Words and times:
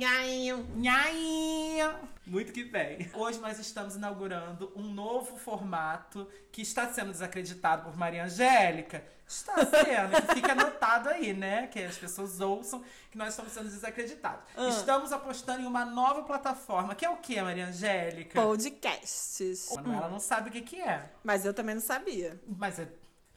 nhainho. 0.00 0.66
Nhainho. 0.76 1.94
Muito 2.26 2.52
que 2.52 2.64
bem. 2.64 3.10
Hoje 3.12 3.38
nós 3.38 3.58
estamos 3.58 3.96
inaugurando 3.96 4.72
um 4.74 4.82
novo 4.82 5.36
formato 5.36 6.26
que 6.50 6.62
está 6.62 6.90
sendo 6.90 7.10
desacreditado 7.10 7.82
por 7.84 7.96
Maria 7.98 8.24
Angélica. 8.24 9.04
Está 9.28 9.54
sendo, 9.58 10.26
que 10.26 10.34
fica 10.36 10.52
anotado 10.52 11.08
aí, 11.10 11.34
né? 11.34 11.66
Que 11.66 11.80
as 11.84 11.98
pessoas 11.98 12.40
ouçam 12.40 12.82
que 13.10 13.18
nós 13.18 13.28
estamos 13.28 13.52
sendo 13.52 13.68
desacreditados. 13.68 14.42
Estamos 14.70 15.12
apostando 15.12 15.60
em 15.62 15.66
uma 15.66 15.84
nova 15.84 16.22
plataforma, 16.22 16.94
que 16.94 17.04
é 17.04 17.10
o 17.10 17.18
que, 17.18 17.40
Maria 17.40 17.66
Angélica? 17.66 18.40
Podcasts. 18.40 19.70
Ela 19.76 20.08
não 20.08 20.18
sabe 20.18 20.48
o 20.48 20.52
que, 20.52 20.62
que 20.62 20.80
é. 20.80 21.10
Mas 21.22 21.44
eu 21.44 21.52
também 21.52 21.74
não 21.74 21.82
sabia. 21.82 22.40
Mas 22.46 22.78
é 22.78 22.88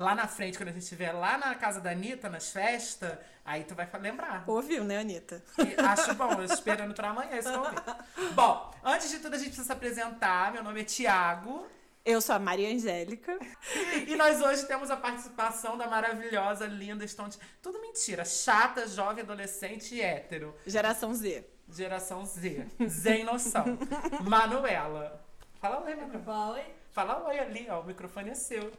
lá 0.04 0.14
na 0.14 0.28
frente, 0.28 0.58
quando 0.58 0.70
a 0.70 0.72
gente 0.72 0.84
estiver 0.84 1.12
lá 1.12 1.38
na 1.38 1.56
casa 1.56 1.80
da 1.80 1.92
Anitta, 1.92 2.30
nas 2.30 2.52
festas, 2.52 3.18
aí 3.44 3.64
tu 3.64 3.74
vai 3.74 3.90
lembrar. 4.00 4.44
Ouviu, 4.46 4.84
né, 4.84 5.00
Anitta? 5.00 5.44
E 5.58 5.80
acho 5.82 6.14
bom, 6.16 6.34
eu 6.34 6.44
esperando 6.44 6.94
pra 6.94 7.10
amanhã 7.10 7.38
esse 7.38 7.50
momento. 7.50 7.96
Bom, 8.36 8.74
antes 8.84 9.10
de 9.10 9.20
tudo 9.20 9.36
a 9.36 9.38
gente 9.38 9.48
precisa 9.48 9.68
se 9.68 9.72
apresentar. 9.72 10.52
Meu 10.52 10.64
nome 10.64 10.82
é 10.82 10.84
Tiago. 10.84 11.66
Eu 12.06 12.20
sou 12.20 12.36
a 12.36 12.40
Maria 12.40 12.70
Angélica. 12.70 13.38
E 14.08 14.16
nós 14.16 14.42
hoje 14.42 14.66
temos 14.66 14.92
a 14.92 14.98
participação 14.98 15.78
da 15.78 15.88
maravilhosa, 15.88 16.66
linda, 16.66 17.06
estonte... 17.06 17.40
Tudo 17.62 17.80
mentira. 17.80 18.26
Chata, 18.26 18.86
jovem, 18.88 19.24
adolescente 19.24 19.96
e 19.96 20.02
hétero. 20.02 20.54
Geração 20.66 21.14
Z. 21.14 21.48
Geração 21.70 22.26
Z. 22.26 22.68
Sem 22.90 23.24
noção. 23.24 23.78
Manuela. 24.22 25.24
Fala 25.62 25.82
oi, 25.86 25.96
Manuela. 25.96 26.24
Fala, 26.24 26.54
oi. 26.54 26.64
Fala 26.92 27.28
oi 27.28 27.40
ali, 27.40 27.68
ó. 27.70 27.80
O 27.80 27.86
microfone 27.86 28.32
é 28.32 28.36
seu. 28.36 28.72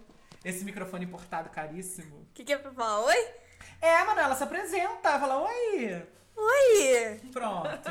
Esse 0.44 0.64
microfone 0.64 1.04
importado 1.04 1.48
caríssimo. 1.50 2.16
O 2.16 2.26
que, 2.34 2.44
que 2.44 2.52
é 2.52 2.58
pra 2.58 2.70
falar? 2.72 3.00
Oi? 3.00 3.28
É, 3.80 4.04
Manuela, 4.04 4.34
se 4.36 4.42
apresenta. 4.44 5.18
Fala 5.18 5.38
oi. 5.42 6.06
Oi! 6.36 7.20
Pronto. 7.32 7.90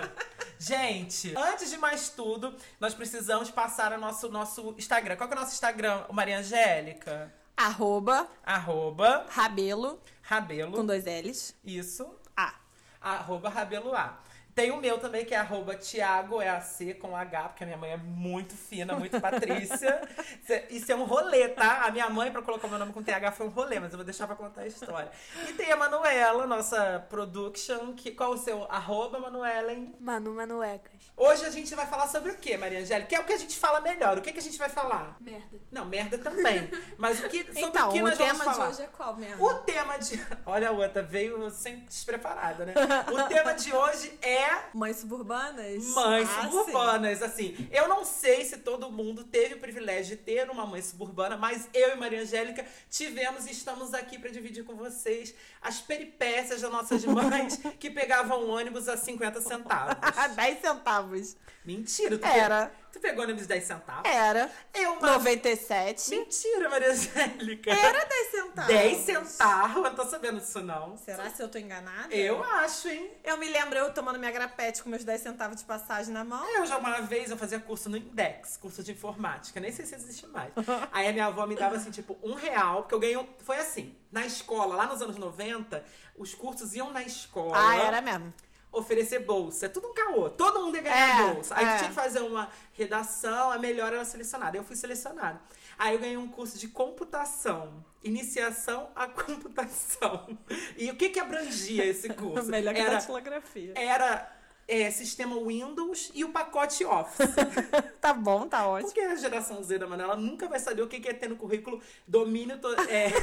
Gente, 0.59 1.33
antes 1.37 1.69
de 1.69 1.77
mais 1.77 2.09
tudo, 2.09 2.55
nós 2.79 2.93
precisamos 2.93 3.49
passar 3.49 3.93
o 3.93 3.97
nosso, 3.99 4.29
nosso 4.29 4.75
Instagram. 4.77 5.15
Qual 5.15 5.27
que 5.27 5.33
é 5.33 5.37
o 5.37 5.39
nosso 5.41 5.53
Instagram, 5.53 6.05
Maria 6.11 6.39
Angélica? 6.39 7.33
Arroba 7.55 8.27
Arroba 8.43 9.25
Rabelo, 9.29 10.01
Rabelo. 10.23 10.71
com 10.71 10.85
dois 10.85 11.05
L's. 11.05 11.55
Isso. 11.63 12.15
A. 12.35 12.55
Arroba 12.99 13.49
Rabelo 13.49 13.95
A. 13.95 14.19
Tem 14.55 14.71
o 14.71 14.77
meu 14.77 14.99
também, 14.99 15.25
que 15.25 15.33
é 15.33 15.37
arroba 15.37 15.75
Thiago 15.75 16.41
EAC 16.41 16.93
com 16.95 17.15
H, 17.17 17.49
porque 17.49 17.63
a 17.63 17.67
minha 17.67 17.77
mãe 17.77 17.91
é 17.91 17.97
muito 17.97 18.53
fina, 18.55 18.93
muito 18.95 19.19
patrícia. 19.19 20.01
Isso 20.69 20.91
é 20.91 20.95
um 20.95 21.05
rolê, 21.05 21.49
tá? 21.49 21.85
A 21.85 21.91
minha 21.91 22.07
mãe, 22.09 22.31
pra 22.31 22.41
colocar 22.41 22.67
meu 22.67 22.77
nome 22.77 22.93
com 22.93 23.01
TH, 23.01 23.31
foi 23.31 23.47
um 23.47 23.49
rolê, 23.49 23.79
mas 23.79 23.91
eu 23.91 23.97
vou 23.97 24.05
deixar 24.05 24.27
pra 24.27 24.35
contar 24.35 24.61
a 24.61 24.67
história. 24.67 25.09
E 25.49 25.53
tem 25.53 25.71
a 25.71 25.75
Manuela, 25.75 26.45
nossa 26.45 27.03
production, 27.09 27.93
que, 27.93 28.11
qual 28.11 28.31
o 28.31 28.37
seu 28.37 28.63
arroba, 28.69 29.19
Manuelen? 29.19 29.95
Manu 29.99 30.33
Manuecas. 30.35 30.91
Hoje 31.17 31.45
a 31.45 31.49
gente 31.49 31.73
vai 31.75 31.87
falar 31.87 32.07
sobre 32.07 32.31
o 32.31 32.37
que, 32.37 32.55
Maria 32.57 32.79
Angélica? 32.79 33.07
Que 33.07 33.15
é 33.15 33.19
o 33.19 33.23
que 33.23 33.33
a 33.33 33.37
gente 33.37 33.57
fala 33.57 33.81
melhor. 33.81 34.17
O 34.17 34.21
que, 34.21 34.31
que 34.31 34.39
a 34.39 34.41
gente 34.41 34.57
vai 34.57 34.69
falar? 34.69 35.17
Merda. 35.19 35.59
Não, 35.71 35.85
merda 35.85 36.17
também. 36.17 36.69
Mas 36.97 37.19
o 37.19 37.29
que, 37.29 37.43
sobre 37.53 37.61
Então, 37.61 37.89
o 37.89 37.93
que 37.93 38.01
o 38.01 38.07
nós 38.07 38.17
tema 38.17 38.33
vamos 38.33 38.51
de 38.51 38.55
falar? 38.57 38.69
hoje 38.69 38.81
é 38.81 38.87
qual 38.87 39.15
mesmo? 39.15 39.43
O 39.43 39.53
tema 39.55 39.97
de. 39.97 40.19
Olha 40.45 40.69
a 40.69 40.71
outra, 40.71 41.01
veio 41.01 41.49
sem 41.49 41.79
despreparada, 41.85 42.65
né? 42.65 42.73
O 43.11 43.27
tema 43.27 43.53
de 43.53 43.73
hoje 43.73 44.17
é 44.21 44.42
Mães 44.73 44.97
suburbanas? 44.97 45.85
mães 45.87 46.29
Ah, 46.29 46.43
suburbanas. 46.43 47.21
Assim, 47.21 47.67
eu 47.71 47.87
não 47.87 48.03
sei 48.03 48.43
se 48.45 48.57
todo 48.57 48.91
mundo 48.91 49.23
teve 49.23 49.55
o 49.55 49.59
privilégio 49.59 50.15
de 50.15 50.23
ter 50.23 50.49
uma 50.49 50.65
mãe 50.65 50.81
suburbana, 50.81 51.37
mas 51.37 51.69
eu 51.73 51.91
e 51.91 51.95
Maria 51.95 52.21
Angélica 52.21 52.65
tivemos 52.89 53.45
e 53.45 53.51
estamos 53.51 53.93
aqui 53.93 54.17
para 54.17 54.29
dividir 54.29 54.63
com 54.63 54.75
vocês 54.75 55.33
as 55.61 55.79
peripécias 55.79 56.61
das 56.61 56.71
nossas 56.71 57.03
mães 57.05 57.59
que 57.79 57.89
pegavam 57.89 58.49
ônibus 58.49 58.87
a 58.87 58.97
50 58.97 59.41
centavos. 59.41 59.95
sim. 60.29 60.35
10 60.35 60.61
centavos. 60.61 61.37
Mentira, 61.65 62.17
tu, 62.17 62.25
Era. 62.25 62.71
Tu 62.93 62.99
pegou 62.99 63.23
ônibus 63.25 63.45
10 63.47 63.63
centavos? 63.63 64.09
Era. 64.09 64.49
Eu, 64.73 64.95
mas... 65.01 65.11
97. 65.11 66.09
Mentira, 66.11 66.69
Maria 66.69 66.91
Angélica. 66.91 67.71
Era 67.71 68.05
10 68.05 68.31
centavos. 68.31 68.73
10 68.73 68.97
centavos? 69.05 69.75
Eu 69.77 69.83
não 69.83 69.95
tô 69.95 70.05
sabendo 70.05 70.39
disso, 70.39 70.61
não. 70.61 70.95
Será 70.97 71.29
se 71.29 71.41
eu 71.41 71.49
tô 71.49 71.57
enganada? 71.57 72.13
Eu 72.13 72.41
acho, 72.43 72.87
hein? 72.87 73.11
Eu 73.23 73.35
me 73.37 73.49
lembro 73.49 73.77
eu 73.77 73.93
tomando 73.93 74.19
minha 74.19 74.31
grapete 74.31 74.81
com 74.83 74.89
meus 74.89 75.03
10 75.03 75.19
centavos 75.21 75.57
de 75.57 75.65
passagem 75.65 76.13
na 76.13 76.23
mão. 76.23 76.47
Eu 76.55 76.65
já 76.65 76.77
uma 76.77 77.01
vez 77.01 77.31
eu 77.31 77.37
fazia 77.37 77.59
curso 77.59 77.89
no 77.89 77.97
Index, 77.97 78.57
curso 78.57 78.83
de 78.83 78.91
informática, 78.91 79.59
nem 79.59 79.71
sei 79.71 79.85
se 79.85 79.95
existe 79.95 80.27
mais. 80.27 80.53
Aí 80.93 81.07
a 81.07 81.11
minha 81.11 81.25
avó 81.25 81.45
me 81.47 81.55
dava 81.55 81.75
assim, 81.75 81.89
tipo, 81.91 82.17
um 82.23 82.33
real, 82.35 82.83
porque 82.83 82.95
eu 82.95 82.99
ganhei. 82.99 83.17
um- 83.17 83.27
Foi 83.39 83.57
assim, 83.57 83.95
na 84.11 84.25
escola, 84.25 84.75
lá 84.75 84.85
nos 84.85 85.01
anos 85.01 85.17
90, 85.17 85.83
os 86.15 86.33
cursos 86.35 86.75
iam 86.75 86.91
na 86.91 87.01
escola. 87.01 87.53
Ah, 87.55 87.75
era 87.75 88.01
mesmo. 88.01 88.31
Oferecer 88.73 89.19
bolsa. 89.19 89.67
É 89.67 89.69
tudo 89.69 89.87
um 89.87 89.93
caô. 89.93 90.29
Todo 90.31 90.59
mundo 90.63 90.75
ia 90.75 90.81
ganhar 90.81 91.29
É, 91.29 91.33
bolsa. 91.33 91.55
Aí 91.55 91.63
é. 91.65 91.77
tinha 91.77 91.89
que 91.89 91.95
fazer 91.95 92.19
uma 92.21 92.49
redação, 92.73 93.51
a 93.51 93.57
melhor 93.59 93.93
era 93.93 94.03
selecionada. 94.03 94.57
Eu 94.57 94.63
fui 94.63 94.75
selecionada. 94.75 95.39
Aí 95.77 95.93
eu 95.95 95.99
ganhei 95.99 96.17
um 96.17 96.27
curso 96.27 96.57
de 96.57 96.67
computação. 96.67 97.85
Iniciação 98.03 98.89
à 98.95 99.07
computação. 99.07 100.37
E 100.75 100.89
o 100.91 100.95
que 100.95 101.09
que 101.09 101.19
abrangia 101.19 101.85
esse 101.85 102.09
curso? 102.13 102.49
Melhor 102.49 102.73
que 102.73 102.81
era, 102.81 102.95
datilografia. 102.95 103.73
era 103.75 104.29
é, 104.67 104.89
sistema 104.91 105.35
Windows 105.39 106.09
e 106.13 106.23
o 106.25 106.29
pacote 106.29 106.83
Office. 106.83 107.27
Tá 108.01 108.11
bom, 108.13 108.49
tá 108.49 108.67
ótimo. 108.67 108.87
Porque 108.89 108.99
a 108.99 109.15
geração 109.15 109.63
Z 109.63 109.77
da 109.79 109.87
Manuela 109.87 110.17
nunca 110.17 110.49
vai 110.49 110.59
saber 110.59 110.81
o 110.81 110.87
que 110.87 110.99
que 110.99 111.07
é 111.07 111.13
ter 111.13 111.29
no 111.29 111.37
currículo 111.37 111.81
domínio, 112.05 112.57
to- 112.59 112.75
é, 112.89 113.13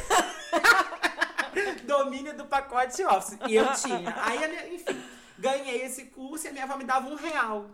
domínio 1.85 2.35
do 2.37 2.47
pacote 2.47 3.05
Office. 3.05 3.37
E 3.47 3.55
eu 3.57 3.67
tinha. 3.75 4.15
Aí, 4.25 4.43
a 4.45 4.49
minha- 4.49 4.69
enfim, 4.75 5.03
ganhei 5.41 5.83
esse 5.83 6.07
curso 6.07 6.47
e 6.47 6.49
a 6.49 6.53
minha 6.53 6.65
avó 6.65 6.77
me 6.77 6.85
dava 6.85 7.09
um 7.09 7.15
real. 7.17 7.71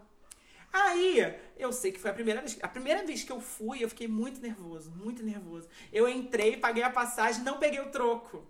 Aí, 0.73 1.35
eu 1.57 1.73
sei 1.73 1.91
que 1.93 1.99
foi 2.01 2.11
a 2.11 2.15
primeira 2.15 2.41
vez. 2.41 2.59
A 2.63 2.69
primeira 2.69 3.05
vez 3.05 3.23
que 3.25 3.33
eu 3.33 3.41
fui, 3.41 3.83
eu 3.83 3.89
fiquei 3.89 4.09
muito 4.09 4.41
nervoso, 4.41 4.91
muito 4.91 5.23
nervoso. 5.23 5.69
Eu 5.93 6.09
entrei, 6.09 6.57
paguei 6.57 6.83
a 6.83 6.91
passagem, 6.91 7.43
não 7.43 7.59
peguei 7.59 7.81
o 7.81 7.91
troco. 7.91 8.47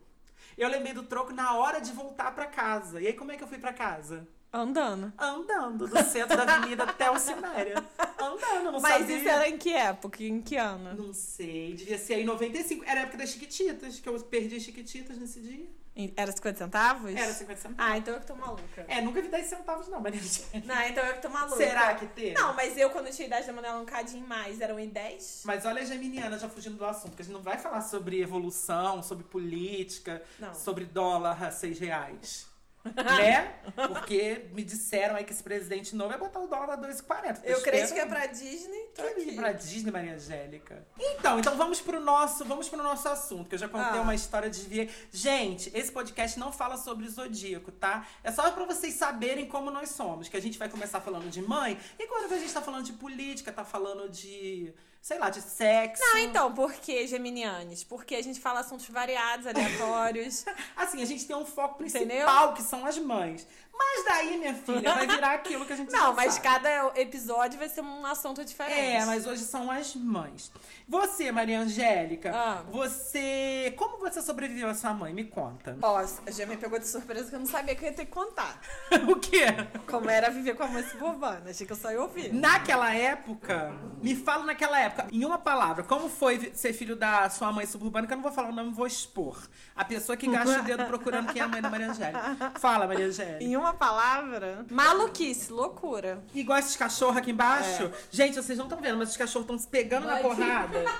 Eu 0.56 0.68
lembrei 0.68 0.92
do 0.94 1.02
troco 1.02 1.32
na 1.32 1.54
hora 1.54 1.80
de 1.80 1.92
voltar 1.92 2.34
pra 2.34 2.46
casa. 2.46 3.00
E 3.00 3.06
aí, 3.06 3.12
como 3.12 3.30
é 3.30 3.36
que 3.36 3.44
eu 3.44 3.48
fui 3.48 3.58
pra 3.58 3.72
casa? 3.72 4.26
Andando. 4.52 5.12
Andando 5.18 5.86
do 5.86 6.02
centro 6.02 6.36
da 6.36 6.56
avenida 6.56 6.84
até 6.84 7.10
o 7.10 7.18
Ciméria. 7.18 7.76
Andando, 8.18 8.72
não 8.72 8.80
Mas 8.80 9.00
sabia. 9.00 9.16
isso 9.18 9.28
era 9.28 9.48
em 9.48 9.58
que 9.58 9.72
época? 9.72 10.22
Em 10.24 10.40
que 10.40 10.56
ano? 10.56 10.94
Não 10.94 11.12
sei, 11.12 11.74
devia 11.74 11.98
ser 11.98 12.14
aí 12.14 12.22
em 12.22 12.26
95. 12.26 12.84
Era 12.86 13.00
a 13.00 13.02
época 13.02 13.18
das 13.18 13.30
Chiquititas, 13.30 14.00
que 14.00 14.08
eu 14.08 14.18
perdi 14.20 14.56
as 14.56 14.62
Chiquititas 14.62 15.18
nesse 15.18 15.40
dia. 15.40 15.66
Era 16.14 16.30
50 16.30 16.58
centavos? 16.58 17.10
Era 17.14 17.32
50 17.32 17.60
centavos. 17.60 17.76
Ah, 17.92 17.96
então 17.96 18.12
eu 18.12 18.20
que 18.20 18.26
tô 18.26 18.34
maluca. 18.34 18.84
É, 18.86 19.00
nunca 19.00 19.22
vi 19.22 19.28
10 19.28 19.46
centavos 19.46 19.88
não, 19.88 19.98
Maria 20.00 20.20
Angélica. 20.20 20.62
Não, 20.66 20.82
então 20.82 21.04
eu 21.04 21.14
que 21.14 21.22
tô 21.22 21.28
maluca. 21.30 21.56
Será 21.56 21.94
que 21.94 22.06
teve? 22.08 22.34
Não, 22.34 22.54
mas 22.54 22.76
eu, 22.76 22.90
quando 22.90 23.10
tinha 23.10 23.26
idade 23.26 23.46
da 23.46 23.52
Manuela, 23.54 23.80
um 23.80 23.86
cadinho 23.86 24.26
mais. 24.26 24.60
Eram 24.60 24.78
em 24.78 24.88
10? 24.88 25.42
Mas 25.46 25.64
olha 25.64 25.80
a 25.80 25.84
Geminiana 25.86 26.38
já 26.38 26.48
fugindo 26.50 26.76
do 26.76 26.84
assunto, 26.84 27.10
porque 27.10 27.22
a 27.22 27.24
gente 27.24 27.34
não 27.34 27.42
vai 27.42 27.56
falar 27.56 27.80
sobre 27.80 28.20
evolução, 28.20 29.02
sobre 29.02 29.24
política, 29.24 30.22
Não. 30.38 30.52
sobre 30.54 30.84
dólar 30.84 31.42
a 31.42 31.50
6 31.50 31.78
reais. 31.78 32.46
Né? 32.94 33.54
Porque 33.88 34.46
me 34.52 34.62
disseram 34.62 35.16
aí 35.16 35.24
que 35.24 35.32
esse 35.32 35.42
presidente 35.42 35.94
novo 35.94 36.10
vai 36.10 36.18
botar 36.18 36.40
o 36.40 36.46
dólar 36.46 36.70
a 36.70 36.78
2,40. 36.78 37.40
Eu 37.44 37.60
creio 37.62 37.86
que 37.92 37.98
é 37.98 38.06
pra 38.06 38.26
Disney, 38.26 38.90
tô 38.94 39.02
aqui. 39.02 39.34
pra 39.34 39.52
Disney, 39.52 39.90
Maria 39.90 40.14
Angélica? 40.14 40.86
Então, 40.98 41.38
então 41.38 41.56
vamos 41.56 41.80
pro 41.80 42.00
nosso, 42.00 42.44
vamos 42.44 42.68
pro 42.68 42.82
nosso 42.82 43.08
assunto, 43.08 43.48
que 43.48 43.54
eu 43.54 43.58
já 43.58 43.68
contei 43.68 43.98
Ah. 43.98 44.02
uma 44.02 44.14
história 44.14 44.48
de 44.50 44.60
ver. 44.62 45.08
Gente, 45.12 45.70
esse 45.74 45.90
podcast 45.90 46.38
não 46.38 46.52
fala 46.52 46.76
sobre 46.76 47.08
zodíaco, 47.08 47.70
tá? 47.72 48.06
É 48.22 48.30
só 48.32 48.50
pra 48.50 48.64
vocês 48.64 48.94
saberem 48.94 49.46
como 49.46 49.70
nós 49.70 49.90
somos, 49.90 50.28
que 50.28 50.36
a 50.36 50.40
gente 50.42 50.58
vai 50.58 50.68
começar 50.68 51.00
falando 51.00 51.28
de 51.30 51.42
mãe, 51.42 51.78
e 51.98 52.06
quando 52.06 52.32
a 52.32 52.38
gente 52.38 52.52
tá 52.52 52.62
falando 52.62 52.84
de 52.84 52.92
política, 52.94 53.52
tá 53.52 53.64
falando 53.64 54.08
de, 54.08 54.72
sei 55.06 55.20
lá, 55.20 55.30
de 55.30 55.40
sexo. 55.40 56.02
Não, 56.02 56.18
então, 56.18 56.52
por 56.52 56.72
que 56.72 57.06
Geminianes? 57.06 57.84
Porque 57.84 58.16
a 58.16 58.22
gente 58.22 58.40
fala 58.40 58.58
assuntos 58.58 58.88
variados, 58.88 59.46
aleatórios. 59.46 60.44
Assim, 60.74 61.00
a 61.00 61.04
gente 61.04 61.24
tem 61.24 61.36
um 61.36 61.46
foco 61.46 61.78
principal, 61.78 62.02
Entendeu? 62.04 62.52
que 62.54 62.62
são 62.62 62.84
as 62.84 62.98
mães. 62.98 63.46
Mas 63.78 64.04
daí, 64.04 64.38
minha 64.38 64.54
filha, 64.54 64.94
vai 64.94 65.06
virar 65.06 65.32
aquilo 65.34 65.64
que 65.66 65.72
a 65.72 65.76
gente 65.76 65.90
Não, 65.92 66.14
mas 66.14 66.34
sabe. 66.34 66.46
cada 66.48 66.92
episódio 67.00 67.58
vai 67.58 67.68
ser 67.68 67.80
um 67.82 68.04
assunto 68.06 68.44
diferente. 68.44 68.78
É, 68.78 69.04
mas 69.04 69.26
hoje 69.26 69.42
são 69.42 69.70
as 69.70 69.94
mães. 69.94 70.50
Você, 70.88 71.30
Maria 71.32 71.60
Angélica, 71.60 72.32
Ah. 72.34 72.62
você. 72.70 73.74
Como 73.76 73.98
você 73.98 74.22
sobreviveu 74.22 74.68
à 74.68 74.74
sua 74.74 74.92
mãe? 74.94 75.12
Me 75.12 75.24
conta. 75.24 75.76
Ó, 75.82 76.04
já 76.28 76.46
me 76.46 76.56
pegou 76.56 76.78
de 76.78 76.86
surpresa 76.86 77.28
que 77.28 77.34
eu 77.34 77.40
não 77.40 77.46
sabia 77.46 77.74
que 77.74 77.84
eu 77.84 77.88
ia 77.90 77.94
ter 77.94 78.04
que 78.06 78.12
contar. 78.12 78.60
o 79.08 79.16
quê? 79.16 79.46
Como 79.86 80.08
era 80.08 80.30
viver 80.30 80.54
com 80.54 80.62
a 80.62 80.68
mãe 80.68 80.82
suburbana. 80.84 81.50
Achei 81.50 81.66
que 81.66 81.72
eu 81.72 81.76
só 81.76 81.90
ia 81.90 82.00
ouvir. 82.00 82.32
Naquela 82.32 82.94
época, 82.94 83.72
me 84.02 84.14
fala 84.14 84.44
naquela 84.44 84.78
época, 84.78 85.06
em 85.12 85.24
uma 85.24 85.38
palavra, 85.38 85.82
como 85.82 86.08
foi 86.08 86.52
ser 86.54 86.72
filho 86.72 86.96
da 86.96 87.28
sua 87.30 87.50
mãe 87.52 87.66
suburbana, 87.66 88.06
que 88.06 88.12
eu 88.12 88.16
não 88.16 88.22
vou 88.22 88.32
falar 88.32 88.48
o 88.48 88.52
nome, 88.52 88.70
vou 88.72 88.86
expor. 88.86 89.36
A 89.74 89.84
pessoa 89.84 90.16
que 90.16 90.28
gasta 90.28 90.60
o 90.60 90.62
dedo 90.62 90.84
procurando 90.86 91.32
quem 91.32 91.42
é 91.42 91.44
a 91.44 91.48
mãe 91.48 91.60
da 91.60 91.68
Maria 91.70 91.90
Angélica. 91.90 92.52
Fala, 92.58 92.86
Maria 92.86 93.06
Angélica. 93.06 93.42
Em 93.42 93.56
uma 93.56 93.65
palavra, 93.74 94.64
maluquice, 94.70 95.52
loucura. 95.52 96.22
Igual 96.34 96.58
esses 96.58 96.76
cachorros 96.76 97.16
aqui 97.16 97.30
embaixo. 97.30 97.90
Gente, 98.10 98.34
vocês 98.36 98.58
não 98.58 98.66
estão 98.66 98.80
vendo, 98.80 98.98
mas 98.98 99.10
os 99.10 99.16
cachorros 99.16 99.44
estão 99.44 99.58
se 99.58 99.66
pegando 99.68 100.06
na 100.06 100.16
porrada. 100.18 100.84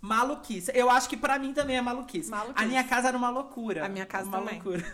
Maluquice. 0.00 0.70
Eu 0.74 0.88
acho 0.88 1.08
que 1.08 1.16
pra 1.16 1.40
mim 1.40 1.52
também 1.52 1.76
é 1.76 1.80
maluquice. 1.80 2.30
Maluquice. 2.30 2.64
A 2.64 2.68
minha 2.68 2.84
casa 2.84 3.08
era 3.08 3.16
uma 3.16 3.30
loucura. 3.30 3.84
A 3.84 3.88
minha 3.88 4.06
casa 4.06 4.28
uma 4.28 4.38
também. 4.38 4.54
loucura. 4.54 4.84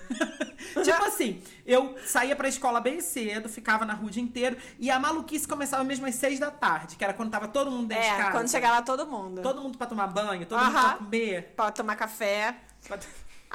tipo 0.83 1.05
assim, 1.05 1.43
eu 1.67 1.95
saía 2.06 2.35
pra 2.35 2.49
escola 2.49 2.81
bem 2.81 3.03
cedo, 3.03 3.47
ficava 3.47 3.85
na 3.85 3.93
rua 3.93 4.09
o 4.09 4.11
dia 4.11 4.23
inteiro, 4.23 4.57
e 4.79 4.91
a 4.91 4.99
maluquice 4.99 5.47
começava 5.47 5.85
mesmo 5.85 6.07
às 6.07 6.15
seis 6.15 6.39
da 6.41 6.50
tarde, 6.50 6.97
que 6.97 7.05
era 7.05 7.12
quando 7.12 7.31
tava 7.31 7.47
todo 7.49 7.71
mundo 7.71 7.89
dentro 7.89 8.03
de 8.03 8.09
É, 8.11 8.17
casa. 8.17 8.31
quando 8.31 8.49
chegava 8.50 8.81
todo 8.81 9.07
mundo. 9.07 9.43
Todo 9.43 9.61
mundo 9.61 9.77
pra 9.77 9.87
tomar 9.87 10.07
banho, 10.07 10.47
todo 10.47 10.59
mundo 10.65 10.73
pra 10.73 10.95
comer. 10.95 11.53
Pra 11.55 11.71
tomar 11.71 11.97
café. 11.97 12.57
pra- 12.89 12.99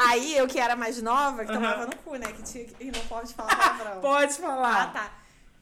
Aí 0.08 0.38
eu 0.38 0.48
que 0.48 0.60
era 0.60 0.76
mais 0.76 1.02
nova, 1.02 1.46
que 1.46 1.52
tomava 1.52 1.86
no 1.86 1.96
cu, 1.98 2.16
né? 2.16 2.32
Que 2.32 2.42
tinha 2.44 2.66
que. 2.66 2.86
Não 2.86 3.06
pode 3.08 3.34
falar 3.34 3.56
palavrão. 3.56 4.00
Pode 4.02 4.34
Ah, 4.34 4.36
falar. 4.36 4.94
tá. 4.94 5.12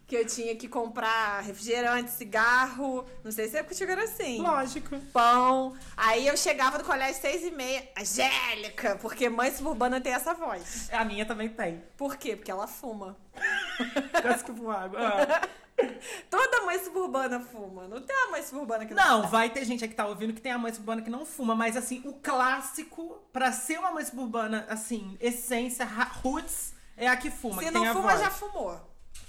Que 0.05 0.15
eu 0.15 0.25
tinha 0.25 0.55
que 0.55 0.69
comprar 0.69 1.41
refrigerante, 1.41 2.11
cigarro. 2.11 3.05
Não 3.25 3.31
sei 3.31 3.49
se 3.49 3.57
é 3.57 3.63
contigo 3.63 3.91
era 3.91 4.03
assim. 4.05 4.41
Lógico. 4.41 4.97
Pão. 5.11 5.75
Aí 5.97 6.25
eu 6.25 6.37
chegava 6.37 6.77
do 6.77 6.83
colégio 6.85 7.19
seis 7.19 7.43
e 7.43 7.51
meia. 7.51 7.83
Angélica! 7.99 8.97
Porque 9.01 9.27
mãe 9.27 9.51
suburbana 9.51 9.99
tem 9.99 10.13
essa 10.13 10.33
voz. 10.33 10.89
A 10.93 11.03
minha 11.03 11.25
também 11.25 11.49
tem. 11.49 11.83
Por 11.97 12.15
quê? 12.15 12.37
Porque 12.37 12.49
ela 12.49 12.67
fuma. 12.67 13.17
Quase 14.21 14.45
que 14.45 14.51
água. 14.51 15.41
Toda 16.29 16.65
mãe 16.65 16.79
suburbana 16.83 17.39
fuma. 17.39 17.87
Não 17.87 18.01
tem 18.01 18.15
uma 18.15 18.31
mãe 18.31 18.43
suburbana 18.43 18.85
que 18.85 18.93
não, 18.93 19.21
Não, 19.21 19.29
vai 19.29 19.49
ter 19.49 19.63
gente 19.65 19.83
aqui 19.83 19.91
que 19.91 19.97
tá 19.97 20.07
ouvindo 20.07 20.33
que 20.33 20.41
tem 20.41 20.51
a 20.51 20.57
mãe 20.57 20.71
suburbana 20.71 21.01
que 21.01 21.09
não 21.09 21.25
fuma, 21.25 21.55
mas 21.55 21.77
assim, 21.77 22.01
o 22.05 22.13
clássico, 22.13 23.21
pra 23.31 23.51
ser 23.51 23.79
uma 23.79 23.91
mãe 23.91 24.03
suburbana, 24.03 24.65
assim, 24.69 25.17
essência, 25.19 25.85
roots, 25.85 26.73
é 26.95 27.07
a 27.07 27.15
que 27.15 27.29
fuma. 27.29 27.61
Se 27.61 27.67
que 27.67 27.73
não 27.73 27.83
a 27.83 27.93
fuma, 27.93 28.17
já 28.17 28.29
fumou. 28.29 28.79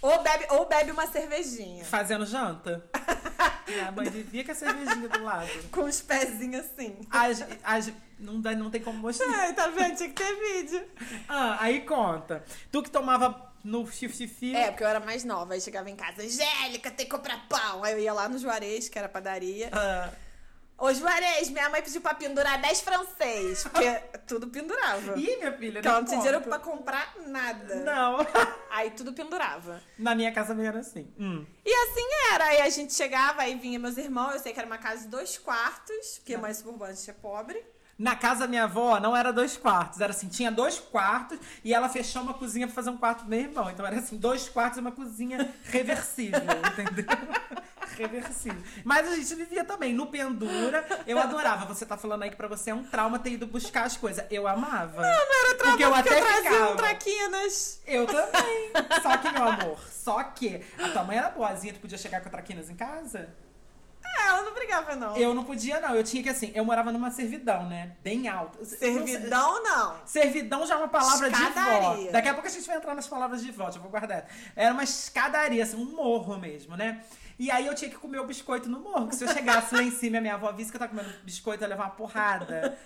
Ou 0.01 0.23
bebe, 0.23 0.47
ou 0.51 0.67
bebe 0.67 0.91
uma 0.93 1.07
cervejinha. 1.07 1.85
Fazendo 1.85 2.25
janta. 2.25 2.85
Minha 3.67 3.93
mãe 3.93 4.09
vivia 4.09 4.45
com 4.45 4.53
a 4.53 4.55
cervejinha 4.55 5.09
do 5.09 5.23
lado. 5.23 5.49
Com 5.71 5.83
os 5.83 6.01
pezinhos 6.01 6.65
assim. 6.65 6.97
As, 7.11 7.45
as, 7.65 7.93
não, 8.19 8.41
dá, 8.41 8.55
não 8.55 8.71
tem 8.71 8.81
como 8.81 8.99
mostrar. 8.99 9.29
Ai, 9.29 9.53
tá 9.53 9.69
vendo? 9.69 9.97
Tinha 9.97 10.09
que 10.09 10.15
ter 10.15 10.35
vídeo. 10.35 10.85
Ah, 11.29 11.59
aí 11.61 11.83
conta. 11.83 12.45
Tu 12.71 12.83
que 12.83 12.91
tomava 12.91 13.48
no 13.65 13.87
fifi 13.87 14.55
É, 14.55 14.71
porque 14.71 14.85
eu 14.85 14.89
era 14.89 15.01
mais 15.01 15.25
nova. 15.25 15.55
Aí 15.55 15.61
chegava 15.61 15.91
em 15.91 15.97
casa, 15.97 16.23
Angélica, 16.23 16.91
tem 16.91 17.07
que 17.07 17.13
comprar 17.13 17.47
pão. 17.49 17.85
Aí 17.85 17.93
eu 17.95 17.99
ia 18.01 18.13
lá 18.13 18.29
no 18.29 18.39
Juarez, 18.39 18.89
que 18.89 18.99
era 18.99 19.09
padaria. 19.09 19.71
Ah, 19.73 20.11
Ô, 20.81 20.95
Juarez, 20.95 21.51
minha 21.51 21.69
mãe 21.71 21.83
pediu 21.83 22.01
pra 22.01 22.15
pendurar 22.15 22.61
10 22.61 22.81
francês. 22.83 23.65
Porque 23.65 23.91
tudo 24.29 24.47
pendurava. 24.47 25.19
Ih, 25.19 25.37
minha 25.37 25.53
filha, 25.59 25.81
ela 25.81 26.01
não 26.01 26.05
tinha 26.05 26.19
dinheiro 26.19 26.41
pra 26.41 26.61
comprar 26.61 27.17
nada. 27.27 27.75
Não. 27.75 28.19
Aí 28.71 28.93
tudo 28.93 29.13
pendurava. 29.13 29.83
Na 29.99 30.15
minha 30.15 30.31
casa 30.33 30.51
também 30.51 30.69
era 30.69 30.79
assim. 30.79 31.13
Hum. 31.19 31.45
E 31.65 31.75
assim 31.75 32.09
era. 32.33 32.45
Aí 32.45 32.61
a 32.61 32.69
gente 32.69 32.95
chegava, 32.95 33.43
aí 33.43 33.57
vinha 33.57 33.79
meus 33.79 33.97
irmãos. 33.97 34.35
Eu 34.35 34.39
sei 34.39 34.53
que 34.53 34.59
era 34.61 34.69
uma 34.69 34.79
casa 34.79 35.03
de 35.03 35.09
dois 35.09 35.37
quartos, 35.37 36.19
porque 36.19 36.37
mãe 36.37 36.55
suburbana 36.55 36.95
é 37.09 37.13
pobre. 37.13 37.61
Na 37.99 38.15
casa 38.15 38.41
da 38.41 38.47
minha 38.47 38.63
avó 38.65 39.01
não 39.01 39.17
era 39.17 39.33
dois 39.33 39.57
quartos, 39.57 40.01
era 40.01 40.13
assim, 40.13 40.29
tinha 40.29 40.53
dois 40.53 40.79
quartos 40.79 41.37
e 41.65 41.75
ela 41.75 41.89
fechou 41.89 42.23
uma 42.23 42.33
cozinha 42.33 42.67
pra 42.67 42.75
fazer 42.75 42.91
um 42.91 42.97
quarto 42.97 43.21
pro 43.21 43.29
meu 43.29 43.41
irmão. 43.41 43.69
Então 43.69 43.85
era 43.85 43.99
assim, 43.99 44.17
dois 44.17 44.49
quartos 44.49 44.79
e 44.79 44.81
uma 44.81 44.93
cozinha 44.93 45.53
reversível, 45.65 46.39
entendeu? 46.73 47.05
Reversível. 47.97 48.63
Mas 48.85 49.11
a 49.11 49.17
gente 49.17 49.35
vivia 49.35 49.65
também 49.65 49.93
no 49.93 50.07
pendura. 50.07 50.87
Eu 51.07 51.19
adorava. 51.19 51.67
Você 51.67 51.85
tá 51.85 51.97
falando 51.97 52.23
aí 52.23 52.31
que 52.31 52.37
pra 52.37 52.47
você 52.47 52.71
é 52.71 52.75
um 52.75 52.85
trauma 52.85 53.19
ter 53.19 53.31
ido 53.33 53.47
buscar 53.49 53.85
as 53.85 53.97
coisas. 53.97 54.25
Eu 54.31 54.47
amava. 54.47 55.03
Não, 55.03 55.09
não 55.09 55.47
era 55.47 55.55
trauma 55.57 55.73
porque 55.73 55.85
eu 55.85 55.95
até 55.95 56.21
eu 56.21 56.25
trazia 56.25 56.51
ficava. 56.53 56.73
um 56.73 56.77
traquinas. 56.77 57.83
Eu 57.85 58.07
também. 58.07 58.71
Só 59.03 59.17
que, 59.17 59.33
meu 59.33 59.43
amor, 59.49 59.79
só 59.91 60.23
que 60.23 60.65
a 60.79 60.89
tua 60.91 61.03
mãe 61.03 61.19
era 61.19 61.31
boazinha, 61.31 61.73
tu 61.75 61.81
podia 61.81 61.99
chegar 61.99 62.21
com 62.21 62.31
traquinas 62.31 62.71
em 62.71 62.77
casa? 62.77 63.35
É, 64.17 64.27
ela 64.29 64.43
não 64.43 64.55
brigava, 64.55 64.97
não. 64.97 65.17
Eu 65.17 65.35
não 65.35 65.45
podia, 65.45 65.81
não. 65.81 65.95
Eu 65.95 66.05
tinha 66.05 66.23
que, 66.23 66.29
assim, 66.29 66.51
eu 66.55 66.65
morava 66.65 66.93
numa 66.93 67.11
servidão, 67.11 67.69
né? 67.69 67.93
Bem 68.03 68.29
alta. 68.29 68.65
Servidão, 68.65 69.63
não. 69.63 69.97
Servidão 70.05 70.67
já 70.67 70.75
é 70.75 70.79
uma 70.79 70.89
palavra 70.89 71.31
de 71.31 71.37
vó. 71.37 71.49
Escadaria. 71.49 72.13
Daqui 72.13 72.29
a 72.29 72.35
pouco 72.35 72.49
a 72.49 72.51
gente 72.51 72.67
vai 72.67 72.77
entrar 72.77 72.95
nas 72.95 73.07
palavras 73.07 73.43
de 73.43 73.51
vó, 73.51 73.71
já 73.71 73.81
vou 73.81 73.91
guardar. 73.91 74.27
Era 74.55 74.73
uma 74.73 74.85
escadaria, 74.85 75.63
assim, 75.63 75.77
um 75.77 75.95
morro 75.95 76.39
mesmo, 76.39 76.77
né? 76.77 77.03
E 77.39 77.53
aí 77.53 77.67
eu 77.67 77.75
tinha 77.75 77.89
que 77.89 77.97
comer 77.97 78.19
o 78.19 78.27
biscoito 78.27 78.69
no 78.69 78.81
morro. 78.81 79.07
Que 79.09 79.15
se 79.15 79.25
eu 79.25 79.29
chegasse 79.29 79.73
lá 79.73 79.83
em 79.83 79.93
cima 79.93 80.17
e 80.17 80.19
a 80.19 80.21
minha 80.21 80.35
avó 80.35 80.51
visse 80.51 80.71
que 80.71 80.77
eu 80.77 80.81
tava 80.81 80.91
comendo 80.91 81.15
biscoito, 81.23 81.63
eu 81.63 81.67
ia 81.67 81.71
levar 81.71 81.85
uma 81.85 81.95
porrada. 81.95 82.77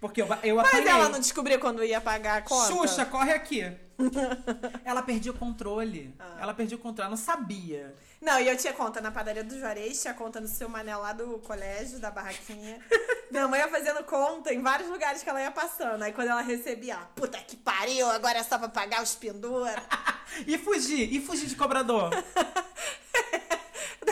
Porque 0.00 0.22
eu, 0.22 0.28
eu 0.42 0.56
Mas 0.56 0.68
apanhei. 0.68 0.88
ela 0.88 1.08
não 1.10 1.20
descobriu 1.20 1.60
quando 1.60 1.84
ia 1.84 2.00
pagar 2.00 2.38
a 2.38 2.42
conta? 2.42 2.72
Xuxa, 2.72 3.04
corre 3.04 3.32
aqui. 3.32 3.70
ela 4.82 5.02
perdia 5.02 5.30
o 5.30 5.34
controle. 5.34 6.14
Ah. 6.18 6.38
Ela 6.40 6.54
perdia 6.54 6.76
o 6.76 6.80
controle, 6.80 7.06
ela 7.06 7.16
não 7.16 7.22
sabia. 7.22 7.94
Não, 8.20 8.40
e 8.40 8.48
eu 8.48 8.56
tinha 8.56 8.72
conta 8.72 9.00
na 9.00 9.10
padaria 9.10 9.44
do 9.44 9.58
Juarez, 9.58 10.00
tinha 10.00 10.14
conta 10.14 10.40
no 10.40 10.48
seu 10.48 10.68
mané 10.68 10.96
lá 10.96 11.12
do 11.12 11.38
colégio, 11.40 11.98
da 11.98 12.10
barraquinha. 12.10 12.78
Minha 13.30 13.46
mãe 13.46 13.60
ia 13.60 13.68
fazendo 13.68 14.02
conta 14.04 14.52
em 14.52 14.62
vários 14.62 14.88
lugares 14.88 15.22
que 15.22 15.28
ela 15.28 15.40
ia 15.40 15.50
passando. 15.50 16.02
Aí 16.02 16.12
quando 16.12 16.28
ela 16.28 16.40
recebia, 16.40 16.94
ela, 16.94 17.04
puta 17.14 17.38
que 17.38 17.56
pariu, 17.56 18.08
agora 18.10 18.38
é 18.38 18.42
só 18.42 18.58
pra 18.58 18.68
pagar 18.68 19.02
os 19.02 19.14
pendura. 19.14 19.74
E 20.46 20.56
fugir, 20.56 21.12
e 21.12 21.20
fugir 21.20 21.48
de 21.48 21.56
cobrador. 21.56 22.08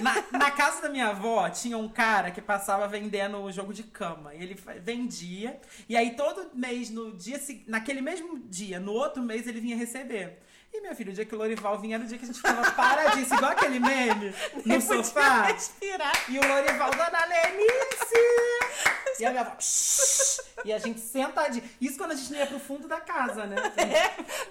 Na, 0.02 0.38
na 0.38 0.50
casa 0.50 0.82
da 0.82 0.88
minha 0.88 1.08
avó 1.08 1.48
tinha 1.50 1.76
um 1.76 1.88
cara 1.88 2.30
que 2.30 2.40
passava 2.40 2.86
vendendo 2.86 3.38
o 3.42 3.50
jogo 3.52 3.72
de 3.72 3.82
cama. 3.82 4.34
Ele 4.34 4.56
vendia. 4.80 5.60
E 5.88 5.96
aí 5.96 6.14
todo 6.14 6.50
mês, 6.54 6.90
no 6.90 7.12
dia 7.16 7.40
naquele 7.66 8.00
mesmo 8.00 8.38
dia, 8.40 8.78
no 8.78 8.92
outro 8.92 9.22
mês, 9.22 9.46
ele 9.46 9.60
vinha 9.60 9.76
receber. 9.76 10.38
E 10.72 10.80
minha 10.82 10.94
filha, 10.94 11.10
o 11.10 11.14
dia 11.14 11.24
que 11.24 11.34
o 11.34 11.38
Lorival 11.38 11.78
vinha 11.78 11.96
era 11.96 12.04
o 12.04 12.06
dia 12.06 12.18
que 12.18 12.24
a 12.24 12.26
gente 12.26 12.36
ficava 12.36 12.70
paradíssimo, 12.72 13.36
igual 13.36 13.52
aquele 13.52 13.80
meme 13.80 14.34
no 14.66 14.80
sofá. 14.82 15.44
respirar. 15.44 16.12
E 16.28 16.38
o 16.38 16.46
Lorival, 16.46 16.90
dona 16.90 17.24
Lenice! 17.24 19.18
E 19.18 19.24
a 19.24 19.30
minha 19.30 19.40
avó, 19.42 19.56
"Shh!" 19.58 20.38
E 20.64 20.72
a 20.72 20.78
gente 20.78 21.00
sentadinho. 21.00 21.64
Isso 21.80 21.96
quando 21.96 22.12
a 22.12 22.14
gente 22.14 22.30
não 22.30 22.38
ia 22.38 22.46
pro 22.46 22.60
fundo 22.60 22.86
da 22.86 23.00
casa, 23.00 23.46
né? 23.46 23.56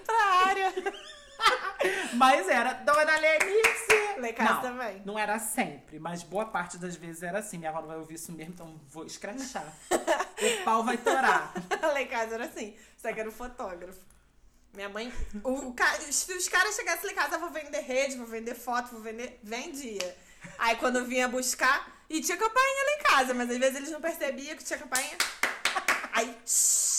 Pra 0.04 0.24
área. 0.46 0.74
Mas 2.14 2.48
era 2.48 2.72
Dona 2.72 3.16
Lenice! 3.16 3.98
Casa 4.34 4.54
não, 4.54 4.60
também. 4.62 5.02
Não 5.04 5.18
era 5.18 5.38
sempre, 5.38 5.98
mas 5.98 6.22
boa 6.22 6.46
parte 6.46 6.76
das 6.76 6.96
vezes 6.96 7.22
era 7.22 7.38
assim. 7.38 7.58
Minha 7.58 7.70
avó 7.70 7.80
não 7.80 7.88
vai 7.88 7.98
ouvir 7.98 8.14
isso 8.14 8.32
mesmo, 8.32 8.52
então 8.52 8.80
vou 8.88 9.04
escrachar. 9.04 9.72
o 9.90 10.64
pau 10.64 10.82
vai 10.82 10.96
torar. 10.96 11.52
Lá 11.80 12.02
em 12.02 12.06
casa 12.06 12.34
era 12.34 12.46
assim, 12.46 12.76
só 12.96 13.12
que 13.12 13.20
era 13.20 13.28
o 13.28 13.32
fotógrafo. 13.32 14.00
Minha 14.74 14.88
mãe. 14.88 15.12
O, 15.44 15.70
o 15.70 15.76
se 16.10 16.32
os 16.32 16.48
caras 16.48 16.74
chegassem 16.74 17.06
lá 17.06 17.12
em 17.12 17.14
casa, 17.14 17.36
eu 17.36 17.40
vou 17.40 17.50
vender 17.50 17.80
rede, 17.80 18.16
vou 18.16 18.26
vender 18.26 18.54
foto, 18.54 18.90
vou 18.90 19.00
vender. 19.00 19.38
Vendia. 19.42 20.16
Aí 20.58 20.76
quando 20.76 21.04
vinha 21.04 21.28
buscar, 21.28 21.88
e 22.08 22.20
tinha 22.20 22.36
campainha 22.36 22.84
lá 22.84 22.92
em 22.92 23.02
casa, 23.02 23.34
mas 23.34 23.50
às 23.50 23.58
vezes 23.58 23.76
eles 23.76 23.90
não 23.90 24.00
percebiam 24.00 24.56
que 24.56 24.64
tinha 24.64 24.78
campainha. 24.78 25.16
Aí. 26.12 26.36
shhh, 26.46 26.97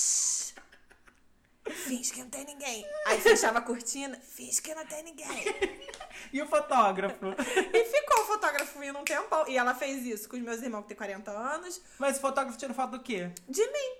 Finge 1.70 2.12
que 2.12 2.20
não 2.22 2.30
tem 2.30 2.46
ninguém. 2.46 2.86
Aí 3.06 3.20
fechava 3.20 3.60
a 3.60 3.62
cortina, 3.62 4.20
finge 4.22 4.62
que 4.62 4.74
não 4.76 4.86
tem 4.86 5.04
ninguém. 5.04 5.28
E 6.34 6.42
o 6.42 6.46
fotógrafo? 6.48 7.28
E 7.74 7.86
ficou 7.86 8.24
o 8.24 8.26
fotógrafo 8.26 8.84
indo 8.84 9.00
um 9.00 9.04
tempão. 9.04 9.48
E 9.48 9.58
ela 9.58 9.74
fez 9.74 10.06
isso 10.06 10.28
com 10.28 10.36
os 10.36 10.42
meus 10.42 10.62
irmãos 10.62 10.82
que 10.82 10.90
têm 10.90 10.98
40 10.98 11.32
anos, 11.32 11.82
Mas 11.98 12.18
o 12.18 12.22
fotógrafo 12.22 12.58
tira 12.58 12.74
foto 12.74 12.92
do 12.98 13.00
quê? 13.00 13.32
de 13.48 13.66
mim. 13.66 13.92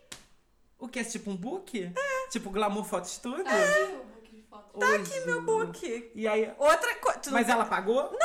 O 0.78 0.88
que? 0.88 1.04
Tipo 1.06 1.32
um 1.32 1.36
book? 1.38 1.92
Tipo 2.30 2.50
Glamour 2.52 2.84
Photo 2.84 3.08
Studio? 3.08 3.44
Book 3.46 4.32
de 4.36 4.42
foto. 4.44 4.78
Tá 4.80 4.96
Aqui 4.96 5.20
meu 5.22 5.42
book. 5.42 6.12
E 6.14 6.28
aí... 6.28 6.54
Outra 6.58 6.94
coisa. 6.96 7.32
Mas 7.32 7.48
ela 7.50 7.66
pagou? 7.66 8.12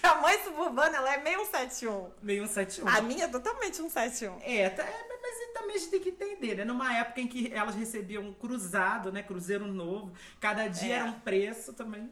Que 0.00 0.06
a 0.06 0.14
mãe 0.16 0.42
suburbana, 0.42 0.96
ela 0.96 1.14
é 1.14 1.18
meio 1.18 1.44
171. 1.44 2.10
Meio 2.22 2.44
um 2.44 2.46
71. 2.46 2.88
A 2.88 3.00
minha 3.02 3.24
é 3.24 3.28
totalmente 3.28 3.76
171. 3.76 4.40
É, 4.42 4.70
tá- 4.70 4.82
é, 4.84 5.15
também 5.58 5.76
a 5.76 5.78
gente 5.78 5.90
tem 5.90 6.00
que 6.00 6.08
entender, 6.10 6.56
né? 6.56 6.64
Numa 6.64 6.94
época 6.96 7.20
em 7.20 7.26
que 7.26 7.50
elas 7.52 7.74
recebiam 7.74 8.22
um 8.24 8.32
cruzado, 8.32 9.10
né? 9.10 9.22
Cruzeiro 9.22 9.66
novo, 9.66 10.12
cada 10.40 10.68
dia 10.68 10.94
É. 10.94 10.98
era 10.98 11.04
um 11.06 11.20
preço 11.20 11.72
também. 11.72 12.10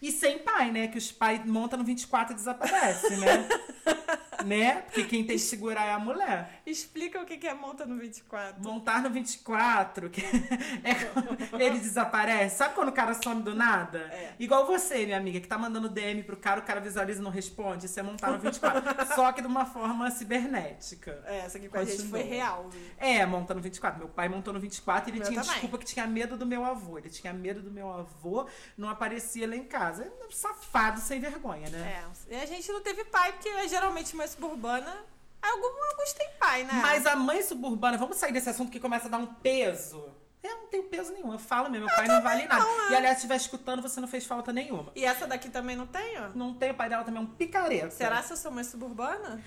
E 0.00 0.12
sem 0.12 0.38
pai, 0.40 0.70
né? 0.70 0.88
Que 0.88 0.98
os 0.98 1.10
pais 1.12 1.44
montam 1.46 1.78
no 1.78 1.84
24 1.84 2.32
e 2.32 2.36
desaparece, 2.36 3.16
né? 3.16 3.48
né? 4.44 4.82
Porque 4.82 5.04
quem 5.04 5.24
tem 5.24 5.36
que 5.36 5.42
segurar 5.42 5.84
é 5.86 5.92
a 5.92 5.98
mulher. 5.98 6.60
Explica 6.66 7.20
o 7.20 7.26
que 7.26 7.46
é 7.46 7.54
monta 7.54 7.86
no 7.86 7.96
24. 7.98 8.62
Montar 8.62 9.02
no 9.02 9.10
24, 9.10 10.10
que 10.10 10.22
é 10.82 11.64
ele 11.64 11.78
desaparece. 11.78 12.56
Sabe 12.56 12.74
quando 12.74 12.88
o 12.88 12.92
cara 12.92 13.14
some 13.14 13.42
do 13.42 13.54
nada? 13.54 13.98
É. 14.12 14.34
Igual 14.38 14.66
você, 14.66 15.04
minha 15.04 15.16
amiga, 15.16 15.40
que 15.40 15.48
tá 15.48 15.58
mandando 15.58 15.88
DM 15.88 16.22
pro 16.22 16.36
cara, 16.36 16.60
o 16.60 16.62
cara 16.62 16.80
visualiza 16.80 17.20
e 17.20 17.22
não 17.22 17.30
responde. 17.30 17.86
Isso 17.86 17.98
é 17.98 18.02
montar 18.02 18.30
no 18.30 18.38
24. 18.38 19.14
Só 19.14 19.32
que 19.32 19.40
de 19.40 19.46
uma 19.46 19.64
forma 19.64 20.10
cibernética. 20.10 21.22
É, 21.26 21.38
essa 21.38 21.58
aqui 21.58 21.68
com 21.68 21.78
a 21.78 21.84
gente 21.84 22.02
Continua. 22.02 22.20
foi 22.20 22.28
real. 22.28 22.70
É, 22.98 23.24
monta 23.26 23.54
no 23.54 23.60
24. 23.60 23.98
Meu 23.98 24.08
pai 24.08 24.28
montou 24.28 24.52
no 24.52 24.60
24 24.60 25.08
e 25.08 25.12
ele 25.12 25.18
Meu 25.20 25.28
tinha 25.28 25.40
também. 25.40 25.52
desculpa 25.54 25.78
que 25.78 25.84
tinha 25.84 26.06
medo 26.06 26.36
do 26.36 26.46
meu 26.46 26.64
avô. 26.64 26.98
Ele 26.98 27.08
tinha 27.08 27.32
medo 27.32 27.62
do 27.62 27.70
meu 27.70 27.90
avô, 27.90 28.46
não 28.76 28.88
aparecia 28.88 29.48
lá 29.48 29.56
em 29.56 29.64
casa. 29.64 30.04
É 30.04 30.26
um 30.26 30.30
safado 30.30 31.00
sem 31.00 31.20
vergonha, 31.20 31.68
né? 31.70 32.04
É. 32.30 32.34
E 32.34 32.40
a 32.40 32.46
gente 32.46 32.70
não 32.70 32.80
teve 32.80 33.04
pai, 33.04 33.32
porque 33.32 33.48
é 33.48 33.68
geralmente 33.68 34.14
mãe 34.26 34.28
suburbana. 34.28 34.96
Algum, 35.40 35.84
alguns 35.90 36.12
têm 36.12 36.28
pai, 36.40 36.64
né? 36.64 36.72
Mas 36.82 37.06
a 37.06 37.14
mãe 37.14 37.42
suburbana, 37.42 37.96
vamos 37.96 38.16
sair 38.16 38.32
desse 38.32 38.50
assunto 38.50 38.70
que 38.70 38.80
começa 38.80 39.06
a 39.06 39.10
dar 39.10 39.18
um 39.18 39.26
peso. 39.26 40.04
Eu 40.42 40.58
não 40.58 40.66
tenho 40.66 40.84
peso 40.84 41.12
nenhum. 41.12 41.32
Eu 41.32 41.38
falo 41.38 41.70
mesmo, 41.70 41.86
meu 41.86 41.96
pai 41.96 42.06
não 42.08 42.22
vale 42.22 42.46
nada. 42.46 42.64
não, 42.64 42.88
é. 42.88 42.92
E 42.92 42.96
aliás, 42.96 43.18
se 43.18 43.18
estiver 43.18 43.36
escutando, 43.36 43.82
você 43.82 44.00
não 44.00 44.08
fez 44.08 44.26
falta 44.26 44.52
nenhuma. 44.52 44.90
E 44.94 45.04
essa 45.04 45.26
daqui 45.26 45.48
também 45.48 45.76
não 45.76 45.86
tem? 45.86 46.16
Não 46.34 46.54
tem, 46.54 46.70
o 46.72 46.74
pai 46.74 46.88
dela 46.88 47.04
também 47.04 47.20
é 47.20 47.24
um 47.24 47.28
picareta. 47.28 47.90
Será 47.90 48.22
se 48.22 48.32
eu 48.32 48.36
sou 48.36 48.50
mãe 48.50 48.64
suburbana? 48.64 49.40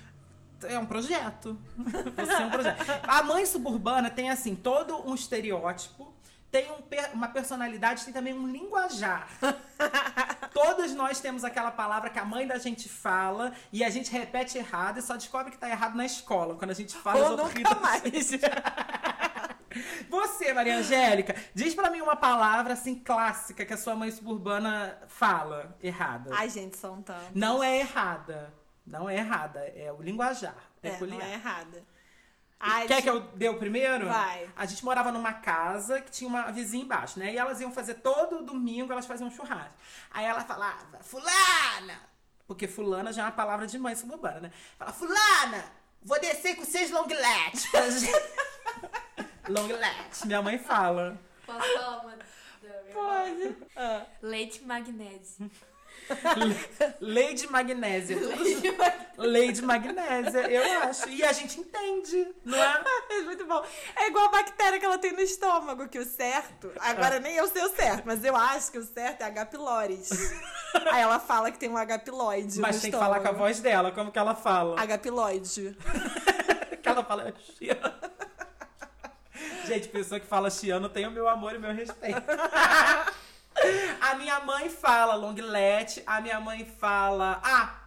É 0.63 0.77
um 0.77 0.85
projeto. 0.85 1.57
Você 2.15 2.31
é 2.33 2.45
um 2.45 2.49
projeto. 2.49 2.85
A 3.03 3.23
mãe 3.23 3.45
suburbana 3.45 4.09
tem, 4.09 4.29
assim, 4.29 4.55
todo 4.55 5.09
um 5.09 5.15
estereótipo, 5.15 6.13
tem 6.51 6.71
um 6.71 6.81
per- 6.81 7.11
uma 7.13 7.27
personalidade, 7.27 8.03
tem 8.05 8.13
também 8.13 8.33
um 8.33 8.47
linguajar. 8.47 9.27
Todas 10.53 10.93
nós 10.93 11.19
temos 11.19 11.43
aquela 11.43 11.71
palavra 11.71 12.09
que 12.09 12.19
a 12.19 12.25
mãe 12.25 12.47
da 12.47 12.57
gente 12.57 12.89
fala 12.89 13.53
e 13.71 13.83
a 13.83 13.89
gente 13.89 14.11
repete 14.11 14.57
errado 14.57 14.99
e 14.99 15.01
só 15.01 15.15
descobre 15.15 15.51
que 15.51 15.57
tá 15.57 15.69
errado 15.69 15.95
na 15.95 16.05
escola, 16.05 16.55
quando 16.55 16.71
a 16.71 16.75
gente 16.75 16.95
fala 16.95 17.31
Ou 17.31 17.37
nunca 17.37 17.75
mais. 17.75 18.03
Você, 20.09 20.51
Maria 20.51 20.77
Angélica, 20.77 21.35
diz 21.53 21.75
pra 21.75 21.91
mim 21.91 22.01
uma 22.01 22.15
palavra 22.15 22.73
assim 22.73 22.95
clássica 22.95 23.63
que 23.63 23.73
a 23.73 23.77
sua 23.77 23.95
mãe 23.95 24.09
suburbana 24.09 24.97
fala 25.07 25.77
errada. 25.81 26.31
Ai, 26.33 26.49
gente, 26.49 26.75
são 26.77 27.01
tantos. 27.03 27.35
Não 27.35 27.63
é 27.63 27.79
errada. 27.79 28.51
Não 28.85 29.07
é 29.07 29.17
errada, 29.17 29.59
é 29.59 29.91
o 29.91 30.01
linguajar. 30.01 30.55
É, 30.81 30.89
peculiar. 30.89 31.19
não 31.19 31.25
é 31.25 31.33
errada. 31.33 31.83
Ai, 32.59 32.87
Quer 32.87 32.95
gente, 32.95 33.03
que 33.03 33.09
eu 33.09 33.21
dê 33.21 33.47
o 33.47 33.57
primeiro? 33.57 34.07
Vai. 34.07 34.49
A 34.55 34.65
gente 34.65 34.83
morava 34.83 35.11
numa 35.11 35.31
casa 35.31 36.01
que 36.01 36.11
tinha 36.11 36.27
uma 36.27 36.51
vizinha 36.51 36.83
embaixo, 36.83 37.17
né? 37.17 37.33
E 37.33 37.37
elas 37.37 37.61
iam 37.61 37.71
fazer 37.71 37.95
todo 37.95 38.43
domingo, 38.43 38.91
elas 38.91 39.05
faziam 39.05 39.29
um 39.29 39.31
churrasco. 39.31 39.73
Aí 40.11 40.25
ela 40.25 40.41
falava, 40.41 40.99
fulana! 41.01 42.01
Porque 42.45 42.67
fulana 42.67 43.13
já 43.13 43.21
é 43.21 43.25
uma 43.25 43.31
palavra 43.31 43.65
de 43.65 43.79
mãe 43.79 43.95
suburbana, 43.95 44.41
né? 44.41 44.51
Fala, 44.77 44.91
fulana! 44.91 45.63
Vou 46.01 46.19
descer 46.19 46.55
com 46.55 46.65
seis 46.65 46.91
longletes. 46.91 47.67
longletes, 49.47 50.25
minha 50.25 50.41
mãe 50.41 50.57
fala. 50.59 51.17
Posso 51.45 51.73
falar 51.73 51.99
uma? 51.99 52.17
Pode. 52.93 53.55
Ah. 53.75 54.05
Leite 54.21 54.63
magnésio. 54.63 55.49
Lady 57.01 57.47
Magnésia. 57.47 58.17
Lady 59.17 59.61
Magnésia, 59.61 60.49
eu 60.49 60.81
acho. 60.83 61.09
E 61.09 61.23
a 61.23 61.31
gente 61.31 61.59
entende, 61.59 62.27
não 62.43 62.57
é? 62.57 62.83
É 63.09 63.21
muito 63.23 63.45
bom. 63.45 63.63
É 63.95 64.07
igual 64.07 64.25
a 64.25 64.31
bactéria 64.31 64.79
que 64.79 64.85
ela 64.85 64.97
tem 64.97 65.11
no 65.13 65.21
estômago, 65.21 65.87
que 65.87 65.99
o 65.99 66.05
certo. 66.05 66.71
Agora 66.79 67.19
nem 67.19 67.35
eu 67.35 67.47
sei 67.47 67.63
o 67.63 67.69
certo, 67.69 68.03
mas 68.05 68.23
eu 68.23 68.35
acho 68.35 68.71
que 68.71 68.77
o 68.77 68.83
certo 68.83 69.21
é 69.21 69.25
H. 69.25 69.45
pylori. 69.47 69.99
Aí 70.91 71.01
ela 71.01 71.19
fala 71.19 71.51
que 71.51 71.59
tem 71.59 71.69
um 71.69 71.77
H. 71.77 71.99
pylori. 71.99 72.47
Mas 72.57 72.81
tem 72.81 72.91
que 72.91 72.97
falar 72.97 73.19
com 73.19 73.27
a 73.27 73.31
estômago. 73.31 73.37
voz 73.39 73.59
dela, 73.59 73.91
como 73.91 74.11
que 74.11 74.19
ela 74.19 74.35
fala. 74.35 74.79
H. 74.79 74.97
pylori. 74.99 75.41
que 76.81 76.89
ela 76.89 77.03
fala 77.03 77.33
chiano. 77.57 77.93
Gente, 79.65 79.87
pessoa 79.89 80.19
que 80.19 80.25
fala 80.25 80.49
chiano 80.49 80.89
tem 80.89 81.05
o 81.07 81.11
meu 81.11 81.27
amor 81.27 81.53
e 81.53 81.57
o 81.57 81.59
meu 81.61 81.73
respeito. 81.73 82.21
a 84.01 84.15
minha 84.15 84.39
mãe 84.41 84.69
fala 84.69 85.15
longlet, 85.15 86.03
a 86.05 86.21
minha 86.21 86.39
mãe 86.39 86.65
fala, 86.65 87.41
ah, 87.43 87.79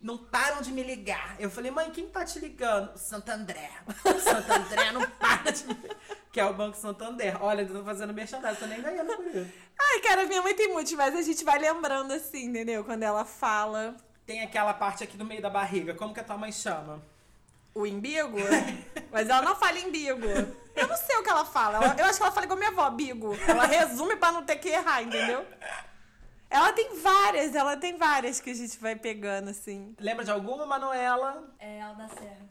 não 0.00 0.18
param 0.18 0.62
de 0.62 0.70
me 0.70 0.82
ligar. 0.82 1.36
Eu 1.38 1.50
falei, 1.50 1.70
mãe, 1.70 1.90
quem 1.90 2.08
tá 2.08 2.24
te 2.24 2.38
ligando? 2.38 2.96
Santo 2.96 3.28
André. 3.30 3.70
Santo 4.22 4.52
André 4.52 4.92
não 4.92 5.08
para 5.10 5.50
de 5.50 5.66
me 5.66 5.74
ligar. 5.74 5.96
Que 6.30 6.40
é 6.40 6.44
o 6.44 6.52
Banco 6.52 6.76
Santander. 6.76 7.42
Olha, 7.42 7.62
eu 7.62 7.68
tô 7.68 7.82
fazendo 7.82 8.12
merchandising, 8.12 8.60
tô 8.60 8.66
nem 8.66 8.82
ganhando 8.82 9.16
por 9.16 9.26
isso. 9.26 9.50
Ai, 9.80 10.00
cara, 10.00 10.26
minha 10.26 10.42
mãe 10.42 10.54
tem 10.54 10.70
muitos, 10.70 10.92
mas 10.92 11.16
a 11.16 11.22
gente 11.22 11.42
vai 11.42 11.58
lembrando 11.58 12.12
assim, 12.12 12.44
entendeu? 12.44 12.84
Quando 12.84 13.02
ela 13.02 13.24
fala 13.24 13.96
Tem 14.26 14.42
aquela 14.42 14.74
parte 14.74 15.02
aqui 15.02 15.16
no 15.16 15.24
meio 15.24 15.40
da 15.40 15.48
barriga. 15.48 15.94
Como 15.94 16.12
que 16.12 16.20
a 16.20 16.24
tua 16.24 16.36
mãe 16.36 16.52
chama? 16.52 17.02
O 17.80 17.86
imbigo, 17.86 18.38
mas 19.12 19.28
ela 19.28 19.42
não 19.42 19.54
fala 19.56 19.78
imbigo. 19.78 20.26
Eu 20.74 20.88
não 20.88 20.96
sei 20.96 21.16
o 21.16 21.22
que 21.22 21.30
ela 21.30 21.44
fala. 21.44 21.76
Ela- 21.76 21.96
eu 21.98 22.04
acho 22.06 22.16
que 22.18 22.22
ela 22.22 22.32
fala 22.32 22.44
igual 22.46 22.58
minha 22.58 22.70
avó, 22.70 22.88
bigo. 22.90 23.36
Ela 23.46 23.66
resume 23.66 24.16
pra 24.16 24.32
não 24.32 24.42
ter 24.44 24.56
que 24.56 24.68
errar, 24.68 25.02
entendeu? 25.02 25.44
Ela 26.48 26.72
tem 26.72 26.96
várias, 27.00 27.54
ela 27.54 27.76
tem 27.76 27.96
várias 27.96 28.40
que 28.40 28.50
a 28.50 28.54
gente 28.54 28.78
vai 28.78 28.94
pegando, 28.96 29.50
assim. 29.50 29.94
Lembra 29.98 30.24
de 30.24 30.30
alguma, 30.30 30.64
Manuela? 30.66 31.44
É 31.58 31.82
Alda 31.82 32.08
Serra. 32.08 32.46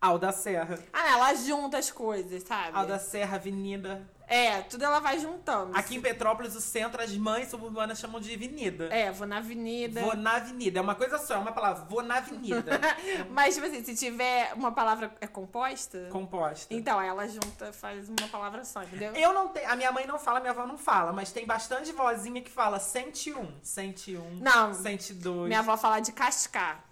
Alda 0.00 0.32
Serra. 0.32 0.78
Ah, 0.92 1.12
ela 1.12 1.34
junta 1.34 1.78
as 1.78 1.90
coisas, 1.90 2.42
sabe? 2.42 2.76
Alda 2.76 2.98
Serra, 2.98 3.36
Avenida. 3.36 4.06
É, 4.28 4.62
tudo 4.62 4.84
ela 4.84 4.98
vai 4.98 5.18
juntando. 5.20 5.76
Aqui 5.76 5.94
em 5.96 6.00
Petrópolis, 6.00 6.56
o 6.56 6.60
centro, 6.60 7.00
as 7.00 7.16
mães 7.16 7.48
suburbanas 7.48 7.98
chamam 7.98 8.20
de 8.20 8.34
avenida. 8.34 8.86
É, 8.92 9.10
vou 9.12 9.26
na 9.26 9.36
avenida. 9.38 10.00
Vou 10.00 10.16
na 10.16 10.36
avenida. 10.36 10.80
É 10.80 10.82
uma 10.82 10.96
coisa 10.96 11.16
só, 11.18 11.34
é 11.34 11.38
uma 11.38 11.52
palavra. 11.52 11.84
Vou 11.84 12.02
na 12.02 12.16
avenida. 12.16 12.80
Mas, 13.30 13.54
tipo 13.54 13.66
assim, 13.66 13.84
se 13.84 13.94
tiver 13.94 14.52
uma 14.54 14.72
palavra 14.72 15.14
é 15.20 15.26
composta, 15.28 16.08
Composta. 16.10 16.74
então 16.74 17.00
ela 17.00 17.28
junta, 17.28 17.72
faz 17.72 18.08
uma 18.08 18.26
palavra 18.28 18.64
só, 18.64 18.82
entendeu? 18.82 19.12
Eu 19.14 19.32
não 19.32 19.48
tenho. 19.48 19.70
A 19.70 19.76
minha 19.76 19.92
mãe 19.92 20.06
não 20.06 20.18
fala, 20.18 20.40
minha 20.40 20.52
avó 20.52 20.66
não 20.66 20.76
fala, 20.76 21.12
mas 21.12 21.30
tem 21.30 21.46
bastante 21.46 21.92
vozinha 21.92 22.42
que 22.42 22.50
fala 22.50 22.80
101, 22.80 23.48
101, 23.62 24.40
Não. 24.40 24.74
102. 24.74 25.46
Minha 25.48 25.60
avó 25.60 25.76
fala 25.76 26.00
de 26.00 26.10
cascar. 26.12 26.84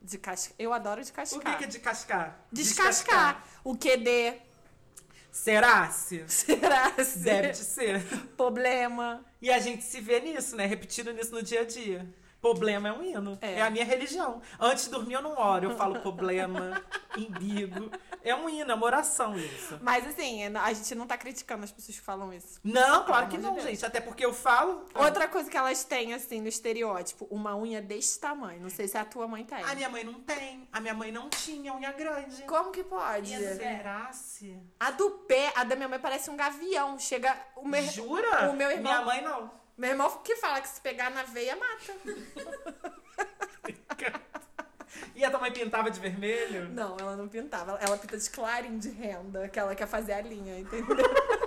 De 0.00 0.18
cascar. 0.18 0.54
Eu 0.56 0.72
adoro 0.72 1.02
de 1.02 1.10
O 1.10 1.14
cascar. 1.14 1.42
que, 1.42 1.56
que 1.58 1.64
é 1.64 1.66
de 1.66 1.78
cascar? 1.80 2.38
Descascar. 2.52 3.42
O 3.64 3.76
QD. 3.76 4.45
Será-se? 5.36 6.24
Será? 6.26 6.94
Deve 7.16 7.50
de 7.50 7.58
ser. 7.58 8.02
Problema. 8.38 9.22
E 9.40 9.50
a 9.50 9.58
gente 9.58 9.84
se 9.84 10.00
vê 10.00 10.18
nisso, 10.18 10.56
né? 10.56 10.64
Repetindo 10.64 11.12
nisso 11.12 11.32
no 11.34 11.42
dia 11.42 11.60
a 11.60 11.64
dia. 11.64 12.08
Problema 12.40 12.88
é 12.88 12.92
um 12.92 13.02
hino. 13.02 13.38
É. 13.40 13.54
É, 13.54 13.62
a 13.62 13.70
minha 13.70 13.84
religião. 13.84 14.40
Antes 14.60 14.84
de 14.84 14.90
dormir 14.90 15.14
eu 15.14 15.22
não 15.22 15.36
oro, 15.38 15.70
eu 15.70 15.76
falo 15.76 15.98
problema, 16.00 16.82
imbigo. 17.16 17.90
É 18.22 18.34
um 18.34 18.48
hino, 18.48 18.70
é 18.70 18.74
uma 18.74 18.84
oração 18.86 19.36
isso. 19.38 19.78
Mas 19.80 20.06
assim, 20.06 20.44
a 20.56 20.72
gente 20.72 20.94
não 20.94 21.06
tá 21.06 21.16
criticando 21.16 21.64
as 21.64 21.72
pessoas 21.72 21.96
que 21.98 22.04
falam 22.04 22.32
isso. 22.32 22.60
Não, 22.62 23.04
claro 23.04 23.28
que 23.28 23.38
não, 23.38 23.54
Deus. 23.54 23.64
gente. 23.64 23.84
Até 23.86 24.00
porque 24.00 24.24
eu 24.24 24.32
falo. 24.32 24.84
Outra 24.94 25.26
coisa 25.28 25.50
que 25.50 25.56
elas 25.56 25.84
têm, 25.84 26.12
assim, 26.14 26.40
no 26.40 26.48
estereótipo, 26.48 27.26
uma 27.30 27.56
unha 27.56 27.80
desse 27.80 28.20
tamanho. 28.20 28.60
Não 28.60 28.70
sei 28.70 28.86
se 28.88 28.98
a 28.98 29.04
tua 29.04 29.26
mãe 29.26 29.44
tem. 29.44 29.62
A 29.64 29.74
minha 29.74 29.88
mãe 29.88 30.04
não 30.04 30.14
tem. 30.14 30.68
A 30.72 30.80
minha 30.80 30.94
mãe 30.94 31.10
não 31.12 31.28
tinha 31.30 31.74
unha 31.74 31.92
grande. 31.92 32.42
Como 32.44 32.70
que 32.70 32.84
pode? 32.84 33.32
E 33.32 33.34
a 33.34 33.38
do 33.38 33.58
pé? 33.58 33.76
Será-se? 33.78 34.58
A 34.78 34.90
do 34.90 35.10
pé, 35.10 35.52
a 35.56 35.64
da 35.64 35.74
minha 35.76 35.88
mãe 35.88 35.98
parece 35.98 36.30
um 36.30 36.36
gavião. 36.36 36.98
Chega. 36.98 37.36
O 37.56 37.66
meu, 37.66 37.82
Jura? 37.84 38.50
o 38.50 38.54
meu 38.54 38.70
irmão- 38.70 38.92
Minha 38.92 39.04
mãe 39.04 39.22
não. 39.22 39.65
Meu 39.76 39.90
irmão 39.90 40.10
que 40.24 40.36
fala 40.36 40.60
que 40.60 40.68
se 40.68 40.80
pegar 40.80 41.10
na 41.10 41.22
veia, 41.22 41.56
mata. 41.56 41.92
E 45.14 45.24
a 45.24 45.30
tua 45.30 45.40
mãe 45.40 45.50
pintava 45.50 45.90
de 45.90 45.98
vermelho? 45.98 46.68
Não, 46.68 46.96
ela 46.98 47.16
não 47.16 47.26
pintava. 47.28 47.78
Ela 47.80 47.96
pinta 47.96 48.18
de 48.18 48.30
clarim 48.30 48.78
de 48.78 48.90
renda, 48.90 49.48
que 49.48 49.58
ela 49.58 49.74
quer 49.74 49.86
fazer 49.86 50.12
a 50.12 50.20
linha, 50.20 50.58
entendeu? 50.58 50.96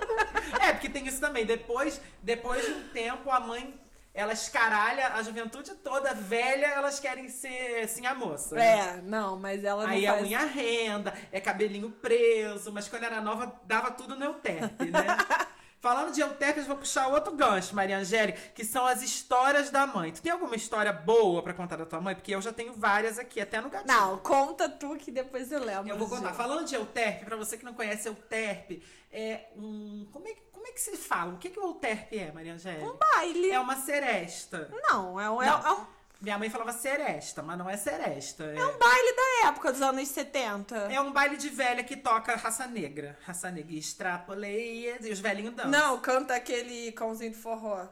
É, 0.60 0.72
porque 0.72 0.88
tem 0.88 1.06
isso 1.06 1.20
também. 1.20 1.46
Depois, 1.46 2.00
depois 2.22 2.64
de 2.64 2.72
um 2.72 2.88
tempo, 2.88 3.30
a 3.30 3.38
mãe, 3.38 3.80
ela 4.12 4.32
escaralha 4.32 5.14
a 5.14 5.22
juventude 5.22 5.74
toda, 5.76 6.12
velha, 6.12 6.66
elas 6.66 6.98
querem 6.98 7.28
ser 7.28 7.84
assim 7.84 8.04
a 8.04 8.14
moça. 8.14 8.56
né? 8.56 8.78
É, 8.78 9.00
não, 9.00 9.36
mas 9.38 9.62
ela 9.64 9.84
não 9.84 9.90
Aí 9.90 10.06
a 10.06 10.14
faz... 10.14 10.26
unha 10.26 10.40
renda, 10.40 11.14
é 11.30 11.40
cabelinho 11.40 11.90
preso, 11.90 12.72
mas 12.72 12.88
quando 12.88 13.04
era 13.04 13.20
nova, 13.20 13.60
dava 13.64 13.92
tudo 13.92 14.16
no 14.16 14.24
Euterpe, 14.24 14.86
né? 14.90 15.06
Falando 15.80 16.12
de 16.12 16.20
Euterpe, 16.20 16.60
eu 16.60 16.66
vou 16.66 16.76
puxar 16.76 17.08
outro 17.08 17.34
gancho, 17.34 17.74
Maria 17.74 17.96
Angélica, 17.96 18.38
que 18.54 18.64
são 18.66 18.84
as 18.86 19.00
histórias 19.00 19.70
da 19.70 19.86
mãe. 19.86 20.12
Tu 20.12 20.20
tem 20.20 20.30
alguma 20.30 20.54
história 20.54 20.92
boa 20.92 21.42
pra 21.42 21.54
contar 21.54 21.76
da 21.76 21.86
tua 21.86 22.00
mãe? 22.02 22.14
Porque 22.14 22.34
eu 22.34 22.42
já 22.42 22.52
tenho 22.52 22.74
várias 22.74 23.18
aqui, 23.18 23.40
até 23.40 23.62
no 23.62 23.70
gatinho. 23.70 23.90
Não, 23.98 24.18
conta 24.18 24.68
tu 24.68 24.94
que 24.96 25.10
depois 25.10 25.50
eu 25.50 25.64
lembro. 25.64 25.88
Eu 25.88 25.96
vou 25.96 26.06
contar. 26.06 26.34
Falando 26.34 26.66
de 26.66 26.74
Euterpe, 26.74 27.24
pra 27.24 27.34
você 27.34 27.56
que 27.56 27.64
não 27.64 27.72
conhece 27.72 28.06
Euterpe, 28.08 28.82
é 29.10 29.46
um... 29.56 30.06
Como 30.12 30.28
é, 30.28 30.32
que- 30.34 30.42
como 30.52 30.66
é 30.66 30.72
que 30.72 30.80
se 30.80 30.94
fala? 30.98 31.32
O 31.32 31.38
que, 31.38 31.48
que 31.48 31.58
o 31.58 31.64
Euterpe 31.68 32.18
é, 32.18 32.30
Maria 32.30 32.52
Angélica? 32.52 32.84
Um 32.86 32.98
baile. 32.98 33.50
É 33.50 33.58
uma 33.58 33.76
seresta. 33.76 34.70
Não, 34.90 35.18
é 35.18 35.30
um, 35.30 35.42
é, 35.42 35.46
Não. 35.46 35.66
é 35.66 35.72
um, 35.72 35.86
Minha 36.20 36.38
mãe 36.38 36.50
falava 36.50 36.72
seresta, 36.72 37.42
mas 37.42 37.56
não 37.56 37.68
é 37.68 37.76
seresta. 37.76 38.44
É, 38.44 38.56
é 38.58 38.66
um 38.66 38.78
baile 38.78 39.16
da 39.16 39.48
época 39.48 39.72
dos 39.72 39.80
anos 39.80 40.06
70. 40.06 40.76
é 40.92 41.00
um 41.00 41.12
baile 41.12 41.36
de 41.36 41.48
velha 41.48 41.82
que 41.82 41.96
toca 41.96 42.36
raça 42.36 42.66
negra. 42.66 43.18
Raça 43.24 43.50
negra. 43.50 43.74
Extrapoleia. 43.74 44.98
E 45.00 45.10
os 45.10 45.18
velhinhos 45.18 45.54
dançam. 45.54 45.70
Não, 45.70 45.98
canta 46.00 46.34
aquele 46.34 46.92
cãozinho 46.92 47.30
de 47.30 47.38
forró. 47.38 47.88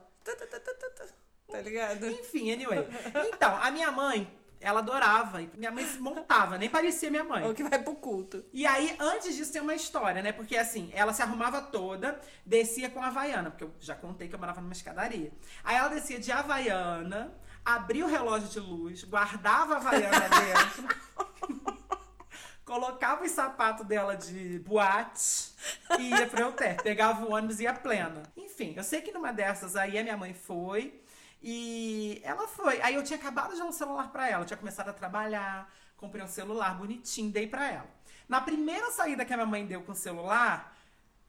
Tá 1.50 1.60
ligado? 1.62 2.06
Enfim, 2.06 2.52
anyway. 2.52 2.86
Então, 3.32 3.56
a 3.56 3.70
minha 3.70 3.90
mãe, 3.90 4.30
ela 4.60 4.80
adorava. 4.80 5.40
Minha 5.54 5.70
mãe 5.70 5.86
se 5.86 5.98
montava, 5.98 6.58
nem 6.58 6.68
parecia 6.68 7.10
minha 7.10 7.24
mãe. 7.24 7.44
Ou 7.44 7.54
que 7.54 7.62
vai 7.62 7.78
pro 7.82 7.94
culto. 7.94 8.44
E 8.52 8.66
aí, 8.66 8.94
antes 8.98 9.34
disso, 9.34 9.52
tem 9.52 9.62
uma 9.62 9.74
história, 9.74 10.20
né? 10.20 10.32
Porque 10.32 10.56
assim, 10.56 10.90
ela 10.92 11.14
se 11.14 11.22
arrumava 11.22 11.62
toda, 11.62 12.20
descia 12.44 12.90
com 12.90 13.02
a 13.02 13.06
Havaiana, 13.06 13.50
porque 13.50 13.64
eu 13.64 13.72
já 13.80 13.94
contei 13.94 14.28
que 14.28 14.34
eu 14.34 14.38
morava 14.38 14.60
numa 14.60 14.72
escadaria. 14.72 15.32
Aí 15.64 15.76
ela 15.76 15.88
descia 15.88 16.18
de 16.18 16.30
Havaiana, 16.30 17.32
abria 17.74 18.06
o 18.06 18.08
relógio 18.08 18.48
de 18.48 18.60
luz, 18.60 19.04
guardava 19.04 19.74
a 19.74 19.76
Havaiana 19.76 20.28
dentro, 20.40 21.78
colocava 22.64 23.24
os 23.24 23.30
sapatos 23.30 23.86
dela 23.86 24.16
de 24.16 24.58
boate 24.60 25.52
e 25.98 26.08
ia 26.08 26.26
pro 26.26 26.48
hotel. 26.48 26.76
Pegava 26.82 27.26
o 27.26 27.32
ônibus 27.32 27.60
e 27.60 27.64
ia 27.64 27.74
plena. 27.74 28.22
Enfim, 28.36 28.72
eu 28.74 28.82
sei 28.82 29.02
que 29.02 29.12
numa 29.12 29.32
dessas 29.32 29.76
aí 29.76 29.98
a 29.98 30.02
minha 30.02 30.16
mãe 30.16 30.32
foi. 30.32 30.98
E 31.42 32.20
ela 32.24 32.48
foi. 32.48 32.80
Aí 32.80 32.94
eu 32.94 33.04
tinha 33.04 33.18
acabado 33.18 33.52
de 33.52 33.58
dar 33.58 33.66
um 33.66 33.72
celular 33.72 34.10
pra 34.10 34.28
ela. 34.28 34.42
Eu 34.42 34.46
tinha 34.46 34.56
começado 34.56 34.88
a 34.88 34.92
trabalhar, 34.92 35.70
comprei 35.96 36.24
um 36.24 36.28
celular 36.28 36.74
bonitinho, 36.76 37.30
dei 37.30 37.46
pra 37.46 37.70
ela. 37.70 37.88
Na 38.26 38.40
primeira 38.40 38.90
saída 38.90 39.24
que 39.24 39.32
a 39.32 39.36
minha 39.36 39.46
mãe 39.46 39.64
deu 39.64 39.82
com 39.82 39.92
o 39.92 39.94
celular, 39.94 40.76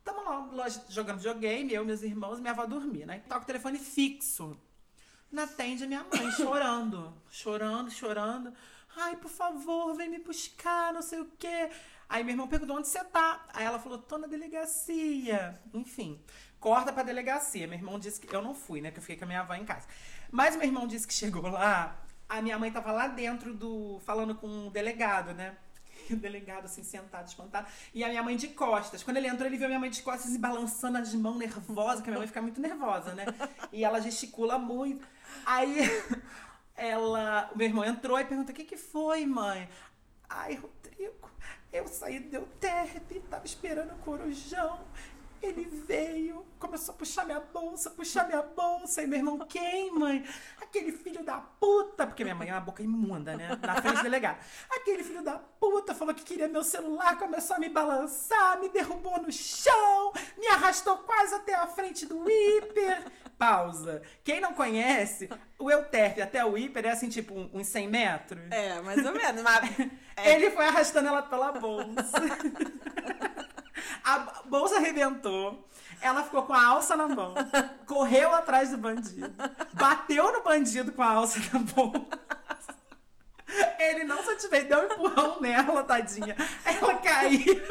tamo 0.03 0.55
lá 0.55 0.67
jogando 0.89 1.17
videogame, 1.17 1.73
eu, 1.73 1.85
meus 1.85 2.01
irmãos, 2.01 2.39
minha 2.39 2.51
avó 2.51 2.65
dormia, 2.65 3.05
né? 3.05 3.21
Toca 3.27 3.43
o 3.43 3.45
telefone 3.45 3.77
fixo. 3.77 4.57
Não 5.31 5.43
atende 5.43 5.83
a 5.83 5.87
minha 5.87 6.03
mãe, 6.03 6.31
chorando. 6.31 7.13
Chorando, 7.29 7.91
chorando. 7.91 8.53
Ai, 8.97 9.15
por 9.15 9.29
favor, 9.29 9.93
vem 9.95 10.09
me 10.09 10.19
buscar, 10.19 10.91
não 10.93 11.01
sei 11.01 11.19
o 11.19 11.31
quê. 11.37 11.69
Aí 12.07 12.23
meu 12.23 12.33
irmão 12.33 12.47
perguntou 12.47 12.75
onde 12.75 12.87
você 12.87 13.03
tá. 13.03 13.45
Aí 13.53 13.63
ela 13.63 13.77
falou, 13.77 13.99
tô 13.99 14.17
na 14.17 14.25
delegacia. 14.25 15.59
Enfim, 15.73 16.19
corta 16.59 16.91
pra 16.91 17.03
delegacia. 17.03 17.67
Meu 17.67 17.77
irmão 17.77 17.99
disse 17.99 18.19
que. 18.19 18.35
Eu 18.35 18.41
não 18.41 18.55
fui, 18.55 18.81
né? 18.81 18.89
Que 18.91 18.97
eu 18.97 19.01
fiquei 19.01 19.15
com 19.15 19.25
a 19.25 19.27
minha 19.27 19.41
avó 19.41 19.53
em 19.53 19.63
casa. 19.65 19.87
Mas 20.31 20.55
meu 20.55 20.65
irmão 20.65 20.87
disse 20.87 21.07
que 21.07 21.13
chegou 21.13 21.47
lá. 21.47 21.95
A 22.27 22.41
minha 22.41 22.57
mãe 22.57 22.71
tava 22.71 22.91
lá 22.91 23.07
dentro 23.07 23.53
do. 23.53 23.99
falando 24.03 24.33
com 24.35 24.67
o 24.67 24.71
delegado, 24.71 25.33
né? 25.33 25.55
E 26.09 26.13
o 26.13 26.17
delegado, 26.17 26.65
assim, 26.65 26.83
sentado, 26.83 27.27
espantado. 27.27 27.67
E 27.93 28.03
a 28.03 28.09
minha 28.09 28.23
mãe 28.23 28.35
de 28.35 28.47
costas. 28.47 29.03
Quando 29.03 29.17
ele 29.17 29.27
entrou, 29.27 29.45
ele 29.45 29.57
viu 29.57 29.65
a 29.65 29.69
minha 29.69 29.79
mãe 29.79 29.89
de 29.89 30.01
costas 30.01 30.33
e 30.33 30.39
balançando 30.39 30.97
as 30.97 31.13
mãos 31.13 31.37
nervosa, 31.37 32.01
que 32.01 32.09
a 32.09 32.11
minha 32.11 32.19
mãe 32.19 32.27
fica 32.27 32.41
muito 32.41 32.59
nervosa, 32.59 33.13
né? 33.13 33.25
E 33.71 33.83
ela 33.83 34.01
gesticula 34.01 34.57
muito. 34.57 35.05
Aí 35.45 35.77
ela. 36.75 37.49
O 37.53 37.57
meu 37.57 37.67
irmão 37.67 37.85
entrou 37.85 38.19
e 38.19 38.25
pergunta: 38.25 38.51
o 38.51 38.55
que, 38.55 38.63
que 38.63 38.77
foi, 38.77 39.25
mãe? 39.25 39.69
Ai, 40.27 40.55
Rodrigo, 40.55 41.29
eu 41.71 41.87
saí 41.87 42.19
do 42.19 42.35
Euterpe, 42.37 43.19
tava 43.29 43.45
esperando 43.45 43.93
o 43.93 43.99
corujão. 43.99 44.79
Ele 45.41 45.63
veio, 45.87 46.45
começou 46.59 46.93
a 46.93 46.97
puxar 46.97 47.25
minha 47.25 47.39
bolsa, 47.39 47.89
puxar 47.89 48.27
minha 48.27 48.41
bolsa. 48.41 49.01
E 49.01 49.07
meu 49.07 49.19
irmão, 49.19 49.39
quem, 49.39 49.91
mãe? 49.91 50.25
Aquele 50.61 50.91
filho 50.91 51.23
da 51.23 51.37
puta. 51.37 52.05
Porque 52.05 52.23
minha 52.23 52.35
mãe 52.35 52.49
é 52.49 52.53
uma 52.53 52.59
boca 52.59 52.83
imunda, 52.83 53.35
né? 53.35 53.57
Na 53.61 53.81
frente 53.81 53.97
do 53.97 54.03
delegado. 54.03 54.37
Aquele 54.69 55.03
filho 55.03 55.23
da 55.23 55.39
puta 55.39 55.95
falou 55.95 56.13
que 56.13 56.23
queria 56.23 56.47
meu 56.47 56.63
celular, 56.63 57.17
começou 57.17 57.55
a 57.55 57.59
me 57.59 57.69
balançar, 57.69 58.59
me 58.59 58.69
derrubou 58.69 59.21
no 59.21 59.31
chão, 59.31 60.11
me 60.37 60.47
arrastou 60.47 60.97
quase 60.99 61.35
até 61.35 61.55
a 61.55 61.67
frente 61.67 62.05
do 62.05 62.29
hiper. 62.29 63.05
Pausa. 63.37 64.01
Quem 64.21 64.41
não 64.41 64.53
conhece, 64.53 65.29
o 65.57 65.71
Euterpe 65.71 66.21
até 66.21 66.43
o 66.43 66.57
hiper 66.57 66.85
é 66.85 66.89
assim, 66.89 67.07
tipo, 67.07 67.33
uns 67.53 67.67
100 67.67 67.87
metros. 67.87 68.41
É, 68.51 68.81
mais 68.81 69.05
ou 69.05 69.13
menos. 69.13 69.41
Mas 69.41 69.79
é, 70.17 70.33
Ele 70.35 70.51
foi 70.51 70.65
arrastando 70.65 71.07
ela 71.07 71.21
pela 71.21 71.53
bolsa. 71.53 72.19
A 74.03 74.41
bolsa 74.45 74.77
arrebentou. 74.77 75.67
Ela 76.01 76.23
ficou 76.23 76.43
com 76.43 76.53
a 76.53 76.65
alça 76.65 76.95
na 76.95 77.07
mão. 77.07 77.33
Correu 77.85 78.33
atrás 78.33 78.71
do 78.71 78.77
bandido. 78.77 79.33
Bateu 79.73 80.31
no 80.31 80.41
bandido 80.41 80.91
com 80.91 81.01
a 81.01 81.11
alça 81.11 81.39
na 81.51 81.59
bolsa. 81.59 82.19
Ele 83.79 84.03
não 84.03 84.23
satisfeito, 84.23 84.69
deu 84.69 84.79
um 84.79 84.85
empurrão 84.85 85.41
nela, 85.41 85.83
tadinha. 85.83 86.35
Ela 86.65 86.95
caiu 86.95 87.61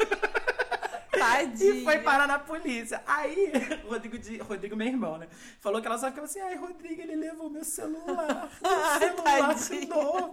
tadinha. 1.19 1.75
e 1.75 1.83
foi 1.83 1.99
parar 1.99 2.27
na 2.27 2.39
polícia. 2.39 3.01
Aí, 3.05 3.51
Rodrigo, 3.87 4.17
de, 4.17 4.37
Rodrigo, 4.37 4.75
meu 4.75 4.87
irmão, 4.87 5.17
né? 5.17 5.27
Falou 5.59 5.81
que 5.81 5.87
ela 5.87 5.97
só 5.97 6.07
ficava 6.07 6.25
assim, 6.25 6.39
ai, 6.39 6.55
Rodrigo, 6.55 7.01
ele 7.01 7.15
levou 7.15 7.49
meu 7.49 7.63
celular. 7.63 8.49
Meu 8.61 8.99
celular 8.99 9.55
tadinho. 9.55 9.89
novo. 9.89 10.31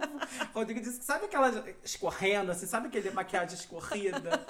Rodrigo 0.53 0.79
disse 0.79 1.03
sabe 1.03 1.25
aquela 1.25 1.51
escorrendo, 1.83 2.51
assim, 2.51 2.65
sabe 2.65 2.87
aquele 2.87 3.11
maquiagem 3.11 3.55
escorrida? 3.55 4.45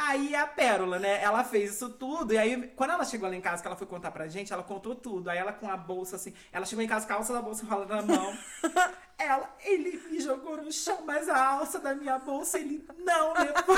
Aí 0.00 0.32
a 0.32 0.46
Pérola, 0.46 0.96
né? 1.00 1.20
Ela 1.20 1.42
fez 1.42 1.72
isso 1.74 1.90
tudo. 1.90 2.32
E 2.32 2.38
aí, 2.38 2.68
quando 2.76 2.90
ela 2.92 3.04
chegou 3.04 3.28
lá 3.28 3.34
em 3.34 3.40
casa, 3.40 3.60
que 3.60 3.66
ela 3.66 3.76
foi 3.76 3.86
contar 3.86 4.12
pra 4.12 4.28
gente, 4.28 4.52
ela 4.52 4.62
contou 4.62 4.94
tudo. 4.94 5.28
Aí 5.28 5.36
ela 5.38 5.52
com 5.52 5.68
a 5.68 5.76
bolsa, 5.76 6.14
assim, 6.14 6.32
ela 6.52 6.64
chegou 6.64 6.84
em 6.84 6.88
casa 6.88 7.04
com 7.04 7.12
a 7.14 7.16
alça 7.16 7.32
da 7.32 7.42
bolsa 7.42 7.64
enrolada 7.64 7.96
na 7.96 8.02
mão. 8.02 8.38
Ela, 9.20 9.52
ele 9.64 9.98
me 10.08 10.20
jogou 10.20 10.56
no 10.58 10.70
chão, 10.70 11.02
mas 11.04 11.28
a 11.28 11.44
alça 11.44 11.80
da 11.80 11.92
minha 11.92 12.20
bolsa, 12.20 12.56
ele 12.56 12.86
não 12.98 13.32
levou. 13.32 13.76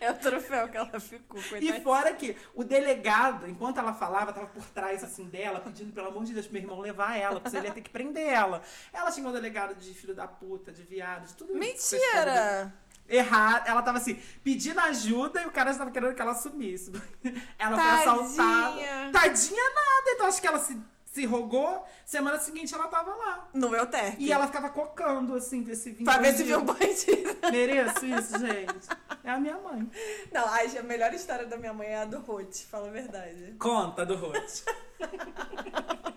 É 0.00 0.10
o 0.10 0.14
troféu 0.14 0.68
que 0.68 0.76
ela 0.76 0.98
ficou, 0.98 1.38
E 1.38 1.48
coitada. 1.48 1.80
fora 1.82 2.12
que 2.14 2.34
o 2.54 2.64
delegado, 2.64 3.46
enquanto 3.48 3.78
ela 3.78 3.92
falava, 3.94 4.32
tava 4.32 4.46
por 4.48 4.64
trás 4.70 5.04
assim 5.04 5.26
dela, 5.26 5.60
pedindo 5.60 5.92
pelo 5.92 6.08
amor 6.08 6.24
de 6.24 6.32
Deus 6.32 6.46
pro 6.46 6.54
meu 6.54 6.62
irmão 6.62 6.80
levar 6.80 7.16
ela, 7.16 7.38
porque 7.40 7.56
ele 7.56 7.66
ia 7.68 7.72
ter 7.74 7.82
que 7.82 7.90
prender 7.90 8.26
ela. 8.26 8.62
Ela 8.92 9.12
xingou 9.12 9.30
o 9.30 9.34
delegado 9.34 9.74
de 9.76 9.94
filho 9.94 10.14
da 10.14 10.26
puta, 10.26 10.72
de 10.72 10.82
viado, 10.82 11.26
de 11.28 11.34
tudo 11.34 11.50
isso. 11.50 11.94
Mentira! 11.94 12.74
Errado. 13.08 13.66
Ela 13.68 13.82
tava 13.82 13.98
assim, 13.98 14.20
pedindo 14.42 14.80
ajuda 14.80 15.42
e 15.42 15.46
o 15.46 15.50
cara 15.50 15.70
estava 15.70 15.90
querendo 15.90 16.14
que 16.14 16.22
ela 16.22 16.34
sumisse. 16.34 16.92
Ela 17.58 17.76
Tadinha. 17.76 18.14
foi 18.14 18.22
assaltada. 18.22 19.12
Tadinha 19.12 19.64
nada. 19.64 20.10
Então 20.14 20.26
acho 20.26 20.40
que 20.40 20.46
ela 20.46 20.58
se, 20.58 20.78
se 21.04 21.24
rogou. 21.24 21.84
Semana 22.04 22.38
seguinte 22.38 22.74
ela 22.74 22.88
tava 22.88 23.14
lá. 23.14 23.48
No 23.54 23.68
meu 23.68 23.86
terno. 23.86 24.16
E 24.18 24.32
ela 24.32 24.46
ficava 24.46 24.68
cocando, 24.70 25.34
assim, 25.34 25.62
desse 25.62 25.90
vinho. 25.90 26.04
Pra 26.04 26.18
ver 26.18 26.34
se 26.34 26.44
viu 26.44 26.58
um 26.58 26.64
bandido. 26.64 27.36
Mereço 27.50 28.06
isso, 28.06 28.38
gente. 28.38 28.88
É 29.24 29.30
a 29.30 29.38
minha 29.38 29.58
mãe. 29.58 29.90
Não, 30.32 30.44
a 30.46 30.82
melhor 30.82 31.12
história 31.14 31.46
da 31.46 31.56
minha 31.56 31.72
mãe 31.72 31.88
é 31.88 31.98
a 31.98 32.04
do 32.04 32.18
Ruth, 32.20 32.62
fala 32.70 32.88
a 32.88 32.90
verdade. 32.90 33.54
Conta 33.58 34.04
do 34.04 34.16
Ruth. 34.16 34.62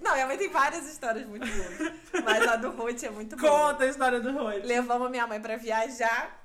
Não, 0.00 0.12
minha 0.12 0.26
mãe 0.26 0.36
tem 0.38 0.48
várias 0.50 0.86
histórias 0.88 1.26
muito 1.26 1.46
boas. 1.46 1.92
Mas 2.24 2.48
a 2.48 2.56
do 2.56 2.70
Ruth 2.70 3.02
é 3.02 3.10
muito 3.10 3.36
boa. 3.36 3.72
Conta 3.72 3.84
a 3.84 3.86
história 3.86 4.20
do 4.20 4.32
Ruth. 4.32 4.64
Levamos 4.64 5.10
minha 5.10 5.26
mãe 5.26 5.40
pra 5.40 5.56
viajar. 5.56 6.40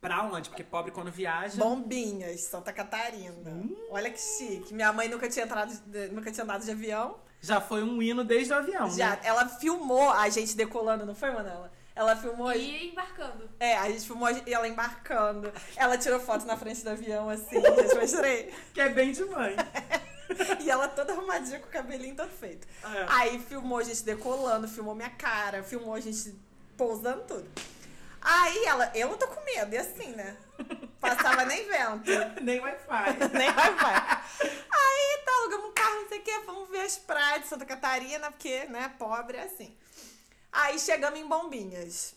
Pra 0.00 0.22
onde? 0.22 0.50
Porque 0.50 0.62
pobre 0.62 0.90
quando 0.92 1.10
viaja. 1.10 1.56
Bombinhas, 1.56 2.42
Santa 2.42 2.72
Catarina. 2.72 3.34
Olha 3.90 4.10
que 4.10 4.20
chique. 4.20 4.74
Minha 4.74 4.92
mãe 4.92 5.08
nunca 5.08 5.28
tinha 5.28 5.46
entrado, 5.46 5.72
nunca 6.12 6.30
tinha 6.30 6.44
andado 6.44 6.62
de 6.64 6.70
avião. 6.70 7.16
Já 7.40 7.60
foi 7.60 7.82
um 7.82 8.02
hino 8.02 8.22
desde 8.24 8.52
o 8.52 8.56
avião. 8.56 8.90
Já, 8.90 9.10
Né? 9.10 9.20
ela 9.24 9.48
filmou 9.48 10.10
a 10.10 10.28
gente 10.28 10.54
decolando, 10.56 11.06
não 11.06 11.14
foi, 11.14 11.30
Manela? 11.30 11.72
Ela 11.96 12.16
filmou. 12.16 12.52
E 12.52 12.90
embarcando. 12.90 13.48
É, 13.60 13.76
a 13.78 13.88
gente 13.88 14.04
filmou 14.06 14.28
ela 14.46 14.66
embarcando. 14.68 15.52
Ela 15.76 15.96
tirou 15.96 16.18
foto 16.20 16.44
na 16.44 16.56
frente 16.56 16.82
do 16.82 16.90
avião, 16.90 17.30
assim, 17.30 17.60
gente, 17.62 17.94
mostrei. 17.94 18.52
Que 18.74 18.80
é 18.80 18.88
bem 18.88 19.12
de 19.12 19.24
mãe. 19.24 19.54
E 20.60 20.70
ela 20.70 20.88
toda 20.88 21.12
arrumadinha 21.12 21.60
com 21.60 21.66
o 21.66 21.70
cabelinho 21.70 22.16
todo 22.16 22.30
feito. 22.30 22.66
É. 22.82 23.06
Aí 23.08 23.38
filmou 23.38 23.78
a 23.78 23.82
gente 23.82 24.02
decolando, 24.02 24.68
filmou 24.68 24.94
minha 24.94 25.10
cara, 25.10 25.62
filmou 25.62 25.94
a 25.94 26.00
gente 26.00 26.34
pousando 26.76 27.22
tudo. 27.22 27.48
Aí 28.20 28.64
ela, 28.64 28.90
eu 28.94 29.08
não 29.08 29.18
tô 29.18 29.28
com 29.28 29.44
medo, 29.44 29.74
e 29.74 29.78
assim, 29.78 30.12
né? 30.12 30.36
Passava 30.98 31.44
nem 31.44 31.66
vento. 31.66 32.10
Nem 32.40 32.58
Wi-Fi. 32.58 33.18
Nem 33.36 33.52
vai. 33.52 34.22
Aí 34.70 35.18
tá, 35.24 35.32
alugamos 35.40 35.66
um 35.66 35.72
carro, 35.72 36.00
não 36.00 36.08
sei 36.08 36.18
o 36.20 36.22
que, 36.22 36.38
vamos 36.40 36.68
ver 36.70 36.80
as 36.80 36.96
praias 36.96 37.42
de 37.42 37.48
Santa 37.48 37.66
Catarina, 37.66 38.30
porque, 38.30 38.64
né, 38.64 38.94
pobre 38.98 39.36
é 39.36 39.42
assim. 39.42 39.76
Aí 40.50 40.78
chegamos 40.78 41.20
em 41.20 41.28
Bombinhas. 41.28 42.14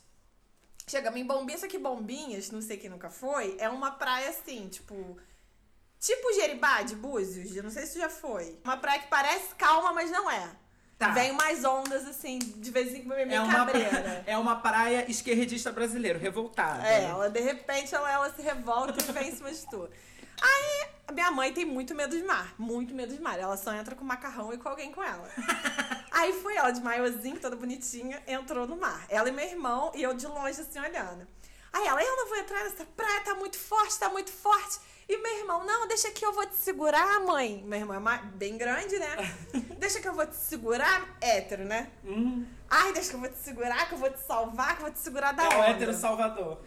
Chegamos 0.87 1.19
em 1.19 1.25
Bombinhas, 1.25 1.59
só 1.59 1.67
que 1.67 1.77
Bombinhas, 1.77 2.51
não 2.51 2.61
sei 2.61 2.77
quem 2.77 2.89
nunca 2.89 3.09
foi, 3.09 3.57
é 3.59 3.67
uma 3.67 3.91
praia 3.91 4.29
assim, 4.29 4.69
tipo. 4.69 5.19
Tipo 5.99 6.33
Jeribá 6.33 6.83
de 6.83 6.95
Búzios, 6.95 7.55
eu 7.55 7.63
não 7.63 7.71
sei 7.71 7.85
se 7.85 7.93
tu 7.93 7.99
já 7.99 8.09
foi. 8.09 8.59
Uma 8.63 8.77
praia 8.77 8.99
que 8.99 9.07
parece 9.07 9.55
calma, 9.55 9.93
mas 9.93 10.11
não 10.11 10.29
é. 10.29 10.49
Tá. 10.97 11.09
Vem 11.09 11.31
umas 11.31 11.63
ondas 11.63 12.07
assim, 12.07 12.39
de 12.39 12.71
vez 12.71 12.93
em 12.93 13.03
quando, 13.03 13.17
meio 13.17 13.33
É 13.33 13.39
uma, 13.39 13.53
cabreira. 13.53 14.23
é 14.25 14.37
uma 14.37 14.55
praia 14.55 15.09
esquerdista 15.09 15.71
brasileiro, 15.71 16.17
revoltada. 16.17 16.87
É, 16.87 17.03
ela 17.03 17.29
de 17.29 17.39
repente 17.39 17.93
ela, 17.93 18.11
ela 18.11 18.33
se 18.33 18.41
revolta 18.41 18.95
e 18.99 19.11
vem 19.11 19.29
em 19.29 19.35
cima 19.35 19.51
de 19.51 19.67
tu. 19.67 19.87
Aí, 20.41 20.87
minha 21.13 21.31
mãe 21.31 21.53
tem 21.53 21.65
muito 21.65 21.93
medo 21.93 22.15
de 22.15 22.23
mar, 22.23 22.53
muito 22.57 22.95
medo 22.95 23.13
de 23.13 23.21
mar. 23.21 23.39
Ela 23.39 23.57
só 23.57 23.73
entra 23.73 23.95
com 23.95 24.03
macarrão 24.03 24.53
e 24.53 24.57
com 24.57 24.69
alguém 24.69 24.91
com 24.91 25.03
ela. 25.03 25.29
Aí 26.11 26.33
foi 26.41 26.55
ela 26.55 26.71
de 26.71 26.81
maiozinho, 26.81 27.39
toda 27.39 27.55
bonitinha, 27.55 28.21
entrou 28.27 28.67
no 28.67 28.75
mar. 28.75 29.05
Ela 29.07 29.29
e 29.29 29.31
meu 29.31 29.45
irmão, 29.45 29.91
e 29.93 30.01
eu 30.01 30.13
de 30.15 30.25
longe 30.25 30.61
assim 30.61 30.79
olhando. 30.79 31.27
Aí 31.73 31.85
ela, 31.85 32.03
eu 32.03 32.15
não 32.17 32.27
vou 32.27 32.37
entrar 32.37 32.63
nessa 32.63 32.85
praia, 32.85 33.21
tá 33.21 33.35
muito 33.35 33.57
forte, 33.57 33.99
tá 33.99 34.09
muito 34.09 34.31
forte. 34.31 34.79
E 35.09 35.17
meu 35.17 35.37
irmão, 35.39 35.63
não, 35.65 35.87
deixa 35.87 36.11
que 36.11 36.25
eu 36.25 36.33
vou 36.33 36.45
te 36.45 36.55
segurar, 36.55 37.21
mãe. 37.21 37.63
Meu 37.65 37.79
irmão 37.79 38.11
é 38.11 38.17
bem 38.35 38.57
grande, 38.57 38.99
né? 38.99 39.15
Deixa 39.79 40.01
que 40.01 40.07
eu 40.07 40.13
vou 40.13 40.25
te 40.27 40.35
segurar, 40.35 41.15
hétero, 41.21 41.63
né? 41.63 41.89
Hum, 42.03 42.45
Ai, 42.69 42.91
deixa 42.91 43.11
que 43.11 43.15
eu 43.15 43.19
vou 43.21 43.29
te 43.29 43.37
segurar, 43.37 43.87
que 43.87 43.93
eu 43.93 43.97
vou 43.97 44.09
te 44.09 44.19
salvar, 44.19 44.75
que 44.75 44.81
eu 44.81 44.85
vou 44.87 44.91
te 44.91 44.99
segurar 44.99 45.31
da 45.31 45.43
é 45.43 45.47
o 45.47 45.51
onda. 45.59 45.67
hétero 45.69 45.93
salvador. 45.93 46.59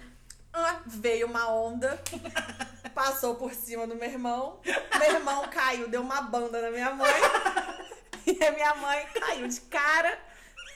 Ah, 0.52 0.80
veio 0.86 1.26
uma 1.26 1.50
onda, 1.52 2.02
passou 2.94 3.34
por 3.34 3.52
cima 3.52 3.86
do 3.86 3.94
meu 3.94 4.08
irmão. 4.08 4.58
Meu 4.98 5.12
irmão 5.14 5.46
caiu, 5.48 5.88
deu 5.88 6.00
uma 6.00 6.22
banda 6.22 6.62
na 6.62 6.70
minha 6.70 6.90
mãe. 6.94 7.12
E 8.26 8.44
a 8.44 8.52
minha 8.52 8.74
mãe 8.76 9.06
caiu 9.18 9.48
de 9.48 9.60
cara 9.62 10.16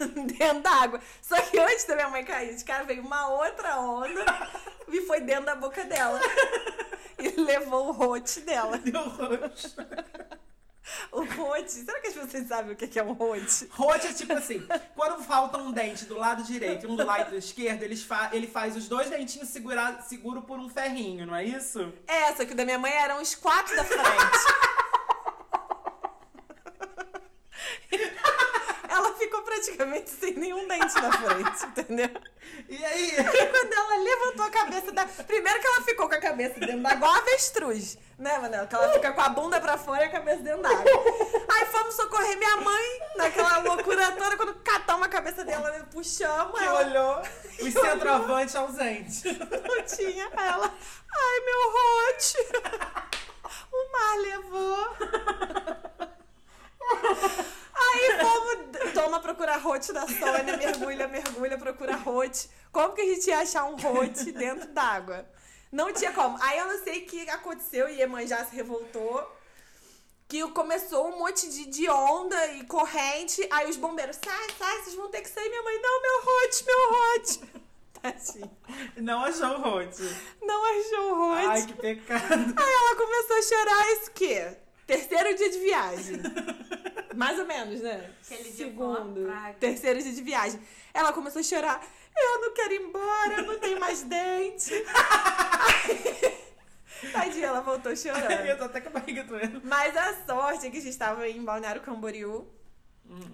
dentro 0.26 0.60
d'água. 0.60 1.00
Só 1.22 1.40
que 1.40 1.58
antes 1.58 1.84
da 1.84 1.94
minha 1.94 2.08
mãe 2.08 2.24
cair 2.24 2.54
de 2.54 2.64
cara, 2.64 2.84
veio 2.84 3.02
uma 3.02 3.28
outra 3.28 3.78
onda 3.80 4.24
e 4.88 5.00
foi 5.02 5.20
dentro 5.20 5.46
da 5.46 5.54
boca 5.54 5.84
dela. 5.84 6.20
E 7.18 7.40
levou 7.40 7.88
o 7.88 7.92
rote 7.92 8.40
dela. 8.40 8.76
Deu 8.78 9.00
roxo. 9.00 9.76
O 11.10 11.24
rote, 11.24 11.70
será 11.70 11.98
que 12.00 12.08
as 12.08 12.14
pessoas 12.14 12.46
sabem 12.46 12.72
o 12.72 12.76
que 12.76 12.98
é 12.98 13.02
um 13.02 13.12
rote? 13.12 13.66
Rote 13.70 14.06
é 14.08 14.12
tipo 14.12 14.32
assim, 14.34 14.66
quando 14.94 15.22
falta 15.22 15.56
um 15.56 15.72
dente 15.72 16.04
do 16.04 16.18
lado 16.18 16.42
direito 16.42 16.84
e 16.84 16.90
um 16.90 16.94
do 16.94 17.06
lado 17.06 17.34
esquerdo, 17.36 17.82
eles 17.82 18.02
fa 18.02 18.28
ele 18.32 18.46
faz 18.46 18.76
os 18.76 18.86
dois 18.86 19.08
dentinhos 19.08 19.48
segurar, 19.48 20.02
seguro 20.02 20.42
por 20.42 20.58
um 20.58 20.68
ferrinho, 20.68 21.26
não 21.26 21.34
é 21.34 21.44
isso? 21.44 21.92
É, 22.06 22.34
só 22.34 22.44
que 22.44 22.52
o 22.52 22.56
da 22.56 22.64
minha 22.64 22.78
mãe 22.78 22.92
eram 22.92 23.22
os 23.22 23.34
quatro 23.34 23.74
da 23.74 23.84
frente. 23.84 24.04
Ela 28.88 29.12
ficou 29.14 29.42
praticamente 29.74 30.10
sem 30.10 30.34
nenhum 30.34 30.66
dente 30.68 30.94
na 30.94 31.12
frente, 31.12 31.66
entendeu? 31.66 32.10
E 32.68 32.84
aí? 32.84 33.10
E 33.10 33.46
quando 33.46 33.72
ela 33.72 33.96
levantou 33.96 34.44
a 34.46 34.50
cabeça 34.50 34.92
da. 34.92 35.04
Primeiro 35.06 35.60
que 35.60 35.66
ela 35.66 35.82
ficou 35.82 36.08
com 36.08 36.14
a 36.14 36.20
cabeça 36.20 36.60
dentro 36.60 36.82
da 36.82 36.92
igual 36.92 37.14
avestruz, 37.14 37.98
né, 38.18 38.38
Manel? 38.38 38.66
Que 38.66 38.74
ela 38.74 38.92
fica 38.92 39.12
com 39.12 39.20
a 39.20 39.28
bunda 39.28 39.60
pra 39.60 39.76
fora 39.76 40.04
e 40.04 40.08
a 40.08 40.10
cabeça 40.10 40.42
dentro 40.42 40.62
da 40.62 40.70
água. 40.70 40.84
Aí 41.52 41.66
fomos 41.66 41.94
socorrer 41.94 42.36
minha 42.38 42.56
mãe, 42.58 43.00
naquela 43.16 43.58
loucura 43.58 44.12
toda, 44.12 44.36
quando 44.36 44.54
catamos 44.62 45.06
a 45.06 45.10
cabeça 45.10 45.44
dela, 45.44 45.70
puxamos, 45.90 46.58
Que 46.58 46.64
ela 46.64 46.80
olhou 46.86 47.22
o 47.60 47.70
centroavante 47.70 48.56
ausente. 48.56 49.22
não 49.38 49.82
tinha. 49.84 50.30
Ela, 50.36 50.72
ai, 51.12 51.40
meu 51.44 51.72
rote. 51.72 52.38
O 53.72 53.92
mar 53.92 54.16
levou. 54.18 54.96
Aí 57.94 58.18
fomos, 58.18 58.92
toma 58.92 59.20
procurar 59.20 59.58
rote 59.58 59.92
da 59.92 60.06
Sônia, 60.06 60.56
mergulha, 60.56 61.08
mergulha, 61.08 61.56
procura 61.56 61.96
rote. 61.96 62.48
Como 62.72 62.92
que 62.92 63.00
a 63.00 63.04
gente 63.04 63.28
ia 63.28 63.38
achar 63.38 63.64
um 63.64 63.76
rote 63.76 64.32
dentro 64.32 64.68
d'água? 64.68 65.26
Não 65.70 65.92
tinha 65.92 66.12
como. 66.12 66.36
Aí 66.42 66.58
eu 66.58 66.66
não 66.66 66.82
sei 66.82 67.02
o 67.02 67.06
que 67.06 67.28
aconteceu 67.30 67.88
e 67.88 67.98
Iemanjá 67.98 68.44
se 68.44 68.54
revoltou. 68.54 69.32
Que 70.26 70.42
começou 70.50 71.08
um 71.08 71.18
monte 71.18 71.48
de, 71.48 71.66
de 71.66 71.88
onda 71.88 72.46
e 72.54 72.64
corrente. 72.64 73.46
Aí 73.50 73.68
os 73.68 73.76
bombeiros, 73.76 74.18
sai, 74.24 74.46
sai, 74.58 74.82
vocês 74.82 74.96
vão 74.96 75.08
ter 75.08 75.20
que 75.20 75.28
sair. 75.28 75.48
Minha 75.48 75.62
mãe, 75.62 75.80
não, 75.80 76.02
meu 76.02 76.24
rote, 76.24 76.64
meu 76.64 76.90
rote. 76.90 77.64
Tadinha. 78.00 78.50
Não 78.96 79.24
achou 79.24 79.48
o 79.48 79.60
rote. 79.60 80.02
Não 80.42 80.64
achou 80.64 81.10
o 81.10 81.14
rote. 81.14 81.46
Ai, 81.46 81.66
que 81.66 81.74
pecado. 81.74 82.54
Aí 82.56 82.72
ela 82.72 82.96
começou 82.96 83.36
a 83.36 83.42
chorar, 83.42 83.92
isso 83.92 84.10
o 84.10 84.14
quê? 84.14 84.56
Terceiro 84.86 85.36
dia 85.36 85.50
de 85.50 85.58
viagem. 85.58 86.16
Mais 87.14 87.38
ou 87.38 87.46
menos, 87.46 87.80
né? 87.80 88.10
Aquele 88.24 88.50
Segundo. 88.52 89.26
Terceiro 89.60 90.02
dia 90.02 90.12
de 90.12 90.22
viagem. 90.22 90.60
Ela 90.92 91.12
começou 91.12 91.40
a 91.40 91.42
chorar. 91.42 91.84
Eu 92.16 92.40
não 92.40 92.54
quero 92.54 92.74
ir 92.74 92.80
embora, 92.82 93.34
eu 93.38 93.46
não 93.46 93.58
tenho 93.58 93.80
mais 93.80 94.02
dente. 94.02 94.72
Aí, 97.04 97.10
Tadinha, 97.12 97.46
ela 97.46 97.60
voltou 97.60 97.92
Eu 97.92 97.96
chorando. 97.96 98.58
tô 98.58 98.64
até 98.64 98.80
com 98.80 98.88
a 98.88 98.92
barriga 98.92 99.24
doendo. 99.24 99.60
Mas 99.64 99.96
a 99.96 100.24
sorte 100.24 100.66
é 100.66 100.70
que 100.70 100.78
a 100.78 100.80
gente 100.80 100.90
estava 100.90 101.28
em 101.28 101.44
Balneário 101.44 101.82
Camboriú. 101.82 102.46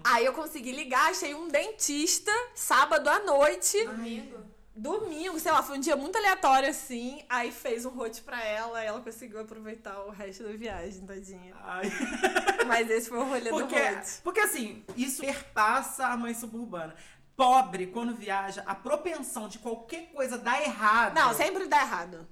Aí 0.03 0.25
eu 0.25 0.33
consegui 0.33 0.71
ligar, 0.71 1.09
achei 1.11 1.33
um 1.33 1.47
dentista 1.47 2.31
sábado 2.53 3.09
à 3.09 3.19
noite. 3.19 3.83
Domingo. 3.85 4.39
Domingo, 4.73 5.37
sei 5.37 5.51
lá, 5.51 5.61
foi 5.61 5.77
um 5.77 5.81
dia 5.81 5.95
muito 5.97 6.17
aleatório 6.17 6.69
assim. 6.69 7.21
Aí 7.29 7.51
fez 7.51 7.85
um 7.85 7.89
rote 7.89 8.21
pra 8.21 8.41
ela 8.43 8.81
e 8.83 8.87
ela 8.87 9.01
conseguiu 9.01 9.41
aproveitar 9.41 9.99
o 10.05 10.09
resto 10.11 10.43
da 10.43 10.51
viagem, 10.53 11.05
tadinha. 11.05 11.53
Ai. 11.61 11.83
Mas 12.65 12.89
esse 12.89 13.09
foi 13.09 13.19
o 13.19 13.23
rolê 13.23 13.49
Porque, 13.49 13.79
do 13.79 13.95
rote. 13.95 14.11
porque 14.23 14.39
assim, 14.39 14.83
isso 14.95 15.21
perpassa 15.21 16.07
a 16.07 16.15
mãe 16.15 16.33
suburbana. 16.33 16.95
Pobre, 17.35 17.87
quando 17.87 18.15
viaja, 18.15 18.63
a 18.65 18.73
propensão 18.75 19.47
de 19.49 19.59
qualquer 19.59 20.11
coisa 20.13 20.37
dar 20.37 20.61
errado. 20.61 21.15
Não, 21.15 21.33
sempre 21.33 21.67
dá 21.67 21.81
errado. 21.81 22.27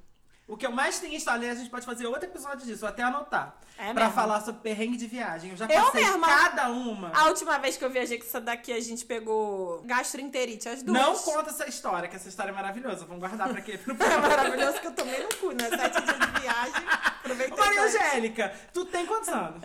O 0.49 0.57
que 0.57 0.65
eu 0.65 0.71
mais 0.71 0.99
tenho 0.99 1.13
instalado, 1.13 1.45
a 1.45 1.53
gente 1.53 1.69
pode 1.69 1.85
fazer 1.85 2.07
outro 2.07 2.25
episódio 2.25 2.65
disso, 2.65 2.85
até 2.85 3.03
anotar. 3.03 3.55
É 3.77 3.93
pra 3.93 4.05
mesmo. 4.05 4.15
falar 4.15 4.41
sobre 4.41 4.61
perrengue 4.61 4.97
de 4.97 5.05
viagem. 5.05 5.51
Eu 5.51 5.57
já 5.57 5.65
Eu 5.65 5.83
passei 5.85 6.03
mesma. 6.03 6.27
cada 6.27 6.69
uma. 6.69 7.11
A 7.15 7.27
última 7.27 7.57
vez 7.59 7.77
que 7.77 7.85
eu 7.85 7.89
viajei 7.89 8.17
com 8.17 8.25
essa 8.25 8.41
daqui, 8.41 8.73
a 8.73 8.79
gente 8.81 9.05
pegou 9.05 9.81
gastroenterite, 9.85 10.67
as 10.67 10.81
duas. 10.81 10.99
Não 10.99 11.15
conta 11.19 11.51
essa 11.51 11.69
história, 11.69 12.09
que 12.09 12.15
essa 12.15 12.27
história 12.27 12.49
é 12.49 12.53
maravilhosa. 12.53 13.05
Vamos 13.05 13.19
guardar 13.19 13.47
pra 13.47 13.61
quê? 13.61 13.77
Pro 13.85 13.95
É 14.03 14.17
maravilhoso 14.17 14.81
que 14.81 14.87
eu 14.87 14.91
tomei 14.93 15.21
no 15.23 15.29
cu, 15.35 15.51
né? 15.51 15.69
Sete 15.69 16.01
dias 16.01 16.19
de 16.19 16.41
viagem. 16.41 16.73
Aproveitei. 17.19 17.57
Maria. 17.57 17.83
Angélica, 17.83 18.53
tu 18.73 18.85
tem 18.85 19.05
quantos 19.05 19.29
anos? 19.29 19.63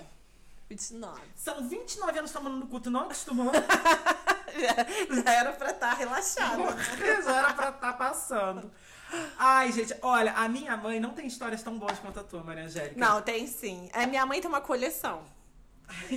29. 0.68 1.20
São 1.35 1.66
29 1.68 2.18
anos 2.18 2.31
tomando 2.31 2.57
no 2.57 2.66
cu, 2.66 2.79
tu 2.79 2.90
não 2.90 3.01
acostumou? 3.01 3.51
Já, 3.53 5.16
já 5.25 5.33
era 5.33 5.53
pra 5.53 5.70
estar 5.70 5.94
relaxada. 5.94 6.62
Já 7.25 7.37
era 7.38 7.53
pra 7.55 7.68
estar 7.70 7.92
passando. 7.94 8.70
Ai, 9.38 9.71
gente, 9.73 9.95
olha, 10.03 10.33
a 10.33 10.49
minha 10.49 10.77
mãe 10.77 10.99
não 10.99 11.11
tem 11.11 11.27
histórias 11.27 11.62
tão 11.62 11.79
boas 11.79 11.99
quanto 11.99 12.21
a 12.21 12.25
tua, 12.25 12.43
Maria 12.43 12.64
Angélica. 12.64 12.99
Não, 12.99 13.21
tem 13.23 13.47
sim. 13.47 13.88
A 13.93 14.07
minha 14.07 14.25
mãe 14.27 14.40
tem 14.40 14.49
uma 14.49 14.61
coleção. 14.61 15.23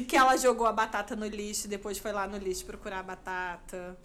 Que 0.08 0.16
ela 0.16 0.38
jogou 0.38 0.66
a 0.66 0.72
batata 0.72 1.16
no 1.16 1.28
lixo, 1.28 1.68
depois 1.68 1.98
foi 1.98 2.12
lá 2.14 2.26
no 2.26 2.38
lixo 2.38 2.66
procurar 2.66 3.00
a 3.00 3.04
batata. 3.04 3.98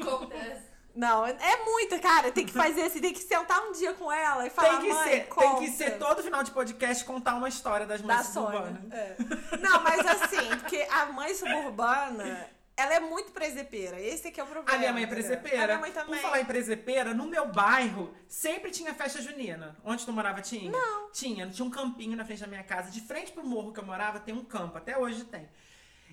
Acontece. 0.00 0.72
Não, 0.94 1.26
é 1.26 1.64
muita, 1.64 1.98
cara. 1.98 2.30
Tem 2.32 2.44
que 2.44 2.52
fazer 2.52 2.82
assim, 2.82 3.00
tem 3.00 3.12
que 3.12 3.20
sentar 3.22 3.60
um 3.62 3.72
dia 3.72 3.94
com 3.94 4.10
ela 4.12 4.46
e 4.46 4.50
falar, 4.50 4.78
Tem 4.78 4.80
que, 4.80 4.94
mãe, 4.94 5.04
ser, 5.04 5.10
tem 5.20 5.26
conta." 5.28 5.60
que 5.60 5.68
ser 5.70 5.98
todo 5.98 6.22
final 6.22 6.42
de 6.42 6.50
podcast 6.50 7.04
contar 7.04 7.34
uma 7.34 7.48
história 7.48 7.86
das 7.86 8.00
da 8.02 8.14
mães 8.16 8.26
Sônia. 8.26 8.58
suburbanas. 8.58 8.92
É. 8.92 9.16
Não, 9.58 9.82
mas 9.82 10.06
assim, 10.06 10.48
porque 10.60 10.86
a 10.90 11.06
mãe 11.06 11.34
suburbana, 11.34 12.46
ela 12.76 12.94
é 12.94 13.00
muito 13.00 13.32
presepeira. 13.32 14.00
Esse 14.00 14.28
aqui 14.28 14.40
é 14.40 14.44
o 14.44 14.46
problema. 14.46 14.74
A 14.74 14.78
minha 14.78 14.92
mãe 14.92 15.04
é 15.04 15.06
presepeira. 15.06 15.62
A 15.64 15.66
minha 15.66 15.78
mãe 15.78 15.92
também. 15.92 16.14
Por 16.14 16.22
falar 16.22 16.40
em 16.40 16.44
presepeira, 16.44 17.12
no 17.14 17.26
meu 17.26 17.46
bairro 17.48 18.14
sempre 18.26 18.70
tinha 18.70 18.94
festa 18.94 19.20
junina. 19.20 19.76
Onde 19.84 20.04
tu 20.04 20.12
morava 20.12 20.40
tinha? 20.40 20.70
Não. 20.70 21.10
Tinha. 21.12 21.48
Tinha 21.48 21.66
um 21.66 21.70
campinho 21.70 22.16
na 22.16 22.24
frente 22.24 22.40
da 22.40 22.46
minha 22.46 22.62
casa. 22.64 22.90
De 22.90 23.00
frente 23.00 23.32
pro 23.32 23.46
morro 23.46 23.72
que 23.72 23.80
eu 23.80 23.84
morava 23.84 24.18
tem 24.20 24.34
um 24.34 24.44
campo. 24.44 24.78
Até 24.78 24.96
hoje 24.96 25.24
tem. 25.24 25.48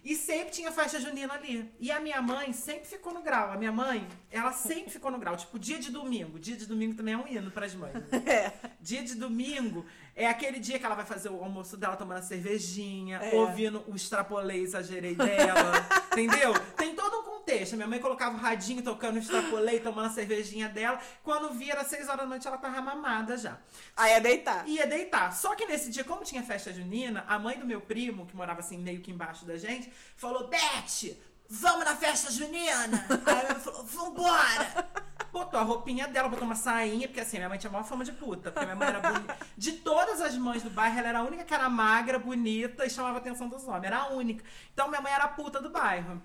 E 0.04 0.16
sempre 0.16 0.52
tinha 0.52 0.72
festa 0.72 1.00
junina 1.00 1.34
ali. 1.34 1.70
E 1.80 1.92
a 1.92 2.00
minha 2.00 2.22
mãe 2.22 2.54
sempre 2.54 2.88
ficou 2.88 3.14
no 3.14 3.22
grau. 3.22 3.52
A 3.52 3.58
minha 3.58 3.72
mãe, 3.72 4.08
ela 4.32 4.52
sempre 4.54 4.90
ficou 4.90 5.12
no 5.12 5.20
grau. 5.20 5.36
Tipo, 5.36 5.60
dia 5.60 5.78
de 5.78 5.92
domingo. 5.92 6.40
Dia 6.40 6.56
de 6.56 6.66
domingo 6.66 6.96
também 6.96 7.14
é 7.14 7.18
um 7.18 7.28
hino 7.28 7.52
pras 7.52 7.74
mães. 7.74 7.94
né? 7.94 8.02
É. 8.30 8.54
Dia 8.80 9.04
de 9.04 9.16
domingo 9.16 9.86
é 10.24 10.28
aquele 10.28 10.60
dia 10.60 10.78
que 10.78 10.86
ela 10.86 10.96
vai 10.96 11.06
fazer 11.06 11.30
o 11.30 11.44
almoço 11.44 11.78
dela 11.78 11.96
tomando 11.96 12.18
a 12.18 12.22
cervejinha, 12.22 13.18
É. 13.18 13.36
ouvindo 13.36 13.84
o 13.88 13.96
extrapolei, 13.96 14.62
exagerei 14.62 15.16
dela. 15.16 15.72
entendeu? 16.12 16.54
Tem 16.76 16.94
todo 16.94 17.20
um 17.20 17.24
contexto. 17.24 17.76
Minha 17.76 17.88
mãe 17.88 18.00
colocava 18.00 18.36
o 18.36 18.40
radinho 18.40 18.82
tocando 18.84 19.16
o 19.16 19.20
extrapolei, 19.20 19.80
tomando 19.80 20.08
a 20.08 20.10
cervejinha 20.10 20.68
dela. 20.70 21.00
Quando 21.24 21.52
via, 21.54 21.74
era 21.74 21.84
seis 21.84 22.08
horas 22.08 22.20
da 22.22 22.26
noite, 22.26 22.48
ela 22.48 22.58
tava 22.58 22.82
mamada 22.82 23.38
já. 23.38 23.58
Aí 23.96 24.12
é 24.14 24.20
deitar. 24.20 24.68
Ia 24.68 24.86
deitar. 24.86 25.34
Só 25.34 25.56
que 25.56 25.66
nesse 25.66 25.90
dia, 25.90 26.04
como 26.04 26.24
tinha 26.24 26.44
festa 26.44 26.72
junina, 26.74 27.24
a 27.28 27.40
mãe 27.40 27.58
do 27.58 27.66
meu 27.66 27.82
primo, 27.82 28.26
que 28.26 28.36
morava 28.36 28.60
assim 28.60 28.78
meio 28.78 29.02
que 29.02 29.12
embaixo 29.12 29.46
da 29.46 29.58
gente, 29.58 29.92
falou: 30.16 30.48
Beth, 30.48 31.16
vamos 31.50 31.84
na 31.86 31.96
festa 31.96 32.32
junina. 32.32 33.06
Aí 33.26 33.46
ela 33.46 33.60
falou: 33.60 33.84
vambora. 33.84 34.88
Botou 35.32 35.60
a 35.60 35.64
roupinha 35.64 36.08
dela, 36.08 36.28
botou 36.28 36.46
uma 36.46 36.56
sainha, 36.56 37.08
porque 37.08 37.22
assim, 37.22 37.38
minha 37.38 37.48
mãe 37.50 37.58
tinha 37.60 37.70
a 37.70 37.74
maior 37.74 37.86
fama 37.86 38.04
de 38.04 38.12
puta. 38.12 38.52
Porque 38.52 38.66
minha 38.66 38.76
mãe 38.76 38.88
era 38.88 39.00
bonita. 39.00 39.38
De 39.56 39.74
todas 39.74 40.22
as 40.22 40.36
mães 40.36 40.64
do 40.64 40.70
bairro, 40.72 40.98
ela 40.98 41.08
era 41.08 41.20
a 41.20 41.24
única 41.24 41.44
que 41.44 41.54
era 41.54 41.70
magra, 41.70 42.18
bonita 42.18 42.86
e 42.86 42.90
chamava 42.90 43.16
a 43.16 43.20
atenção 43.20 43.48
dos 43.48 43.68
homens. 43.68 43.84
Era 43.86 43.98
a 44.00 44.08
única. 44.10 44.44
Então 44.74 44.88
minha 44.88 45.02
mãe 45.02 45.12
era 45.12 45.26
a 45.26 45.28
puta 45.28 45.62
do 45.62 45.70
bairro. 45.70 46.22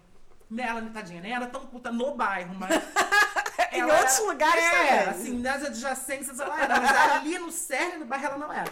Ela, 0.56 0.82
tadinha, 0.90 1.20
nem 1.20 1.32
era 1.34 1.46
tão 1.46 1.66
puta 1.66 1.90
no 1.90 2.14
bairro, 2.14 2.54
mas. 2.54 2.70
Em 3.72 3.82
outros 3.82 4.18
era- 4.18 4.26
lugares 4.26 4.64
é, 4.64 4.70
também. 4.70 5.08
assim, 5.08 5.38
nas 5.40 5.64
adjacências 5.64 6.38
ela 6.38 6.60
era, 6.60 6.80
mas 6.80 6.96
ali 7.12 7.38
no 7.38 7.50
cerne 7.50 7.98
do 7.98 8.04
bairro 8.04 8.26
ela 8.26 8.38
não 8.38 8.52
era. 8.52 8.70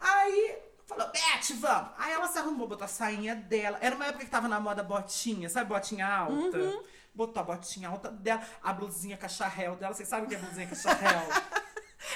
Aí 0.00 0.58
falou, 0.94 1.12
Beth, 1.12 1.54
vamos. 1.60 1.90
Aí 1.98 2.12
ela 2.12 2.28
se 2.28 2.38
arrumou, 2.38 2.68
botou 2.68 2.84
a 2.84 2.88
sainha 2.88 3.34
dela. 3.34 3.78
Era 3.80 3.94
uma 3.94 4.06
época 4.06 4.24
que 4.24 4.30
tava 4.30 4.48
na 4.48 4.60
moda 4.60 4.82
botinha, 4.82 5.48
sabe 5.48 5.68
botinha 5.68 6.06
alta? 6.06 6.58
Uhum. 6.58 6.82
Botou 7.14 7.40
a 7.40 7.44
botinha 7.44 7.88
alta 7.88 8.10
dela, 8.10 8.40
a 8.62 8.72
blusinha 8.72 9.16
cacharel 9.16 9.76
dela. 9.76 9.92
Vocês 9.94 10.08
sabem 10.08 10.26
o 10.26 10.28
que 10.28 10.34
é 10.34 10.38
blusinha 10.38 10.66
cacharel? 10.66 11.22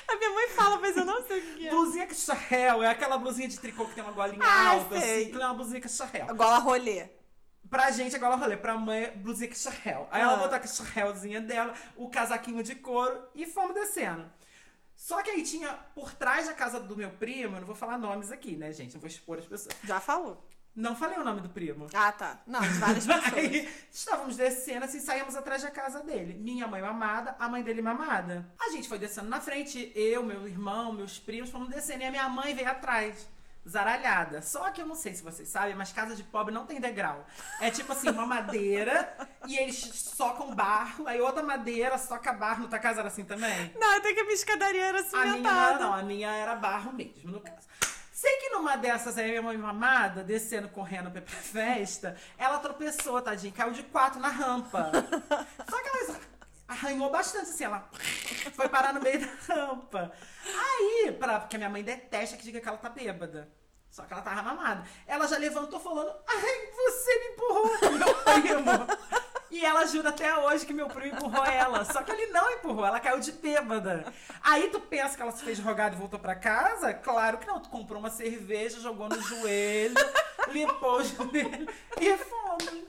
A 0.09 0.17
minha 0.17 0.31
mãe 0.31 0.49
fala, 0.49 0.79
mas 0.81 0.97
eu 0.97 1.05
não 1.05 1.25
sei 1.27 1.39
o 1.39 1.55
que 1.55 1.67
é. 1.69 1.71
blusinha 1.71 2.07
cacharel 2.07 2.83
é 2.83 2.89
aquela 2.89 3.17
blusinha 3.19 3.49
de 3.49 3.59
tricô 3.59 3.87
que 3.87 3.95
tem 3.95 4.03
uma 4.05 4.13
golinha 4.13 4.43
Ah, 4.45 4.69
alta, 4.71 4.99
sei. 5.01 5.23
assim. 5.23 5.31
Que 5.33 5.37
é 5.43 5.47
uma 5.47 5.55
blusinha 5.55 5.81
cacharel. 5.81 6.27
Gola 6.35 6.59
rolê. 6.59 7.09
Pra 7.71 7.91
gente 7.91 8.15
é 8.15 8.17
igual 8.17 8.33
a 8.33 8.37
rolê, 8.37 8.57
pra 8.57 8.77
mãe 8.77 9.05
é 9.05 9.11
blusinha 9.13 9.49
cacharel. 9.49 10.09
Aí 10.11 10.21
ela 10.23 10.35
Ah. 10.35 10.37
botou 10.37 10.57
a 10.57 10.61
cacharelzinha 10.61 11.41
dela, 11.41 11.73
o 11.97 12.09
casaquinho 12.11 12.63
de 12.63 12.75
couro 12.75 13.21
e 13.35 13.47
fomos 13.47 13.75
descendo. 13.75 14.31
Só 14.97 15.23
que 15.23 15.31
aí 15.31 15.43
tinha 15.43 15.73
por 15.95 16.13
trás 16.15 16.47
da 16.47 16.55
casa 16.55 16.81
do 16.81 16.97
meu 16.97 17.11
primo, 17.11 17.57
eu 17.57 17.61
não 17.61 17.67
vou 17.67 17.77
falar 17.77 17.99
nomes 17.99 18.33
aqui, 18.33 18.57
né, 18.57 18.73
gente? 18.73 18.95
Não 18.95 19.01
vou 19.01 19.09
expor 19.09 19.39
as 19.39 19.45
pessoas. 19.45 19.77
Já 19.85 20.01
falou. 20.01 20.43
Não 20.75 20.95
falei 20.95 21.19
o 21.19 21.25
nome 21.25 21.41
do 21.41 21.49
primo. 21.49 21.87
Ah, 21.95 22.13
tá. 22.13 22.43
Não, 22.47 22.61
de 22.61 22.69
várias 22.75 23.05
pessoas. 23.07 23.33
Aí 23.33 23.67
estávamos 23.91 24.37
descendo, 24.37 24.85
assim, 24.85 25.01
saímos 25.01 25.35
atrás 25.35 25.63
da 25.63 25.71
casa 25.71 26.03
dele. 26.03 26.35
Minha 26.35 26.67
mãe 26.67 26.83
mamada, 26.83 27.35
a 27.39 27.49
mãe 27.49 27.63
dele 27.63 27.81
mamada. 27.81 28.47
A 28.61 28.71
gente 28.71 28.87
foi 28.87 28.99
descendo 28.99 29.29
na 29.29 29.41
frente, 29.41 29.91
eu, 29.95 30.23
meu 30.23 30.47
irmão, 30.47 30.93
meus 30.93 31.19
primos, 31.19 31.49
fomos 31.49 31.71
descendo. 31.71 32.03
E 32.03 32.07
a 32.07 32.11
minha 32.11 32.29
mãe 32.29 32.55
veio 32.55 32.69
atrás, 32.69 33.27
zaralhada. 33.69 34.41
Só 34.43 34.71
que 34.71 34.81
eu 34.81 34.87
não 34.87 34.95
sei 34.95 35.15
se 35.15 35.23
vocês 35.23 35.49
sabem, 35.49 35.75
mas 35.75 35.93
casa 35.93 36.15
de 36.15 36.23
pobre 36.23 36.55
não 36.55 36.67
tem 36.67 36.81
degrau. 36.81 37.27
É 37.61 37.71
tipo 37.71 37.93
assim, 37.93 38.09
uma 38.11 38.27
madeira, 38.27 39.15
e 39.47 39.57
eles 39.59 39.77
socam 39.77 40.55
barro, 40.55 41.07
aí 41.07 41.21
outra 41.21 41.43
madeira, 41.43 41.99
soca 41.99 42.33
barro. 42.33 42.63
Na 42.65 42.69
tua 42.69 42.79
casa 42.79 43.01
era 43.01 43.09
assim 43.09 43.25
também? 43.25 43.73
Não, 43.79 43.97
até 43.97 44.13
que 44.15 44.21
a 44.21 44.25
minha 44.25 44.35
escadaria 44.35 44.85
era 44.87 44.99
A 44.99 45.03
minha 45.03 45.13
não 45.13 45.21
era, 45.21 45.33
cimentada. 45.37 45.79
não. 45.85 45.93
A 45.95 46.03
minha 46.03 46.31
era 46.31 46.55
barro 46.55 46.93
mesmo, 46.93 47.33
no 47.33 47.41
caso. 47.41 47.67
Sei 48.13 48.35
que 48.39 48.49
numa 48.49 48.77
dessas 48.77 49.19
aí, 49.19 49.29
minha 49.29 49.43
mãe 49.43 49.59
mamada, 49.59 50.25
descendo, 50.25 50.69
correndo 50.71 51.11
pra 51.11 51.21
festa, 51.27 52.17
ela 52.39 52.59
tropeçou, 52.59 53.21
tadinha, 53.21 53.53
caiu 53.53 53.73
de 53.73 53.83
quatro 53.83 54.19
na 54.19 54.29
rampa. 54.29 54.91
Só 55.69 55.83
que 55.83 55.89
ela 55.89 56.19
arranhou 56.69 57.11
bastante, 57.11 57.51
assim, 57.51 57.65
ela 57.65 57.89
foi 58.55 58.69
parar 58.69 58.93
no 58.93 59.01
meio 59.01 59.21
da 59.21 59.55
rampa. 59.55 60.13
Aí, 60.45 61.13
pra, 61.19 61.41
porque 61.41 61.57
a 61.57 61.59
minha 61.59 61.71
mãe 61.71 61.83
detesta 61.83 62.37
que 62.37 62.43
diga 62.43 62.61
que 62.61 62.69
ela 62.69 62.79
tá 62.79 62.89
bêbada. 62.89 63.51
Só 63.91 64.05
que 64.05 64.13
ela 64.13 64.23
tava 64.23 64.43
mamada. 64.43 64.87
Ela 65.07 65.27
já 65.27 65.39
levantou 65.39 65.81
falando, 65.81 66.15
ai, 66.29 66.71
você 66.75 67.19
me 67.19 67.27
empurrou, 67.29 67.71
meu 67.93 68.15
primo. 68.15 68.87
E 69.51 69.65
ela 69.65 69.87
jura 69.87 70.11
até 70.11 70.37
hoje 70.37 70.67
que 70.67 70.75
meu 70.75 70.89
primo 70.89 71.17
empurrou 71.17 71.45
ela. 71.45 71.85
Só 71.85 72.03
que 72.03 72.11
ele 72.11 72.27
não 72.27 72.51
empurrou, 72.51 72.85
ela 72.85 73.01
caiu 73.01 73.21
de 73.21 73.33
bêbada. 73.33 74.13
Aí 74.43 74.69
tu 74.69 74.81
pensa 74.81 75.17
que 75.17 75.23
ela 75.23 75.33
se 75.33 75.43
fez 75.43 75.59
rogada 75.59 75.95
e 75.95 75.99
voltou 75.99 76.19
pra 76.19 76.35
casa? 76.35 76.93
Claro 76.93 77.39
que 77.39 77.47
não. 77.47 77.61
Tu 77.61 77.71
comprou 77.71 77.99
uma 77.99 78.11
cerveja, 78.11 78.81
jogou 78.81 79.09
no 79.09 79.21
joelho, 79.23 79.95
limpou 80.49 80.97
o 80.97 81.05
joelho 81.05 81.67
e 81.99 82.17
fomos. 82.19 82.85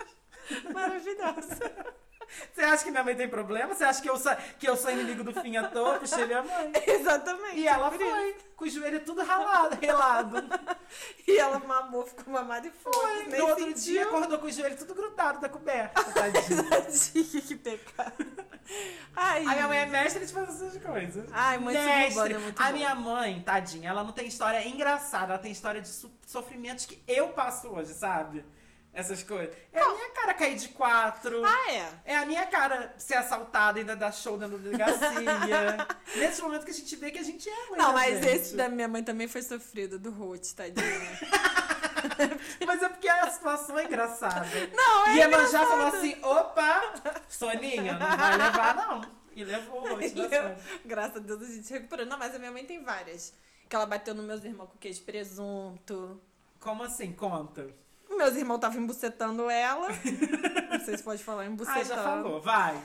Maravilhosa. 0.73 1.95
Você 2.53 2.61
acha 2.61 2.83
que 2.83 2.91
minha 2.91 3.03
mãe 3.03 3.15
tem 3.15 3.27
problema? 3.27 3.73
Você 3.73 3.83
acha 3.83 4.01
que 4.01 4.09
eu 4.09 4.17
sou, 4.17 4.35
que 4.59 4.67
eu 4.67 4.75
sou 4.75 4.91
inimigo 4.91 5.23
do 5.23 5.33
fim 5.41 5.55
à 5.57 5.67
toa? 5.67 5.99
Puxei 5.99 6.25
minha 6.25 6.43
mãe. 6.43 6.71
Exatamente. 6.85 7.57
E 7.59 7.67
ela 7.67 7.89
por 7.89 8.01
isso. 8.01 8.09
foi, 8.09 8.35
com 8.55 8.65
o 8.65 8.69
joelho 8.69 8.99
tudo 9.05 9.23
ralado, 9.23 9.77
relado. 9.81 10.37
E 11.27 11.37
ela 11.37 11.59
mamou, 11.59 12.05
ficou 12.05 12.31
mamada 12.33 12.65
e 12.67 12.71
foi. 12.71 12.93
Foi. 12.93 13.23
No 13.37 13.47
outro 13.47 13.65
sentiu. 13.65 13.83
dia 13.83 14.03
acordou 14.05 14.39
com 14.39 14.45
o 14.47 14.51
joelho 14.51 14.77
tudo 14.77 14.95
grudado 14.95 15.39
da 15.41 15.49
coberta. 15.49 16.01
Tadinha. 16.13 16.63
Tadinha, 16.63 17.41
que 17.41 17.55
pecado. 17.57 18.25
Ai, 19.15 19.43
A 19.45 19.49
minha 19.51 19.67
mãe 19.67 19.77
é 19.79 19.85
mestre 19.85 20.25
de 20.25 20.31
fazer 20.31 20.67
essas 20.67 20.81
coisas. 20.81 21.25
Ai, 21.33 21.57
mãe 21.57 21.73
mestre. 21.75 22.33
é 22.33 22.37
muito 22.37 22.61
A 22.61 22.65
bom. 22.67 22.71
minha 22.73 22.95
mãe, 22.95 23.41
tadinha, 23.41 23.89
ela 23.89 24.03
não 24.03 24.11
tem 24.13 24.27
história 24.27 24.65
engraçada, 24.67 25.33
ela 25.33 25.41
tem 25.41 25.51
história 25.51 25.81
de 25.81 25.89
sofrimentos 26.25 26.85
que 26.85 27.01
eu 27.07 27.29
passo 27.29 27.67
hoje, 27.69 27.93
sabe? 27.93 28.45
Essas 28.97 29.21
coisas. 29.21 29.55
É 29.71 29.79
a 29.79 29.89
minha 29.93 30.09
cara 30.09 30.33
cair 30.33 30.55
de 30.55 30.69
quatro. 30.69 31.45
Ah, 31.45 31.71
é? 31.71 31.89
É 32.13 32.17
a 32.17 32.25
minha 32.25 32.47
cara 32.47 32.95
ser 32.97 33.13
assaltada 33.13 33.77
e 33.77 33.81
ainda 33.81 33.95
dar 33.95 34.11
show 34.11 34.39
dentro 34.39 34.57
da 34.57 34.63
delegacia. 34.71 35.87
Nesse 36.17 36.41
momento 36.41 36.65
que 36.65 36.71
a 36.71 36.73
gente 36.73 36.95
vê 36.95 37.11
que 37.11 37.19
a 37.19 37.23
gente 37.23 37.47
é 37.47 37.69
mãe 37.69 37.77
Não, 37.77 37.87
da 37.89 37.93
mas 37.93 38.15
gente. 38.15 38.27
esse 38.27 38.55
da 38.55 38.67
minha 38.67 38.87
mãe 38.87 39.03
também 39.03 39.27
foi 39.27 39.43
sofrido, 39.43 39.99
do 39.99 40.09
Ruth, 40.09 40.51
tadinha. 40.55 40.83
Mas 42.65 42.81
é 42.81 42.89
porque 42.89 43.07
a 43.07 43.29
situação 43.29 43.77
é 43.77 43.85
engraçada. 43.85 44.45
Não, 44.73 45.07
é 45.07 45.15
Iemanjá 45.17 45.47
engraçado. 45.47 45.67
falou 45.67 45.87
assim, 45.87 46.17
opa, 46.23 46.93
Soninha, 47.29 47.93
não 47.99 48.17
vai 48.17 48.37
levar 48.37 48.75
não. 48.75 49.01
E 49.35 49.43
levou. 49.43 49.83
E 50.01 50.19
eu- 50.19 50.55
Graças 50.85 51.17
a 51.17 51.19
Deus 51.19 51.41
a 51.43 51.45
gente 51.45 51.71
recuperou. 51.71 52.05
Não, 52.05 52.17
mas 52.17 52.33
a 52.35 52.39
minha 52.39 52.51
mãe 52.51 52.65
tem 52.65 52.83
várias. 52.83 53.33
Que 53.69 53.75
ela 53.75 53.85
bateu 53.85 54.13
nos 54.15 54.25
meus 54.25 54.43
irmãos 54.43 54.67
com 54.69 54.77
queijo 54.77 55.01
e 55.01 55.03
presunto. 55.03 56.19
Como 56.59 56.83
assim? 56.83 57.11
Conta. 57.13 57.67
Meus 58.17 58.35
irmãos 58.35 58.55
estavam 58.55 58.81
embucetando 58.81 59.49
ela. 59.49 59.87
Não 60.71 60.79
sei 60.85 60.97
se 60.97 61.03
pode 61.03 61.23
falar 61.23 61.43
Ah, 61.43 61.47
embucetando. 61.47 61.85
já 61.85 62.03
falou, 62.03 62.41
vai. 62.41 62.81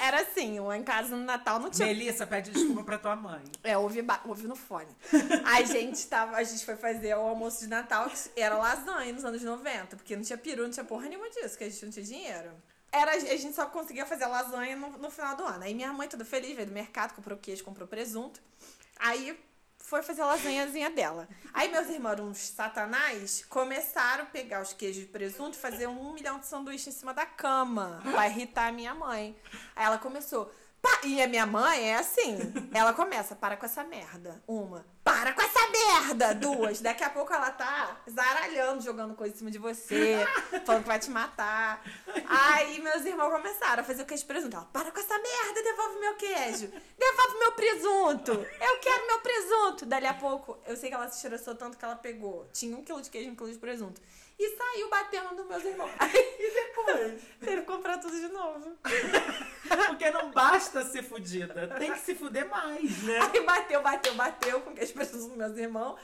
Era 0.00 0.22
assim, 0.22 0.58
lá 0.58 0.76
em 0.76 0.82
casa 0.82 1.14
no 1.16 1.22
Natal 1.24 1.60
não 1.60 1.70
tinha 1.70 1.86
Melissa, 1.86 2.26
pede 2.26 2.50
desculpa 2.50 2.82
pra 2.82 2.98
tua 2.98 3.14
mãe. 3.14 3.40
É, 3.62 3.78
ouvi, 3.78 4.02
ba- 4.02 4.20
ouvi 4.24 4.46
no 4.48 4.56
fone. 4.56 4.88
a 5.44 5.62
gente 5.62 6.06
tava, 6.08 6.36
a 6.36 6.42
gente 6.42 6.64
foi 6.64 6.74
fazer 6.76 7.14
o 7.16 7.20
almoço 7.20 7.60
de 7.60 7.68
Natal, 7.68 8.10
que 8.10 8.40
era 8.40 8.56
lasanha 8.56 9.12
nos 9.12 9.24
anos 9.24 9.42
90, 9.42 9.96
porque 9.96 10.16
não 10.16 10.24
tinha 10.24 10.36
peru, 10.38 10.64
não 10.64 10.70
tinha 10.70 10.84
porra 10.84 11.08
nenhuma 11.08 11.30
disso, 11.30 11.56
que 11.56 11.64
a 11.64 11.68
gente 11.70 11.84
não 11.84 11.92
tinha 11.92 12.04
dinheiro. 12.04 12.50
Era, 12.90 13.12
a 13.12 13.18
gente 13.20 13.54
só 13.54 13.66
conseguia 13.66 14.04
fazer 14.04 14.26
lasanha 14.26 14.74
no, 14.74 14.90
no 14.98 15.10
final 15.10 15.36
do 15.36 15.44
ano. 15.44 15.62
Aí 15.62 15.72
minha 15.72 15.92
mãe 15.92 16.08
toda 16.08 16.24
feliz, 16.24 16.56
veio 16.56 16.66
do 16.66 16.72
mercado, 16.74 17.14
comprou 17.14 17.38
queijo, 17.38 17.62
comprou 17.62 17.86
presunto. 17.86 18.40
Aí 18.98 19.38
foi 19.90 20.02
fazer 20.02 20.22
a 20.22 20.26
lasanhazinha 20.26 20.88
dela. 20.88 21.28
Aí 21.52 21.68
meus 21.68 21.88
irmãos, 21.88 22.20
uns 22.20 22.38
satanás, 22.38 23.44
começaram 23.48 24.22
a 24.22 24.26
pegar 24.26 24.62
os 24.62 24.72
queijos 24.72 25.02
de 25.02 25.08
presunto 25.08 25.58
e 25.58 25.60
fazer 25.60 25.88
um 25.88 26.12
milhão 26.12 26.38
de 26.38 26.46
sanduíche 26.46 26.90
em 26.90 26.92
cima 26.92 27.12
da 27.12 27.26
cama, 27.26 28.00
pra 28.12 28.28
irritar 28.28 28.68
a 28.68 28.72
minha 28.72 28.94
mãe. 28.94 29.36
Aí 29.74 29.84
ela 29.84 29.98
começou... 29.98 30.50
"Pá", 30.80 31.00
E 31.04 31.20
a 31.20 31.26
minha 31.26 31.44
mãe 31.44 31.90
é 31.90 31.96
assim, 31.96 32.38
ela 32.72 32.92
começa, 32.94 33.34
para 33.34 33.56
com 33.56 33.66
essa 33.66 33.82
merda. 33.84 34.40
Uma, 34.46 34.86
para 35.04 35.32
com 35.32 35.42
essa 35.42 35.60
merda. 35.70 36.34
Duas, 36.34 36.80
daqui 36.80 37.02
a 37.02 37.10
pouco 37.10 37.32
ela 37.32 37.50
tá 37.50 38.00
zaralhando, 38.08 38.82
jogando 38.82 39.14
coisa 39.14 39.34
em 39.34 39.38
cima 39.38 39.50
de 39.50 39.58
você, 39.58 40.26
falando 40.64 40.82
que 40.82 40.88
vai 40.88 40.98
te 40.98 41.10
matar. 41.10 41.82
Aí 42.26 42.80
meus 42.80 43.04
irmãos 43.04 43.30
começaram 43.30 43.82
a 43.82 43.84
fazer 43.84 44.02
o 44.02 44.06
queijo 44.06 44.22
de 44.22 44.26
presunto. 44.26 44.56
Ela, 44.56 44.66
para 44.66 44.90
com 44.90 45.00
essa 45.00 45.18
merda, 45.18 45.62
devolve 45.62 46.00
meu 46.00 46.14
queijo. 46.14 46.72
Devolve 46.98 47.38
meu 47.38 47.52
presunto. 47.52 48.32
Eu 48.32 48.78
quero 48.78 49.06
meu 49.06 49.20
presunto. 49.20 49.86
Dali 49.86 50.06
a 50.06 50.14
pouco, 50.14 50.58
eu 50.66 50.76
sei 50.76 50.88
que 50.88 50.94
ela 50.94 51.08
se 51.08 51.16
estressou 51.16 51.54
tanto 51.54 51.78
que 51.78 51.84
ela 51.84 51.96
pegou. 51.96 52.48
Tinha 52.52 52.76
um 52.76 52.84
quilo 52.84 53.00
de 53.00 53.10
queijo 53.10 53.28
e 53.28 53.32
um 53.32 53.36
quilo 53.36 53.52
de 53.52 53.58
presunto. 53.58 54.00
E 54.38 54.56
saiu 54.56 54.88
batendo 54.88 55.34
nos 55.34 55.46
meus 55.46 55.62
irmãos. 55.62 55.90
Aí 55.98 56.10
depois, 56.54 57.20
teve 57.40 57.60
que 57.60 57.66
comprar 57.66 57.98
tudo 57.98 58.18
de 58.18 58.28
novo. 58.28 58.74
Porque 59.88 60.10
não 60.10 60.30
basta 60.30 60.82
ser 60.82 61.02
fudida, 61.02 61.68
tem 61.78 61.92
que 61.92 61.98
se 61.98 62.14
fuder 62.14 62.48
mais, 62.48 63.02
né? 63.02 63.18
Aí 63.20 63.40
bateu, 63.44 63.82
bateu, 63.82 64.14
bateu 64.14 64.60
com 64.62 64.70
as 64.82 64.89
pessoas 64.92 65.26
dos 65.26 65.36
meus 65.36 65.56
irmãos. 65.56 65.98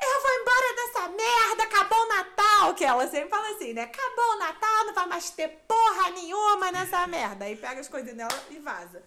Eu 0.00 0.22
vou 0.22 0.30
embora 0.40 0.74
dessa 0.76 1.08
merda, 1.08 1.62
acabou 1.62 1.98
o 1.98 2.08
Natal. 2.08 2.74
Que 2.74 2.84
ela 2.84 3.06
sempre 3.08 3.30
fala 3.30 3.48
assim, 3.50 3.72
né? 3.72 3.82
Acabou 3.82 4.34
o 4.34 4.38
Natal, 4.38 4.86
não 4.86 4.94
vai 4.94 5.06
mais 5.06 5.30
ter 5.30 5.48
porra 5.66 6.10
nenhuma 6.10 6.70
nessa 6.70 7.06
merda. 7.08 7.46
Aí 7.46 7.56
pega 7.56 7.80
as 7.80 7.88
coisas 7.88 8.14
dela 8.14 8.44
e 8.50 8.58
vaza. 8.58 9.02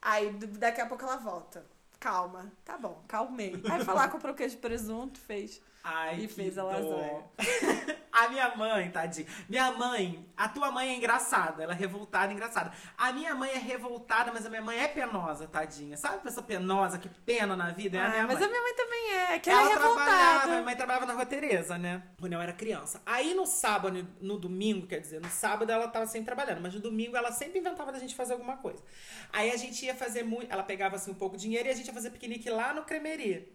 Aí 0.00 0.30
daqui 0.32 0.80
a 0.80 0.86
pouco 0.86 1.04
ela 1.04 1.16
volta. 1.16 1.64
Calma, 2.00 2.50
tá 2.64 2.76
bom, 2.76 3.04
calmei. 3.06 3.62
Aí 3.70 3.84
lá, 3.84 4.08
comprou 4.08 4.34
queijo 4.34 4.56
de 4.56 4.60
presunto, 4.60 5.20
fez. 5.20 5.60
Ai, 5.84 6.20
E 6.24 6.28
fez 6.28 6.56
a 6.58 6.64
lasanha. 6.64 7.24
A 8.12 8.28
minha 8.28 8.54
mãe, 8.54 8.90
tadinha. 8.90 9.26
Minha 9.48 9.72
mãe, 9.72 10.28
a 10.36 10.46
tua 10.46 10.70
mãe 10.70 10.90
é 10.90 10.94
engraçada, 10.96 11.62
ela 11.62 11.72
é 11.72 11.76
revoltada 11.76 12.30
engraçada. 12.30 12.70
A 12.96 13.10
minha 13.10 13.34
mãe 13.34 13.50
é 13.50 13.56
revoltada, 13.58 14.30
mas 14.30 14.44
a 14.44 14.50
minha 14.50 14.60
mãe 14.60 14.78
é 14.78 14.86
penosa, 14.86 15.48
tadinha. 15.48 15.96
Sabe 15.96 16.16
a 16.16 16.20
pessoa 16.20 16.44
penosa 16.44 16.98
que 16.98 17.08
pena 17.08 17.56
na 17.56 17.70
vida? 17.70 17.96
É 17.96 18.00
a 18.02 18.04
Ah, 18.04 18.10
minha 18.10 18.26
mas 18.26 18.38
mãe. 18.38 18.44
a 18.46 18.50
minha 18.50 18.60
mãe 18.62 18.74
também 18.74 19.12
é, 19.14 19.38
que 19.38 19.48
ela 19.48 19.60
ela 19.62 19.70
é 19.70 19.74
revoltada. 19.74 20.46
minha 20.46 20.62
mãe 20.62 20.76
trabalhava 20.76 21.06
na 21.06 21.14
Rua 21.14 21.24
Tereza, 21.24 21.78
né? 21.78 22.02
Quando 22.20 22.34
eu 22.34 22.40
era 22.40 22.52
criança. 22.52 23.00
Aí 23.06 23.32
no 23.32 23.46
sábado, 23.46 24.06
no 24.20 24.38
domingo, 24.38 24.86
quer 24.86 25.00
dizer, 25.00 25.18
no 25.18 25.30
sábado 25.30 25.72
ela 25.72 25.88
tava 25.88 26.06
sempre 26.06 26.26
trabalhando, 26.26 26.60
mas 26.60 26.74
no 26.74 26.80
domingo 26.80 27.16
ela 27.16 27.32
sempre 27.32 27.60
inventava 27.60 27.90
da 27.90 27.98
gente 27.98 28.14
fazer 28.14 28.34
alguma 28.34 28.58
coisa. 28.58 28.84
Aí 29.32 29.50
a 29.50 29.56
gente 29.56 29.86
ia 29.86 29.94
fazer 29.94 30.22
muito, 30.22 30.52
ela 30.52 30.62
pegava 30.62 30.96
assim 30.96 31.10
um 31.10 31.14
pouco 31.14 31.36
de 31.36 31.44
dinheiro 31.44 31.66
e 31.66 31.72
a 31.72 31.74
gente 31.74 31.86
ia 31.86 31.94
fazer 31.94 32.10
piquenique 32.10 32.50
lá 32.50 32.74
no 32.74 32.84
Cremerie. 32.84 33.50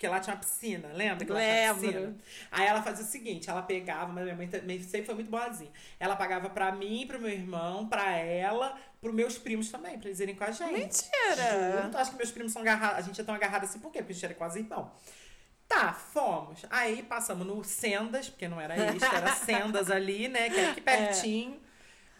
Que 0.00 0.08
lá 0.08 0.18
tinha 0.18 0.34
uma 0.34 0.40
piscina, 0.40 0.88
lembra? 0.94 1.26
Que 1.26 1.30
lá 1.30 1.40
tinha 1.40 1.72
Lembro. 1.74 1.82
piscina? 1.82 2.16
Aí 2.50 2.66
ela 2.66 2.82
fazia 2.82 3.04
o 3.04 3.06
seguinte, 3.06 3.50
ela 3.50 3.60
pegava, 3.60 4.10
mas 4.10 4.24
minha 4.24 4.34
mãe 4.34 4.48
também 4.48 4.82
sempre 4.82 5.04
foi 5.04 5.14
muito 5.14 5.30
boazinha. 5.30 5.70
Ela 6.00 6.16
pagava 6.16 6.48
pra 6.48 6.72
mim, 6.72 7.04
pro 7.06 7.20
meu 7.20 7.28
irmão, 7.30 7.86
pra 7.86 8.16
ela, 8.16 8.78
pros 8.98 9.14
meus 9.14 9.36
primos 9.36 9.70
também, 9.70 9.98
pra 9.98 10.08
eles 10.08 10.18
irem 10.18 10.34
com 10.34 10.42
a 10.42 10.50
gente. 10.50 10.72
Mentira! 10.72 11.76
Juro, 11.76 11.90
tu 11.90 11.98
acha 11.98 12.10
que 12.12 12.16
meus 12.16 12.30
primos 12.30 12.50
são 12.50 12.62
agarrados? 12.62 12.96
A 12.96 13.02
gente 13.02 13.20
é 13.20 13.24
tão 13.24 13.34
agarrado 13.34 13.64
assim 13.64 13.78
por 13.78 13.92
quê? 13.92 13.98
Porque 13.98 14.12
a 14.12 14.14
gente 14.14 14.24
era 14.24 14.34
quase 14.34 14.60
irmão. 14.60 14.90
Tá, 15.68 15.92
fomos. 15.92 16.64
Aí 16.70 17.02
passamos 17.02 17.46
no 17.46 17.62
Sendas, 17.62 18.30
porque 18.30 18.48
não 18.48 18.58
era 18.58 18.94
isso, 18.94 19.04
era 19.04 19.30
Sendas 19.36 19.90
ali, 19.90 20.28
né? 20.28 20.48
Que 20.48 20.60
é 20.60 20.70
aqui 20.70 20.80
pertinho. 20.80 21.60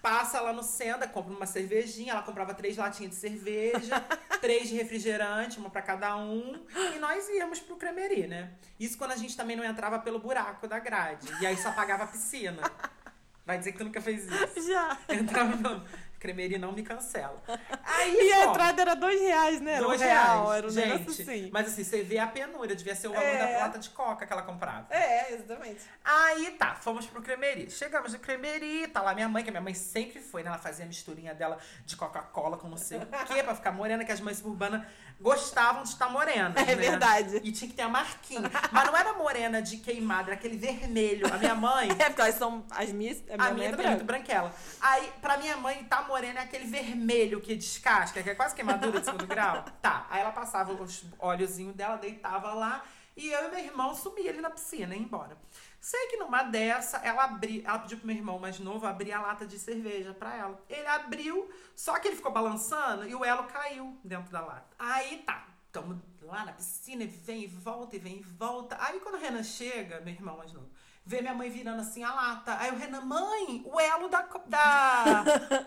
Passa 0.03 0.41
lá 0.41 0.53
no 0.53 0.63
Senda, 0.63 1.07
compra 1.07 1.35
uma 1.35 1.47
cervejinha. 1.47 2.13
Ela 2.13 2.23
comprava 2.23 2.55
três 2.55 2.77
latinhas 2.77 3.13
de 3.13 3.17
cerveja, 3.19 4.01
três 4.41 4.69
de 4.69 4.75
refrigerante, 4.75 5.59
uma 5.59 5.71
pra 5.71 5.83
cada 5.83 6.17
um. 6.17 6.65
E 6.95 6.99
nós 6.99 7.29
íamos 7.29 7.61
pro 7.61 7.77
Cremerie, 7.77 8.27
né? 8.27 8.53
Isso 8.79 8.97
quando 8.97 9.13
a 9.13 9.17
gente 9.17 9.37
também 9.37 9.57
não 9.57 9.65
entrava 9.65 9.99
pelo 9.99 10.19
buraco 10.19 10.67
da 10.67 10.79
grade. 10.79 11.27
E 11.41 11.47
aí 11.47 11.57
só 11.57 11.73
pagava 11.73 12.05
a 12.05 12.07
piscina. 12.07 12.63
Vai 13.45 13.59
dizer 13.59 13.73
que 13.73 13.79
tu 13.79 13.85
nunca 13.85 14.01
fez 14.01 14.27
isso. 14.27 14.69
Já. 14.69 14.97
Entrava 15.09 15.85
no 16.20 16.22
Cremerie 16.22 16.59
não 16.59 16.72
me 16.72 16.83
cancela. 16.83 17.42
Aí, 17.83 18.14
E 18.14 18.33
a 18.33 18.37
fomos. 18.37 18.50
entrada 18.50 18.83
era 18.83 18.94
dois 18.94 19.20
reais, 19.20 19.61
né? 19.61 19.72
Era 19.74 19.83
um 19.85 19.87
Dois 19.88 20.00
real, 20.00 20.44
reais. 20.48 20.59
era 20.59 20.66
um 20.66 20.70
gente, 20.70 21.11
assim. 21.22 21.50
Mas 21.52 21.68
assim, 21.68 21.83
você 21.83 22.02
vê 22.02 22.18
a 22.18 22.26
penúria, 22.26 22.76
devia 22.76 22.94
ser 22.94 23.09
o 23.09 23.12
valor 23.12 23.26
É. 23.26 23.38
da 23.54 23.59
lata 23.64 23.78
de 23.78 23.88
coca 23.90 24.26
que 24.26 24.33
ela 24.33 24.42
comprava. 24.42 24.87
É, 24.90 25.33
exatamente. 25.33 25.80
Aí 26.04 26.50
tá, 26.52 26.74
fomos 26.74 27.06
pro 27.06 27.22
Cremerie. 27.22 27.70
Chegamos 27.70 28.12
no 28.12 28.18
Cremerie, 28.18 28.87
tá 28.88 29.00
lá 29.02 29.14
minha 29.14 29.28
mãe, 29.28 29.42
que 29.42 29.48
a 29.48 29.52
minha 29.52 29.62
mãe 29.62 29.74
sempre 29.74 30.20
foi, 30.20 30.42
né? 30.42 30.48
Ela 30.48 30.59
fazia 30.59 30.85
a 30.85 30.88
misturinha 30.88 31.35
dela 31.35 31.59
de 31.87 31.96
Coca-Cola 31.96 32.56
com 32.59 32.68
não 32.68 32.76
sei 32.76 32.98
o 32.98 33.06
quê, 33.26 33.42
pra 33.42 33.54
ficar 33.54 33.72
morena, 33.72 34.04
que 34.04 34.12
as 34.12 34.20
mães 34.20 34.37
suburbanas 34.38 34.83
gostavam 35.20 35.83
de 35.83 35.90
estar 35.90 36.09
morenas. 36.09 36.56
É 36.56 36.64
né? 36.64 36.74
verdade. 36.74 37.40
E 37.44 37.52
tinha 37.52 37.68
que 37.68 37.76
ter 37.76 37.83
a 37.83 37.88
marquinha. 37.88 38.50
Mas 38.72 38.87
não 38.87 38.96
era 38.96 39.12
morena 39.12 39.61
de 39.61 39.76
queimada, 39.76 40.30
era 40.30 40.35
aquele 40.35 40.56
vermelho. 40.56 41.33
A 41.33 41.37
minha 41.38 41.54
mãe. 41.54 41.90
É, 42.00 42.04
porque 42.04 42.22
elas 42.22 42.37
são. 42.37 42.64
As 42.70 42.90
minhas. 42.90 43.22
A 43.28 43.37
minha, 43.37 43.48
A 43.48 43.52
minha 43.52 43.68
é 43.68 43.70
também 43.72 43.87
é 43.87 43.90
muito 43.90 44.04
branquela. 44.04 44.54
Aí, 44.80 45.12
pra 45.20 45.37
minha 45.37 45.56
mãe, 45.56 45.85
tá 45.85 46.02
morena 46.02 46.40
é 46.40 46.44
aquele 46.44 46.64
vermelho 46.64 47.40
que 47.40 47.54
descasca, 47.54 48.22
que 48.22 48.30
é 48.30 48.35
quase 48.35 48.54
queimadura 48.54 49.00
de 49.00 49.04
segundo 49.04 49.26
grau. 49.26 49.64
Tá. 49.83 50.06
Aí 50.11 50.20
ela 50.20 50.33
passava 50.33 50.72
os 50.72 51.04
óleozinhos 51.18 51.74
dela, 51.74 51.96
deitava 51.96 52.52
lá, 52.52 52.85
e 53.16 53.30
eu 53.30 53.48
e 53.48 53.50
meu 53.50 53.59
irmão 53.59 53.94
sumia 53.94 54.30
ali 54.30 54.40
na 54.40 54.50
piscina, 54.50 54.94
ia 54.94 55.00
embora. 55.00 55.37
Sei 55.81 56.09
que 56.09 56.19
numa 56.19 56.43
dessa, 56.43 56.99
ela 56.99 57.25
abriu, 57.25 57.62
ela 57.64 57.79
pediu 57.79 57.97
pro 57.97 58.07
meu 58.07 58.16
irmão 58.16 58.38
mais 58.38 58.59
novo 58.59 58.87
abrir 58.87 59.12
a 59.12 59.21
lata 59.21 59.47
de 59.47 59.59
cerveja 59.59 60.12
pra 60.12 60.37
ela. 60.37 60.62
Ele 60.69 60.87
abriu, 60.87 61.51
só 61.75 61.99
que 61.99 62.09
ele 62.09 62.16
ficou 62.16 62.31
balançando 62.31 63.09
e 63.09 63.14
o 63.14 63.25
elo 63.25 63.45
caiu 63.45 63.99
dentro 64.05 64.31
da 64.31 64.43
lata. 64.43 64.69
Aí 64.79 65.23
tá, 65.23 65.47
tamo 65.73 66.01
lá 66.21 66.45
na 66.45 66.53
piscina, 66.53 67.03
e 67.03 67.07
vem 67.07 67.45
e 67.45 67.47
volta, 67.47 67.97
e 67.97 67.99
vem 67.99 68.19
e 68.19 68.23
volta. 68.23 68.77
Aí 68.79 69.01
quando 69.01 69.14
o 69.14 69.19
Renan 69.19 69.43
chega, 69.43 70.03
meu 70.03 70.12
irmão 70.12 70.37
mais 70.37 70.53
novo, 70.53 70.71
vê 71.03 71.23
minha 71.23 71.35
mãe 71.35 71.49
virando 71.49 71.81
assim 71.81 72.05
a 72.05 72.12
lata. 72.12 72.59
Aí 72.59 72.71
o 72.71 72.77
Renan, 72.77 73.01
mãe, 73.01 73.62
o 73.64 73.81
elo 73.81 74.09
da, 74.11 74.21
da, 74.47 75.25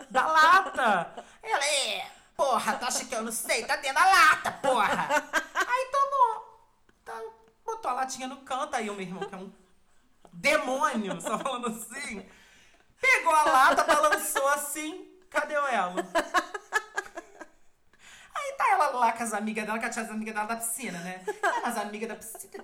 da 0.08 0.26
lata. 0.30 1.24
Ela, 1.42 1.66
é, 1.66 2.08
porra, 2.36 2.76
tu 2.76 2.84
acha 2.84 3.04
que 3.04 3.14
eu 3.16 3.22
não 3.22 3.32
sei? 3.32 3.64
Tá 3.64 3.74
dentro 3.74 4.00
da 4.00 4.06
lata, 4.06 4.52
porra. 4.52 5.08
Aí 5.54 5.90
tomou. 5.90 6.70
Tá, 7.04 7.20
botou 7.64 7.90
a 7.90 7.94
latinha 7.94 8.28
no 8.28 8.36
canto, 8.42 8.76
aí 8.76 8.88
o 8.88 8.94
meu 8.94 9.02
irmão, 9.02 9.28
que 9.28 9.34
é 9.34 9.38
um 9.38 9.63
demônio, 10.34 11.20
só 11.20 11.38
falando 11.38 11.68
assim, 11.68 12.24
pegou 13.00 13.32
a 13.34 13.44
lata, 13.44 13.84
balançou 13.84 14.46
assim, 14.48 15.08
cadê 15.30 15.56
o 15.56 15.66
elo? 15.66 15.98
Aí 18.36 18.52
tá 18.58 18.70
ela 18.72 18.88
lá 18.90 19.12
com 19.12 19.22
as 19.22 19.32
amigas 19.32 19.64
dela, 19.64 19.78
tinha 19.78 20.04
as 20.04 20.10
amigas 20.10 20.34
dela 20.34 20.46
da 20.46 20.56
piscina, 20.56 20.98
né? 20.98 21.24
Ah, 21.42 21.68
as 21.68 21.76
amigas 21.78 22.08
da 22.08 22.16
piscina, 22.16 22.62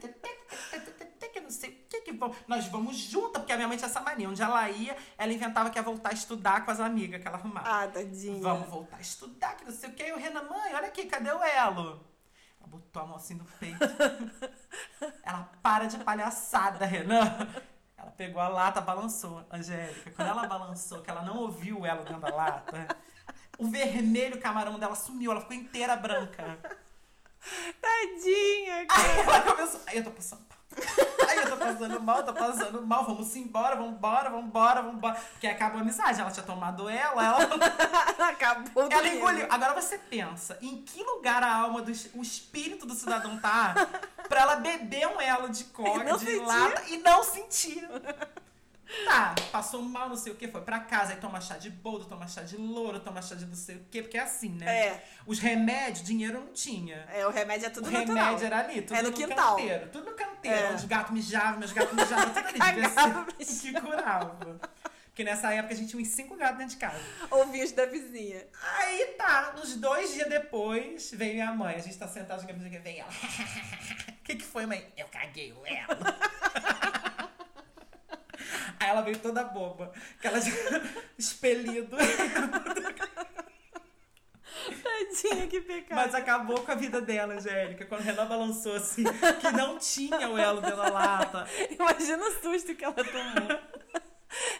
que 1.33 1.41
não 1.41 1.51
sei 1.51 1.71
o 1.71 1.89
que, 1.89 2.01
que 2.03 2.13
vamos- 2.13 2.37
nós 2.49 2.67
vamos 2.67 2.97
juntas, 2.97 3.41
porque 3.41 3.53
a 3.53 3.57
minha 3.57 3.69
mãe 3.69 3.77
tinha 3.77 3.89
essa 3.89 4.01
mania. 4.01 4.29
Onde 4.29 4.43
ela 4.43 4.69
ia, 4.69 4.97
ela 5.17 5.33
inventava 5.33 5.71
que 5.71 5.79
ia 5.79 5.83
voltar 5.83 6.11
a 6.11 6.13
estudar 6.13 6.65
com 6.65 6.73
as 6.73 6.81
amigas 6.81 7.21
que 7.23 7.29
ela 7.29 7.37
arrumava. 7.37 7.69
Ah, 7.85 7.87
tadinha. 7.89 8.43
Vamos 8.43 8.69
voltar 8.69 8.97
a 8.97 9.01
estudar, 9.01 9.55
que 9.57 9.65
não 9.65 9.73
sei 9.73 9.91
o 9.91 9.93
que. 9.93 10.03
E 10.03 10.13
o 10.13 10.17
Renan, 10.17 10.43
mãe, 10.43 10.75
olha 10.75 10.89
aqui, 10.89 11.07
cadê 11.07 11.31
o 11.31 11.43
elo? 11.43 12.05
Ela 12.71 12.79
botou 12.79 13.03
a 13.03 13.07
mão 13.07 13.17
assim 13.17 13.35
no 13.35 13.45
peito. 13.59 13.79
ela 15.25 15.51
para 15.61 15.87
de 15.87 15.99
palhaçada, 15.99 16.87
Renan. 16.87 17.49
Ela 17.99 18.11
pegou 18.13 18.41
a 18.41 18.49
lata, 18.49 18.81
balançou. 18.81 19.45
Angélica, 19.51 20.13
quando 20.13 20.29
ela 20.29 20.47
balançou, 20.47 21.03
que 21.03 21.11
ela 21.11 21.23
não 21.23 21.39
ouviu 21.39 21.81
o 21.81 21.87
elo 21.87 22.05
dentro 22.05 22.21
da 22.21 22.35
lata, 22.35 22.97
o 23.59 23.69
vermelho 23.69 24.41
camarão 24.41 24.79
dela 24.79 24.95
sumiu, 24.95 25.33
ela 25.33 25.41
ficou 25.41 25.57
inteira 25.57 25.97
branca. 25.97 26.59
Tadinha, 27.81 28.87
cara. 28.87 29.03
Aí 29.03 29.21
ela 29.21 29.43
começou. 29.43 29.81
Aí 29.87 29.99
eu 29.99 30.05
tô 30.05 30.11
passando. 30.13 30.50
Mal. 31.71 31.79
Passando 31.79 32.03
mal, 32.03 32.23
tô 32.23 32.33
passando 32.33 32.87
mal. 32.87 33.05
Vamos 33.05 33.37
embora, 33.37 33.77
vambora, 33.77 34.31
vambora, 34.31 34.83
vambora. 34.83 35.15
Porque 35.33 35.47
acabou 35.47 35.79
a 35.79 35.83
amizade. 35.83 36.21
Ela 36.21 36.31
tinha 36.31 36.45
tomado 36.47 36.89
ela, 36.89 37.25
ela. 37.25 37.39
Acabou 38.31 38.89
Ela 38.91 39.09
engoliu. 39.09 39.47
Agora 39.51 39.81
você 39.81 39.99
pensa, 39.99 40.59
em 40.61 40.83
que 40.83 41.03
lugar 41.03 41.43
a 41.43 41.55
alma 41.55 41.83
do 41.83 41.91
o 42.15 42.23
espírito 42.23 42.87
do 42.87 42.95
cidadão 42.95 43.39
tá 43.39 43.75
pra 44.29 44.41
ela 44.43 44.57
beber 44.57 45.07
um 45.09 45.21
elo 45.21 45.49
de 45.49 45.65
coca, 45.73 46.05
de 46.05 46.19
sentir. 46.19 46.47
lata 46.47 46.83
e 46.89 46.97
não 46.99 47.23
sentir? 47.23 47.89
Tá, 49.05 49.35
passou 49.53 49.83
mal, 49.83 50.09
não 50.09 50.17
sei 50.17 50.33
o 50.33 50.37
que, 50.37 50.49
foi 50.49 50.61
pra 50.63 50.81
casa, 50.81 51.13
aí 51.13 51.19
toma 51.21 51.41
chá 51.41 51.57
de 51.57 51.71
boldo, 51.71 52.05
toma 52.07 52.27
chá 52.27 52.43
de 52.43 52.57
louro, 52.57 52.99
toma 53.01 53.23
chá 53.23 53.35
de 53.35 53.47
não 53.47 53.55
sei 53.55 53.77
o 53.77 53.85
que, 53.91 54.03
porque 54.03 54.19
é 54.19 54.21
assim, 54.23 54.51
né? 54.51 54.87
É. 54.87 55.05
Os 55.27 55.39
remédios, 55.39 56.05
dinheiro 56.05 56.41
não 56.41 56.53
tinha. 56.53 56.97
É, 57.13 57.27
o 57.27 57.31
remédio 57.31 57.67
é 57.67 57.71
tudo 57.71 57.89
o 57.89 57.91
natural. 57.91 58.25
remédio 58.25 58.47
era 58.47 58.59
ali, 58.59 58.83
tudo 58.83 58.97
É 58.97 59.03
no 59.03 59.11
no, 59.11 59.17
quintal. 59.17 59.57
canteiro. 59.57 59.89
Tudo 59.91 60.11
no 60.11 60.17
canteiro. 60.17 60.57
É. 60.57 60.75
Os 60.75 60.85
gatos 60.85 61.13
mijavam, 61.13 61.59
meus 61.61 61.73
gatos 61.73 61.93
mijavam, 61.95 62.31
tudo 62.35 62.47
ali. 62.47 62.59
Devia 62.59 62.89
ser 62.89 63.71
o 63.71 63.75
que 63.75 63.81
curava. 63.81 64.61
Porque 65.07 65.25
nessa 65.25 65.53
época 65.53 65.75
a 65.75 65.77
gente 65.77 65.91
tinha 65.91 66.01
uns 66.01 66.09
cinco 66.09 66.37
gatos 66.37 66.59
dentro 66.59 66.75
de 66.75 66.81
casa. 66.81 66.99
Ouvi 67.31 67.63
os 67.63 67.73
da 67.73 67.85
vizinha. 67.87 68.47
Aí 68.79 69.07
tá, 69.19 69.55
uns 69.61 69.77
dois 69.77 70.15
dias 70.15 70.29
depois, 70.29 71.11
vem 71.13 71.35
minha 71.35 71.53
mãe. 71.53 71.77
A 71.77 71.81
gente 71.81 71.99
tá 71.99 72.09
sentado 72.09 72.41
jogando 72.41 72.57
videogame, 72.59 72.83
vem 72.85 73.01
ela. 73.01 73.11
O 74.21 74.23
que 74.31 74.37
que 74.37 74.45
foi, 74.45 74.65
mãe? 74.65 74.87
Eu 74.97 75.09
caguei 75.09 75.53
o 75.53 75.67
elo. 75.67 75.99
Aí 78.81 78.89
ela 78.89 79.03
veio 79.03 79.19
toda 79.19 79.45
boba. 79.45 79.93
Aquela 80.19 80.39
de 80.39 80.51
expelido. 81.19 81.97
Tadinha, 84.83 85.47
que 85.47 85.61
pecado. 85.61 85.97
Mas 85.97 86.15
acabou 86.15 86.63
com 86.63 86.73
a 86.73 86.75
vida 86.75 87.01
dela, 87.01 87.35
Angélica. 87.35 87.85
Quando 87.85 88.01
o 88.01 88.05
Renan 88.05 88.27
balançou 88.27 88.75
assim, 88.75 89.05
que 89.41 89.51
não 89.53 89.79
tinha 89.79 90.29
o 90.29 90.39
elo 90.39 90.61
da 90.61 90.89
lata. 90.89 91.47
Imagina 91.71 92.25
o 92.25 92.33
susto 92.41 92.75
que 92.75 92.85
ela 92.85 92.95
tomou. 92.95 93.61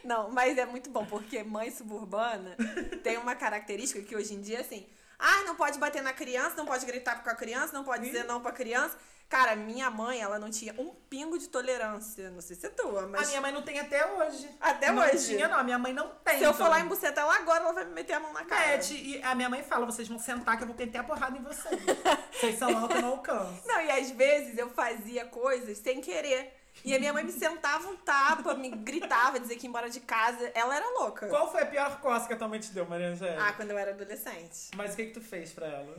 Não, 0.05 0.31
mas 0.31 0.59
é 0.59 0.67
muito 0.67 0.91
bom, 0.91 1.07
porque 1.07 1.43
mãe 1.43 1.71
suburbana 1.71 2.57
tem 3.03 3.17
uma 3.19 3.35
característica 3.35 4.03
que 4.03 4.17
hoje 4.17 4.35
em 4.35 4.41
dia, 4.41 4.61
assim, 4.61 4.87
ah, 5.19 5.43
não 5.45 5.55
pode 5.55 5.79
bater 5.79 6.03
na 6.03 6.13
criança, 6.13 6.57
não 6.57 6.67
pode 6.67 6.85
gritar 6.87 7.23
com 7.23 7.31
a 7.31 7.35
criança, 7.35 7.73
não 7.73 7.85
pode 7.85 8.05
dizer 8.05 8.25
não 8.25 8.41
pra 8.41 8.53
criança. 8.53 8.97
Cara, 9.31 9.55
minha 9.55 9.89
mãe, 9.89 10.21
ela 10.21 10.41
não 10.41 10.51
tinha 10.51 10.75
um 10.77 10.93
pingo 11.09 11.39
de 11.39 11.49
tolerância. 11.49 12.31
Não 12.31 12.41
sei 12.41 12.57
se 12.57 12.67
é 12.67 12.69
tua, 12.69 13.05
A 13.05 13.07
mas. 13.07 13.29
minha 13.29 13.41
mãe 13.41 13.53
não 13.53 13.63
tem 13.63 13.79
até 13.79 14.05
hoje. 14.05 14.51
Até 14.61 14.91
não 14.91 15.01
hoje. 15.05 15.25
tinha, 15.25 15.47
não. 15.47 15.57
A 15.57 15.63
minha 15.63 15.79
mãe 15.79 15.93
não 15.93 16.09
tem. 16.25 16.39
Se 16.39 16.45
eu 16.45 16.51
então. 16.51 16.65
for 16.67 16.69
lá 16.69 16.81
em 16.81 16.89
buceta 16.89 17.21
ela 17.21 17.37
agora, 17.37 17.63
ela 17.63 17.73
vai 17.73 17.85
me 17.85 17.93
meter 17.93 18.15
a 18.15 18.21
mão 18.21 18.33
na 18.33 18.45
cara. 18.45 18.67
Mete, 18.67 18.93
e 18.93 19.23
a 19.23 19.33
minha 19.37 19.49
mãe 19.49 19.63
fala, 19.63 19.87
vocês 19.87 20.09
vão 20.09 20.19
sentar 20.19 20.57
que 20.57 20.65
eu 20.65 20.67
vou 20.67 20.77
meter 20.77 20.99
a 20.99 21.05
porrada 21.05 21.39
em 21.39 21.43
vocês. 21.45 21.81
vocês 22.35 22.59
são 22.59 22.77
altos, 22.77 22.97
eu 22.97 23.03
não 23.03 23.11
alcanço. 23.11 23.63
Não, 23.69 23.81
e 23.81 23.91
às 23.93 24.11
vezes 24.11 24.59
eu 24.59 24.69
fazia 24.71 25.25
coisas 25.27 25.79
sem 25.79 26.01
querer. 26.01 26.53
E 26.85 26.93
a 26.93 26.99
minha 26.99 27.13
mãe 27.13 27.23
me 27.23 27.31
sentava 27.31 27.89
um 27.89 27.97
tapa, 27.99 28.55
me 28.55 28.71
gritava, 28.71 29.39
dizia 29.39 29.57
que 29.57 29.65
ia 29.65 29.69
embora 29.69 29.89
de 29.89 30.01
casa. 30.01 30.51
Ela 30.57 30.75
era 30.75 30.89
louca. 30.99 31.29
Qual 31.29 31.49
foi 31.53 31.63
a 31.63 31.67
pior 31.67 32.01
coisa 32.01 32.27
que 32.27 32.33
a 32.33 32.37
tua 32.37 32.49
mãe 32.49 32.59
te 32.59 32.73
deu, 32.73 32.85
Maria 32.85 33.11
Angélica? 33.11 33.45
Ah, 33.45 33.53
quando 33.53 33.71
eu 33.71 33.79
era 33.79 33.93
adolescente. 33.93 34.71
Mas 34.75 34.95
o 34.95 34.97
que 34.97 35.07
que 35.07 35.13
tu 35.13 35.21
fez 35.21 35.53
pra 35.53 35.69
ela? 35.69 35.97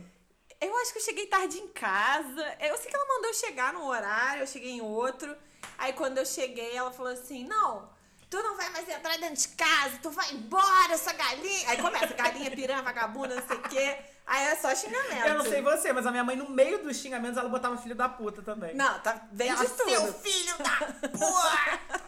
Eu 0.62 0.76
acho 0.78 0.92
que 0.92 0.98
eu 0.98 1.02
cheguei 1.02 1.26
tarde 1.26 1.58
em 1.58 1.66
casa. 1.68 2.56
Eu 2.60 2.76
sei 2.78 2.88
que 2.88 2.96
ela 2.96 3.06
mandou 3.06 3.34
chegar 3.34 3.72
num 3.72 3.84
horário, 3.84 4.42
eu 4.42 4.46
cheguei 4.46 4.70
em 4.70 4.80
outro. 4.80 5.36
Aí 5.76 5.92
quando 5.92 6.18
eu 6.18 6.24
cheguei, 6.24 6.76
ela 6.76 6.92
falou 6.92 7.12
assim: 7.12 7.44
Não, 7.44 7.90
tu 8.30 8.40
não 8.40 8.56
vai 8.56 8.70
mais 8.70 8.88
entrar 8.88 9.18
dentro 9.18 9.36
de 9.36 9.48
casa, 9.48 9.98
tu 10.00 10.10
vai 10.10 10.30
embora, 10.32 10.92
essa 10.92 11.12
galinha. 11.12 11.68
Aí 11.68 11.76
começa, 11.78 12.14
galinha, 12.14 12.50
piranha, 12.52 12.80
vagabunda, 12.80 13.34
não 13.34 13.46
sei 13.46 13.56
o 13.56 13.62
quê. 13.62 13.98
Aí 14.24 14.46
é 14.46 14.54
só 14.54 14.72
xingamento. 14.72 15.26
Eu 15.26 15.34
não 15.34 15.44
sei 15.44 15.60
você, 15.60 15.92
mas 15.92 16.06
a 16.06 16.10
minha 16.12 16.22
mãe, 16.22 16.36
no 16.36 16.48
meio 16.48 16.82
dos 16.82 16.96
xingamentos, 16.96 17.36
ela 17.36 17.48
botava 17.48 17.76
filho 17.76 17.96
da 17.96 18.08
puta 18.08 18.40
também. 18.40 18.74
Não, 18.74 19.00
tá 19.00 19.28
ela, 19.38 19.64
de 19.64 19.70
tudo. 19.72 19.90
seu 19.90 20.14
filho 20.14 20.56
da 20.58 21.08
puta! 21.10 22.02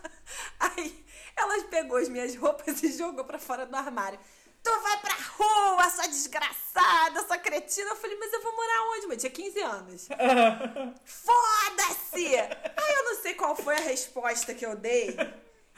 Aí 0.60 1.04
ela 1.36 1.62
pegou 1.64 1.98
as 1.98 2.08
minhas 2.08 2.36
roupas 2.36 2.82
e 2.82 2.96
jogou 2.96 3.24
pra 3.24 3.38
fora 3.38 3.66
do 3.66 3.74
armário. 3.74 4.18
Tu 4.64 4.80
vai 4.80 4.98
pra 5.00 5.14
rua, 5.36 5.90
sua 5.90 6.06
desgraçada, 6.08 7.22
sua 7.26 7.36
cretina. 7.38 7.90
Eu 7.90 7.96
falei, 7.96 8.16
mas 8.18 8.32
eu 8.32 8.42
vou 8.42 8.56
morar 8.56 8.82
onde? 8.96 9.06
Mas 9.06 9.18
tinha 9.20 9.30
15 9.30 9.60
anos. 9.60 10.08
Foda-se! 11.04 12.34
Aí 12.36 12.94
eu 12.96 13.04
não 13.04 13.20
sei 13.22 13.34
qual 13.34 13.54
foi 13.54 13.74
a 13.76 13.80
resposta 13.80 14.54
que 14.54 14.64
eu 14.64 14.74
dei. 14.76 15.16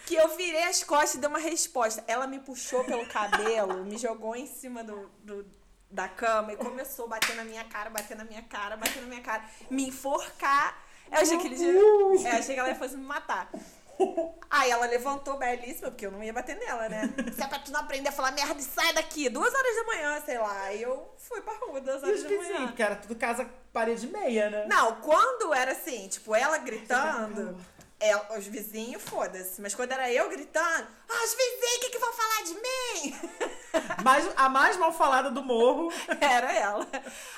Que 0.06 0.14
eu 0.14 0.28
virei 0.36 0.62
as 0.64 0.84
costas 0.84 1.14
e 1.14 1.18
dei 1.18 1.28
uma 1.28 1.38
resposta. 1.38 2.04
Ela 2.06 2.26
me 2.26 2.38
puxou 2.38 2.84
pelo 2.84 3.06
cabelo, 3.08 3.84
me 3.84 3.98
jogou 3.98 4.36
em 4.36 4.46
cima 4.46 4.84
do, 4.84 5.08
do- 5.24 5.46
da 5.90 6.08
cama 6.08 6.52
e 6.52 6.56
começou 6.56 7.06
a 7.06 7.08
bater 7.08 7.34
na 7.34 7.44
minha 7.44 7.64
cara, 7.64 7.90
bater 7.90 8.16
na 8.16 8.24
minha 8.24 8.42
cara, 8.42 8.76
bater 8.76 9.00
na 9.02 9.08
minha 9.08 9.22
cara, 9.22 9.44
me 9.70 9.88
enforcar. 9.88 10.80
Eu 11.10 11.18
achei 11.18 11.38
que 11.38 11.46
ele 11.46 11.56
ia, 11.56 11.72
eu 11.72 12.38
achei 12.38 12.54
que 12.54 12.60
ela 12.60 12.74
fosse 12.74 12.96
me 12.96 13.04
matar. 13.04 13.48
Aí 14.50 14.70
ela 14.70 14.86
levantou 14.86 15.36
belíssima, 15.38 15.90
porque 15.90 16.06
eu 16.06 16.10
não 16.10 16.22
ia 16.22 16.32
bater 16.32 16.56
nela, 16.56 16.88
né? 16.88 17.12
Se 17.34 17.42
é 17.42 17.46
pra 17.46 17.58
tu 17.58 17.70
não 17.72 17.80
aprender 17.80 18.08
a 18.08 18.12
falar 18.12 18.32
merda, 18.32 18.60
sai 18.62 18.92
daqui. 18.92 19.28
Duas 19.28 19.52
horas 19.52 19.76
da 19.76 19.84
manhã, 19.84 20.22
sei 20.24 20.38
lá. 20.38 20.62
Aí 20.62 20.82
eu 20.82 21.12
fui 21.16 21.40
pra 21.42 21.54
rua, 21.54 21.80
duas 21.80 22.02
E 22.02 22.06
horas 22.06 22.22
da 22.22 22.30
manhã. 22.30 22.66
porque 22.66 22.82
era 22.82 22.96
tudo 22.96 23.14
casa 23.16 23.48
parede 23.72 24.06
meia, 24.06 24.48
né? 24.50 24.66
Não, 24.68 24.96
quando 25.00 25.52
era 25.52 25.72
assim, 25.72 26.08
tipo, 26.08 26.34
ela 26.34 26.58
gritando, 26.58 27.56
ela- 28.00 28.38
os 28.38 28.46
vizinhos, 28.46 29.02
foda-se. 29.02 29.60
Mas 29.60 29.74
quando 29.74 29.92
era 29.92 30.12
eu 30.12 30.28
gritando, 30.28 30.86
ah, 31.08 31.24
os 31.24 31.30
vizinhos, 31.34 31.76
o 31.76 31.80
que, 31.80 31.90
que 31.90 31.98
vão 31.98 32.12
falar 32.12 32.42
de 32.44 32.54
mim? 32.54 33.16
Mas 34.04 34.30
a 34.36 34.48
mais 34.48 34.76
mal 34.76 34.92
falada 34.92 35.30
do 35.30 35.42
morro. 35.42 35.92
Era 36.20 36.52
ela. 36.52 36.86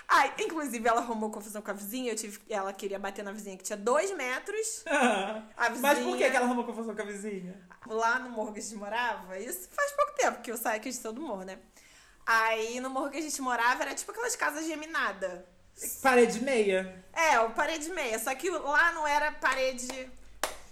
Ai, 0.06 0.32
inclusive, 0.38 0.86
ela 0.88 1.00
arrumou 1.00 1.30
confusão 1.30 1.60
com 1.62 1.70
a 1.70 1.74
vizinha. 1.74 2.12
Eu 2.12 2.16
tive, 2.16 2.40
ela 2.48 2.72
queria 2.72 2.98
bater 2.98 3.24
na 3.24 3.32
vizinha 3.32 3.56
que 3.56 3.64
tinha 3.64 3.76
dois 3.76 4.10
metros. 4.12 4.84
Vizinha, 4.84 5.80
Mas 5.80 5.98
por 5.98 6.16
que 6.16 6.30
que 6.30 6.36
ela 6.36 6.46
arrumou 6.46 6.64
confusão 6.64 6.94
com 6.94 7.02
a 7.02 7.04
vizinha? 7.04 7.60
Lá 7.86 8.18
no 8.20 8.30
morro 8.30 8.52
que 8.52 8.60
a 8.60 8.62
gente 8.62 8.76
morava, 8.76 9.38
isso 9.38 9.68
faz 9.72 9.92
pouco 9.92 10.12
tempo 10.14 10.40
que 10.42 10.50
eu 10.52 10.56
saí 10.56 10.78
que 10.80 10.88
a 10.88 10.92
gente 10.92 11.00
saiu 11.00 11.12
do 11.12 11.20
morro, 11.22 11.42
né? 11.44 11.58
Aí 12.26 12.78
no 12.80 12.90
morro 12.90 13.10
que 13.10 13.18
a 13.18 13.22
gente 13.22 13.40
morava 13.40 13.82
era 13.82 13.94
tipo 13.94 14.10
aquelas 14.12 14.36
casas 14.36 14.66
geminadas. 14.66 15.40
Parede 16.02 16.42
meia. 16.42 17.04
É, 17.12 17.40
o 17.40 17.50
parede 17.50 17.88
meia. 17.90 18.18
Só 18.18 18.34
que 18.34 18.50
lá 18.50 18.92
não 18.92 19.06
era 19.06 19.32
parede. 19.32 20.10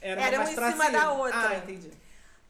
Era, 0.07 0.21
Era 0.23 0.38
mais 0.38 0.57
uma 0.57 0.69
em 0.69 0.73
cima 0.73 0.90
da 0.90 1.12
outra. 1.12 1.49
Ah, 1.49 1.57
entendi. 1.59 1.90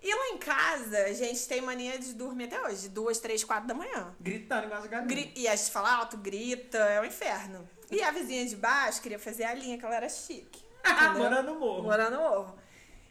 E 0.03 0.15
lá 0.15 0.29
em 0.29 0.39
casa, 0.39 0.99
a 1.05 1.13
gente 1.13 1.49
tem 1.49 1.61
mania 1.61 1.99
de 1.99 2.13
dormir 2.13 2.45
até 2.45 2.61
hoje, 2.63 2.89
duas, 2.89 3.19
três, 3.19 3.43
quatro 3.43 3.67
da 3.67 3.75
manhã. 3.75 4.15
Gritando 4.21 4.67
igual 4.67 4.81
as 4.83 4.87
galinhas. 4.87 5.09
Gri- 5.13 5.33
E 5.35 5.49
a 5.49 5.57
gente 5.57 5.71
fala 5.71 5.91
alto, 5.97 6.17
grita, 6.17 6.79
é 6.79 7.01
um 7.01 7.05
inferno. 7.05 7.69
E 7.91 8.03
a 8.03 8.11
vizinha 8.11 8.45
de 8.47 8.55
baixo 8.57 9.01
queria 9.01 9.19
fazer 9.19 9.45
a 9.45 9.55
linha, 9.55 9.79
que 9.79 9.85
ela 9.85 9.95
era 9.97 10.09
chique. 10.09 10.63
Morando 11.17 11.53
no 11.55 11.59
morro. 11.59 11.83
Morando 11.83 12.17
no 12.17 12.23
morro. 12.23 12.59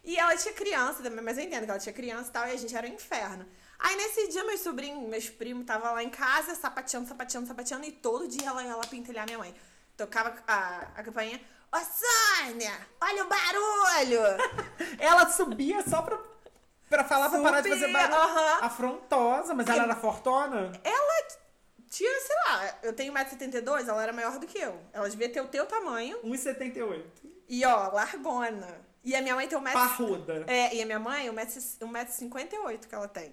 E 0.04 0.16
ela 0.16 0.36
tinha 0.36 0.54
criança 0.54 1.02
também, 1.02 1.22
mas 1.22 1.36
eu 1.36 1.44
entendo 1.44 1.64
que 1.64 1.70
ela 1.70 1.80
tinha 1.80 1.92
criança 1.92 2.30
e 2.30 2.32
tal, 2.32 2.46
e 2.46 2.52
a 2.52 2.56
gente 2.56 2.74
era 2.74 2.86
um 2.86 2.92
inferno. 2.94 3.44
Aí 3.78 3.94
nesse 3.96 4.28
dia, 4.28 4.44
meus 4.44 4.60
sobrinhos, 4.60 5.02
meus 5.08 5.28
primos 5.28 5.62
estavam 5.62 5.92
lá 5.92 6.02
em 6.02 6.08
casa, 6.08 6.54
sapateando, 6.54 7.06
sapateando, 7.08 7.46
sapateando, 7.46 7.84
e 7.84 7.92
todo 7.92 8.26
dia 8.28 8.48
ela 8.48 8.62
ia 8.62 8.76
lá 8.76 8.86
pentelhar 8.86 9.26
minha 9.26 9.36
mãe. 9.38 9.54
Tocava 9.96 10.34
a, 10.46 10.86
a 10.96 11.02
campainha. 11.02 11.40
Ô, 11.72 11.78
Sônia, 11.78 12.72
olha 13.00 13.24
o 13.24 13.28
barulho! 13.28 14.22
Ela 14.98 15.28
subia 15.30 15.82
só 15.88 16.00
pra, 16.02 16.18
pra 16.88 17.04
falar 17.04 17.28
pra 17.28 17.40
parar 17.42 17.60
de 17.60 17.68
fazer 17.68 17.86
Subia, 17.86 18.08
barulho. 18.08 18.20
aham. 18.20 18.58
Afrontosa, 18.64 19.54
mas 19.54 19.66
ela 19.68 19.82
era 19.82 19.96
fortona? 19.96 20.72
Ela 20.82 21.26
tinha, 21.90 22.20
sei 22.20 22.36
lá, 22.46 22.74
eu 22.82 22.92
tenho 22.92 23.12
1,72m, 23.12 23.88
ela 23.88 24.02
era 24.02 24.12
maior 24.12 24.38
do 24.38 24.46
que 24.46 24.58
eu. 24.58 24.80
Ela 24.92 25.08
devia 25.10 25.28
ter 25.28 25.40
o 25.40 25.48
teu 25.48 25.66
tamanho. 25.66 26.18
1,78. 26.24 27.04
E 27.48 27.64
ó, 27.64 27.90
largona. 27.92 28.84
E 29.04 29.14
a 29.14 29.22
minha 29.22 29.34
mãe 29.36 29.46
tem 29.46 29.58
1,50m. 29.58 29.72
Parruda. 29.72 30.44
É, 30.48 30.74
e 30.74 30.82
a 30.82 30.86
minha 30.86 30.98
mãe, 30.98 31.28
1,58m 31.28 32.86
que 32.88 32.94
ela 32.94 33.06
tem. 33.08 33.32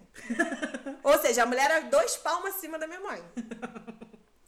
Ou 1.03 1.17
seja, 1.19 1.43
a 1.43 1.45
mulher 1.45 1.69
era 1.71 1.81
dois 1.87 2.15
palmos 2.17 2.49
acima 2.55 2.77
da 2.77 2.87
minha 2.87 2.99
mãe. 2.99 3.23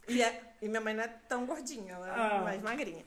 E, 0.08 0.22
é- 0.22 0.40
e 0.62 0.68
minha 0.68 0.80
mãe 0.80 0.94
não 0.94 1.02
é 1.02 1.08
tão 1.28 1.44
gordinha, 1.46 1.94
ela 1.94 2.06
é 2.06 2.10
Ah. 2.36 2.40
mais 2.44 2.62
magrinha. 2.62 3.04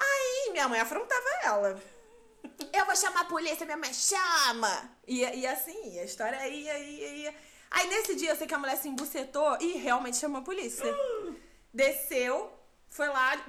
Aí 0.00 0.50
minha 0.52 0.68
mãe 0.68 0.80
afrontava 0.80 1.28
ela. 1.44 1.82
Eu 2.72 2.86
vou 2.86 2.96
chamar 2.96 3.22
a 3.22 3.24
polícia, 3.24 3.66
minha 3.66 3.76
mãe 3.76 3.92
chama! 3.92 4.90
E, 5.06 5.20
e 5.20 5.46
assim, 5.46 5.98
a 5.98 6.04
história 6.04 6.48
ia, 6.48 6.78
ia, 6.78 7.08
ia. 7.08 7.34
Aí 7.70 7.86
nesse 7.88 8.16
dia 8.16 8.30
eu 8.30 8.36
sei 8.36 8.46
que 8.46 8.54
a 8.54 8.58
mulher 8.58 8.76
se 8.76 8.88
embucetou 8.88 9.56
e 9.60 9.76
realmente 9.78 10.16
chamou 10.16 10.40
a 10.40 10.44
polícia. 10.44 10.92
Desceu, 11.72 12.52
foi 12.88 13.08
lá, 13.08 13.44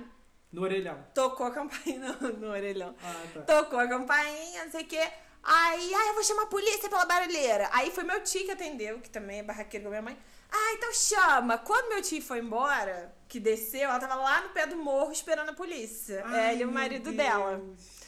No 0.52 0.64
orelhão. 0.64 1.04
Tocou 1.14 1.45
a 1.45 1.52
campainha 1.52 1.99
no, 2.20 2.34
no 2.34 2.52
orelhão. 2.52 2.93
Ah, 3.02 3.24
tá. 3.34 3.41
Tocou 3.41 3.80
a 3.80 3.88
campainha, 3.88 4.66
não 4.66 4.72
sei 4.72 4.84
o 4.84 4.88
quê. 4.88 5.12
Aí, 5.43 5.93
ah, 5.95 6.08
eu 6.08 6.14
vou 6.14 6.24
chamar 6.24 6.43
a 6.43 6.47
polícia 6.47 6.89
pela 6.89 7.06
barulheira. 7.06 7.70
Aí 7.72 7.89
foi 7.89 8.04
meu 8.04 8.22
tio 8.24 8.45
que 8.45 8.52
atendeu, 8.52 8.99
que 8.99 9.10
também 9.10 9.39
é 9.39 9.43
barraqueiro 9.43 9.86
com 9.86 9.88
a 9.88 9.91
minha 9.91 10.02
mãe. 10.02 10.18
Ah, 10.52 10.74
então 10.74 10.93
chama. 10.93 11.58
Quando 11.58 11.89
meu 11.89 12.02
tio 12.02 12.22
foi 12.22 12.39
embora, 12.39 13.16
que 13.28 13.39
desceu, 13.39 13.89
ela 13.89 13.99
tava 13.99 14.16
lá 14.16 14.41
no 14.41 14.49
pé 14.49 14.68
do 14.68 14.76
morro 14.76 15.12
esperando 15.12 15.49
a 15.49 15.54
polícia. 15.54 16.24
é, 16.34 16.52
ele 16.52 16.64
e 16.64 16.66
o 16.66 16.68
Ai, 16.70 16.74
marido 16.74 17.08
meu 17.08 17.18
dela. 17.18 17.58
Deus. 17.58 18.02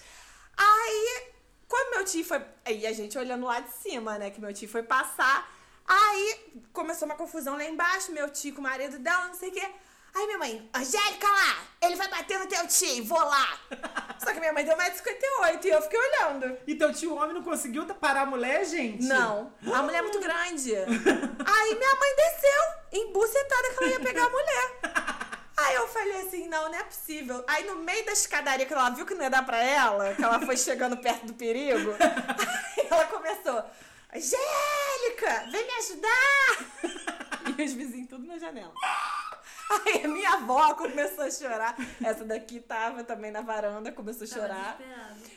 Aí, 0.58 1.32
quando 1.68 1.96
meu 1.96 2.06
tio 2.06 2.26
foi. 2.26 2.44
Aí 2.66 2.86
a 2.86 2.94
gente 2.94 3.18
olhando 3.18 3.46
lá 3.46 3.60
de 3.62 3.72
cima, 3.72 4.18
né? 4.18 4.30
Que 4.30 4.42
meu 4.42 4.54
tio 4.54 4.68
foi 4.68 4.84
passar. 4.84 5.50
Aí 5.88 6.62
começou 6.72 7.06
uma 7.06 7.16
confusão 7.16 7.56
lá 7.56 7.64
embaixo, 7.64 8.12
meu 8.12 8.30
tio 8.30 8.54
com 8.54 8.60
o 8.60 8.64
marido 8.64 9.00
dela, 9.00 9.28
não 9.28 9.36
sei 9.36 9.50
o 9.50 9.52
quê. 9.54 9.72
Aí 10.16 10.26
minha 10.28 10.38
mãe, 10.38 10.70
Angélica 10.74 11.28
lá, 11.28 11.58
ele 11.82 11.96
vai 11.96 12.08
bater 12.08 12.38
no 12.38 12.46
teu 12.46 12.68
tio, 12.68 13.04
vou 13.04 13.18
lá. 13.18 13.58
Só 14.24 14.32
que 14.32 14.40
minha 14.40 14.54
mãe 14.54 14.64
deu 14.64 14.78
1,58m 14.78 15.66
e 15.66 15.70
eu 15.70 15.82
fiquei 15.82 16.00
olhando. 16.00 16.58
E 16.68 16.76
teu 16.76 16.94
tio 16.94 17.16
homem 17.16 17.34
não 17.34 17.44
conseguiu 17.44 17.86
parar 17.96 18.22
a 18.22 18.26
mulher, 18.26 18.64
gente? 18.64 19.04
Não, 19.06 19.52
a 19.74 19.82
mulher 19.82 20.00
é 20.00 20.02
muito 20.04 20.20
grande. 20.22 20.76
Aí 20.76 21.76
minha 21.76 21.96
mãe 21.96 22.16
desceu, 22.16 23.02
embucetada 23.02 23.70
que 23.70 23.84
ela 23.84 23.94
ia 23.94 24.00
pegar 24.00 24.26
a 24.26 24.30
mulher. 24.30 24.80
Aí 25.56 25.76
eu 25.76 25.88
falei 25.88 26.22
assim, 26.22 26.48
não, 26.48 26.70
não 26.70 26.78
é 26.78 26.84
possível. 26.84 27.44
Aí 27.48 27.66
no 27.66 27.78
meio 27.78 28.06
da 28.06 28.12
escadaria, 28.12 28.66
que 28.66 28.74
ela 28.74 28.90
viu 28.90 29.06
que 29.06 29.14
não 29.14 29.24
ia 29.24 29.30
dar 29.30 29.46
pra 29.46 29.58
ela, 29.64 30.14
que 30.14 30.24
ela 30.24 30.40
foi 30.42 30.58
chegando 30.58 30.98
perto 30.98 31.28
do 31.28 31.34
perigo, 31.34 31.92
aí 32.00 32.88
ela 32.90 33.06
começou, 33.06 33.64
Angélica, 34.14 35.52
vem 35.52 35.66
me 35.66 35.74
ajudar! 35.74 37.56
E 37.56 37.64
os 37.64 37.74
vizinhos 37.74 38.10
tudo 38.10 38.26
na 38.26 38.38
janela. 38.40 38.74
Aí 39.86 40.04
a 40.04 40.08
minha 40.08 40.30
avó 40.34 40.74
começou 40.76 41.24
a 41.26 41.32
chorar. 41.32 41.76
Essa 42.04 42.24
daqui 42.26 42.60
tava 42.60 43.04
também 43.04 43.32
na 43.32 43.42
varanda, 43.42 43.92
começou 43.92 44.24
a 44.24 44.28
chorar. 44.28 44.80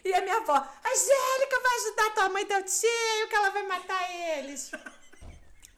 E 0.04 0.12
a 0.14 0.20
minha 0.22 0.36
avó, 0.36 0.54
Angélica 0.54 1.60
vai 1.62 1.76
ajudar 1.76 2.14
tua 2.14 2.28
mãe 2.28 2.42
e 2.42 2.46
teu 2.46 2.62
tio, 2.64 3.28
que 3.28 3.34
ela 3.34 3.50
vai 3.50 3.66
matar 3.66 4.10
eles. 4.38 4.70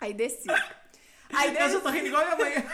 Aí 0.00 0.12
desci. 0.14 0.48
Aí 1.32 1.48
Eu 1.48 1.54
desci. 1.54 1.70
já 1.72 1.80
tô 1.80 1.88
rindo 1.90 2.06
igual 2.06 2.22
a 2.22 2.36
minha 2.36 2.36
mãe. 2.36 2.54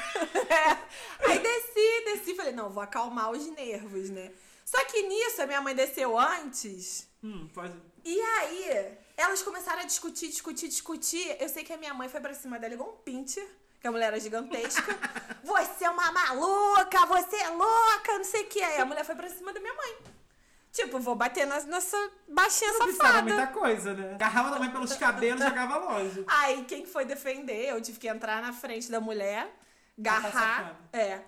É. 0.48 1.30
Aí 1.30 1.38
desci, 1.38 2.04
desci. 2.04 2.34
Falei, 2.34 2.52
não, 2.52 2.70
vou 2.70 2.82
acalmar 2.82 3.30
os 3.30 3.46
nervos, 3.48 4.10
né? 4.10 4.30
Só 4.64 4.84
que 4.86 5.02
nisso, 5.02 5.42
a 5.42 5.46
minha 5.46 5.60
mãe 5.60 5.74
desceu 5.74 6.18
antes. 6.18 7.06
hum, 7.22 7.48
pode... 7.52 7.74
E 8.04 8.20
aí, 8.20 8.96
elas 9.16 9.42
começaram 9.42 9.80
a 9.80 9.84
discutir, 9.84 10.28
discutir, 10.28 10.68
discutir. 10.68 11.36
Eu 11.40 11.48
sei 11.48 11.64
que 11.64 11.72
a 11.72 11.76
minha 11.76 11.94
mãe 11.94 12.08
foi 12.08 12.20
pra 12.20 12.34
cima 12.34 12.58
dela 12.58 12.74
igual 12.74 12.90
um 12.90 12.96
pincher. 12.96 13.48
Que 13.84 13.88
a 13.88 13.92
mulher 13.92 14.06
era 14.06 14.18
gigantesca. 14.18 14.96
você 15.44 15.84
é 15.84 15.90
uma 15.90 16.10
maluca, 16.10 17.04
você 17.04 17.36
é 17.36 17.50
louca, 17.50 18.16
não 18.16 18.24
sei 18.24 18.44
o 18.44 18.46
que. 18.46 18.62
Aí 18.62 18.78
a 18.80 18.84
mulher 18.86 19.04
foi 19.04 19.14
pra 19.14 19.28
cima 19.28 19.52
da 19.52 19.60
minha 19.60 19.74
mãe. 19.74 19.96
Tipo, 20.72 20.98
vou 21.00 21.14
bater 21.14 21.46
na- 21.46 21.60
nessa 21.64 21.98
baixinha 22.26 22.72
Não 22.78 22.90
safada. 22.90 23.20
muita 23.24 23.46
coisa, 23.48 23.92
né? 23.92 24.14
Agarrava 24.14 24.52
da 24.52 24.58
mãe 24.58 24.70
pelos 24.70 24.94
cabelos 24.96 25.38
e 25.42 25.44
jogava 25.50 25.76
longe. 25.76 26.24
Aí 26.26 26.64
quem 26.64 26.86
foi 26.86 27.04
defender, 27.04 27.68
eu 27.68 27.78
tive 27.82 27.98
que 27.98 28.08
entrar 28.08 28.40
na 28.40 28.54
frente 28.54 28.90
da 28.90 29.02
mulher, 29.02 29.54
garrar, 29.98 30.76
é, 30.90 31.20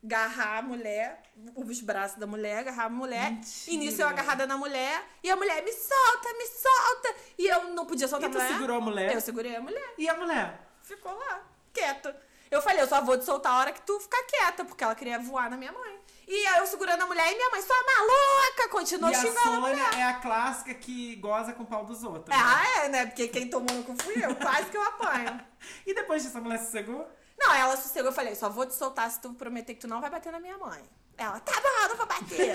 garrar 0.00 0.58
a 0.58 0.62
mulher, 0.62 1.20
os 1.56 1.80
braços 1.80 2.18
da 2.20 2.26
mulher, 2.28 2.58
agarrar 2.60 2.84
a 2.84 2.88
mulher. 2.88 3.32
Mentira. 3.32 3.74
E 3.74 3.76
nisso 3.78 4.00
eu 4.00 4.06
agarrada 4.06 4.46
na 4.46 4.56
mulher, 4.56 5.04
e 5.24 5.28
a 5.28 5.34
mulher 5.34 5.60
me 5.64 5.72
solta, 5.72 6.28
me 6.38 6.46
solta. 6.46 7.16
E 7.36 7.48
eu 7.48 7.64
não 7.74 7.84
podia 7.84 8.06
soltar 8.06 8.30
E 8.30 8.32
a 8.32 8.32
tu 8.32 8.40
mulher. 8.40 8.52
segurou 8.54 8.76
a 8.76 8.80
mulher? 8.80 9.12
Eu 9.12 9.20
segurei 9.20 9.56
a 9.56 9.60
mulher, 9.60 9.94
E 9.98 10.08
a 10.08 10.14
mulher? 10.14 10.60
ficou 10.84 11.12
lá, 11.12 11.42
quieta. 11.76 12.16
Eu 12.50 12.62
falei, 12.62 12.80
eu 12.82 12.86
só 12.88 13.00
vou 13.00 13.18
te 13.18 13.24
soltar 13.24 13.52
a 13.52 13.58
hora 13.58 13.72
que 13.72 13.82
tu 13.82 13.98
ficar 14.00 14.22
quieta, 14.24 14.64
porque 14.64 14.82
ela 14.84 14.94
queria 14.94 15.18
voar 15.18 15.50
na 15.50 15.56
minha 15.56 15.72
mãe. 15.72 16.00
E 16.28 16.46
aí 16.46 16.58
eu 16.58 16.66
segurando 16.66 17.02
a 17.02 17.06
mulher, 17.06 17.30
e 17.32 17.36
minha 17.36 17.50
mãe, 17.50 17.60
sua 17.62 17.76
maluca, 17.76 18.68
continuou 18.70 19.10
e 19.10 19.14
a 19.14 19.20
xingando 19.20 19.38
a 19.38 19.42
Sônia 19.42 19.60
mulher. 19.84 19.98
é 19.98 20.02
a 20.04 20.14
clássica 20.14 20.74
que 20.74 21.16
goza 21.16 21.52
com 21.52 21.62
o 21.64 21.66
pau 21.66 21.84
dos 21.84 22.02
outros. 22.02 22.28
né? 22.36 22.36
Ah, 22.44 22.84
é, 22.84 22.88
né? 22.88 23.06
Porque 23.06 23.28
quem 23.28 23.48
tomou 23.48 23.72
no 23.76 23.82
cu 23.84 23.94
fui 24.02 24.24
eu, 24.24 24.34
quase 24.36 24.66
que 24.70 24.76
eu 24.76 24.82
apanho. 24.82 25.40
E 25.86 25.92
depois 25.94 26.22
disso 26.22 26.38
a 26.38 26.40
mulher 26.40 26.58
sossegou? 26.58 27.08
Não, 27.38 27.52
ela 27.52 27.76
sossegou. 27.76 28.10
Eu 28.10 28.14
falei, 28.14 28.34
só 28.36 28.48
vou 28.48 28.64
te 28.66 28.74
soltar 28.74 29.10
se 29.10 29.20
tu 29.20 29.32
prometer 29.34 29.74
que 29.74 29.80
tu 29.80 29.88
não 29.88 30.00
vai 30.00 30.08
bater 30.10 30.30
na 30.32 30.38
minha 30.40 30.56
mãe. 30.58 30.82
Ela, 31.18 31.40
tá 31.40 31.52
bom, 31.60 31.88
não 31.88 31.96
vou 31.96 32.06
bater. 32.06 32.52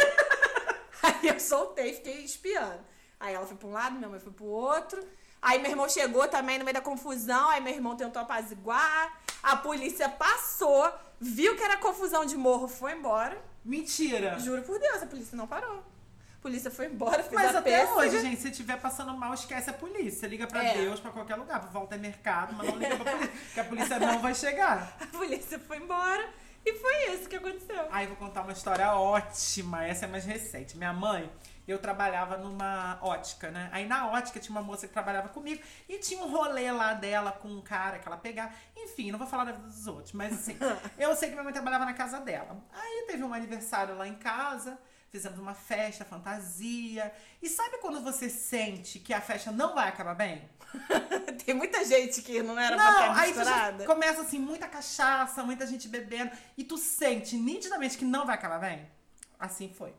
Aí 1.03 1.27
eu 1.27 1.39
soltei, 1.39 1.93
fiquei 1.93 2.23
espiando. 2.23 2.79
Aí 3.19 3.33
ela 3.33 3.45
foi 3.45 3.57
pra 3.57 3.67
um 3.67 3.73
lado, 3.73 3.95
minha 3.97 4.09
mãe 4.09 4.19
foi 4.19 4.31
pro 4.31 4.45
outro. 4.45 5.01
Aí 5.41 5.59
meu 5.59 5.71
irmão 5.71 5.89
chegou 5.89 6.27
também 6.27 6.57
no 6.59 6.63
meio 6.65 6.75
da 6.75 6.81
confusão. 6.81 7.49
Aí 7.49 7.61
meu 7.61 7.73
irmão 7.73 7.95
tentou 7.95 8.21
apaziguar. 8.21 9.19
A 9.41 9.55
polícia 9.55 10.07
passou, 10.07 10.91
viu 11.19 11.55
que 11.55 11.63
era 11.63 11.77
confusão 11.77 12.23
de 12.25 12.37
morro, 12.37 12.67
foi 12.67 12.91
embora. 12.93 13.41
Mentira! 13.65 14.37
Juro 14.39 14.61
por 14.61 14.77
Deus, 14.79 15.01
a 15.01 15.05
polícia 15.07 15.35
não 15.35 15.47
parou. 15.47 15.77
A 15.79 16.41
polícia 16.41 16.71
foi 16.71 16.87
embora, 16.87 17.21
fez 17.21 17.33
Mas 17.33 17.55
a 17.55 17.59
até 17.59 17.79
pêssega. 17.81 17.99
hoje, 17.99 18.19
gente, 18.21 18.41
se 18.41 18.49
estiver 18.49 18.79
passando 18.79 19.13
mal, 19.15 19.31
esquece 19.33 19.69
a 19.69 19.73
polícia. 19.73 20.25
Liga 20.27 20.47
pra 20.47 20.63
É. 20.63 20.73
Deus, 20.75 20.99
pra 20.99 21.11
qualquer 21.11 21.35
lugar. 21.35 21.59
Volta 21.71 21.95
ao 21.95 22.01
mercado, 22.01 22.53
mas 22.55 22.67
não 22.67 22.77
liga 22.77 22.95
pra 22.97 23.11
polícia. 23.13 23.31
que 23.53 23.59
a 23.59 23.63
polícia 23.63 23.99
não 23.99 24.19
vai 24.19 24.33
chegar. 24.33 24.95
A 24.99 25.05
polícia 25.07 25.59
foi 25.59 25.77
embora 25.77 26.27
e 26.65 26.73
foi 26.73 27.13
isso 27.13 27.27
que 27.27 27.35
aconteceu. 27.35 27.87
Aí 27.91 28.05
eu 28.05 28.09
vou 28.09 28.17
contar 28.17 28.41
uma 28.41 28.51
história 28.51 28.93
ótima. 28.93 29.85
Essa 29.85 30.05
é 30.05 30.07
mais 30.07 30.25
recente. 30.25 30.77
Minha 30.77 30.93
mãe, 30.93 31.31
eu 31.67 31.79
trabalhava 31.79 32.37
numa 32.37 32.99
ótica, 33.01 33.49
né? 33.49 33.69
Aí 33.71 33.87
na 33.87 34.09
ótica 34.11 34.39
tinha 34.39 34.55
uma 34.55 34.63
moça 34.63 34.87
que 34.87 34.93
trabalhava 34.93 35.29
comigo 35.29 35.61
e 35.87 35.97
tinha 35.99 36.21
um 36.21 36.29
rolê 36.29 36.71
lá 36.71 36.93
dela 36.93 37.31
com 37.31 37.47
um 37.47 37.61
cara 37.61 37.99
que 37.99 38.07
ela 38.07 38.17
pegava. 38.17 38.53
Enfim, 38.75 39.11
não 39.11 39.19
vou 39.19 39.27
falar 39.27 39.45
da 39.45 39.51
vida 39.51 39.67
dos 39.67 39.87
outros, 39.87 40.13
mas 40.13 40.33
assim, 40.33 40.57
eu 40.97 41.15
sei 41.15 41.29
que 41.29 41.35
minha 41.35 41.43
mãe 41.43 41.53
trabalhava 41.53 41.85
na 41.85 41.93
casa 41.93 42.19
dela. 42.19 42.57
Aí 42.71 43.05
teve 43.07 43.23
um 43.23 43.33
aniversário 43.33 43.95
lá 43.95 44.07
em 44.07 44.15
casa. 44.15 44.77
Fizemos 45.11 45.37
uma 45.39 45.53
festa, 45.53 46.05
fantasia. 46.05 47.13
E 47.41 47.49
sabe 47.49 47.79
quando 47.79 48.01
você 48.01 48.29
sente 48.29 48.97
que 48.97 49.13
a 49.13 49.19
festa 49.19 49.51
não 49.51 49.75
vai 49.75 49.89
acabar 49.89 50.15
bem? 50.15 50.49
Tem 51.45 51.53
muita 51.53 51.83
gente 51.83 52.21
que 52.21 52.41
não 52.41 52.57
era 52.57 52.77
pra 52.77 52.85
Não, 52.91 53.01
estar 53.01 53.19
aí 53.19 53.33
tu 53.33 53.35
já 53.35 53.43
misturada. 53.43 53.85
começa 53.85 54.21
assim, 54.21 54.39
muita 54.39 54.69
cachaça, 54.69 55.43
muita 55.43 55.67
gente 55.67 55.89
bebendo, 55.89 56.31
e 56.57 56.63
tu 56.63 56.77
sente 56.77 57.35
nitidamente 57.35 57.97
que 57.97 58.05
não 58.05 58.25
vai 58.25 58.35
acabar 58.35 58.59
bem. 58.59 58.89
Assim 59.37 59.73
foi. 59.73 59.93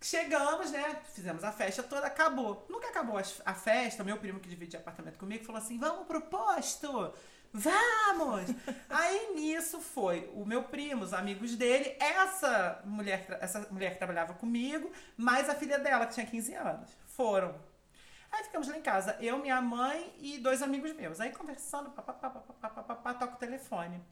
Chegamos, 0.00 0.70
né? 0.70 0.96
Fizemos 1.12 1.44
a 1.44 1.52
festa 1.52 1.82
toda, 1.82 2.06
acabou. 2.06 2.66
Nunca 2.70 2.88
acabou 2.88 3.18
a 3.44 3.54
festa, 3.54 4.02
meu 4.02 4.16
primo 4.16 4.40
que 4.40 4.48
dividia 4.48 4.80
apartamento 4.80 5.18
comigo 5.18 5.44
falou 5.44 5.60
assim: 5.60 5.78
vamos 5.78 6.06
pro 6.06 6.22
posto! 6.22 7.12
Vamos! 7.52 8.46
Aí 8.88 9.34
nisso 9.34 9.78
foi 9.78 10.30
o 10.34 10.44
meu 10.46 10.64
primo, 10.64 11.04
os 11.04 11.12
amigos 11.12 11.54
dele, 11.54 11.94
essa 12.00 12.80
mulher, 12.84 13.26
essa 13.40 13.66
mulher 13.70 13.92
que 13.92 13.98
trabalhava 13.98 14.32
comigo, 14.32 14.90
mais 15.16 15.50
a 15.50 15.54
filha 15.54 15.78
dela, 15.78 16.06
que 16.06 16.14
tinha 16.14 16.24
15 16.24 16.54
anos. 16.54 16.90
Foram. 17.06 17.54
Aí 18.30 18.44
ficamos 18.44 18.66
lá 18.68 18.78
em 18.78 18.82
casa, 18.82 19.18
eu, 19.20 19.38
minha 19.38 19.60
mãe 19.60 20.10
e 20.18 20.38
dois 20.38 20.62
amigos 20.62 20.94
meus. 20.94 21.20
Aí 21.20 21.30
conversando, 21.30 21.90
papapá, 21.90 23.14
toca 23.14 23.34
o 23.34 23.38
telefone. 23.38 24.02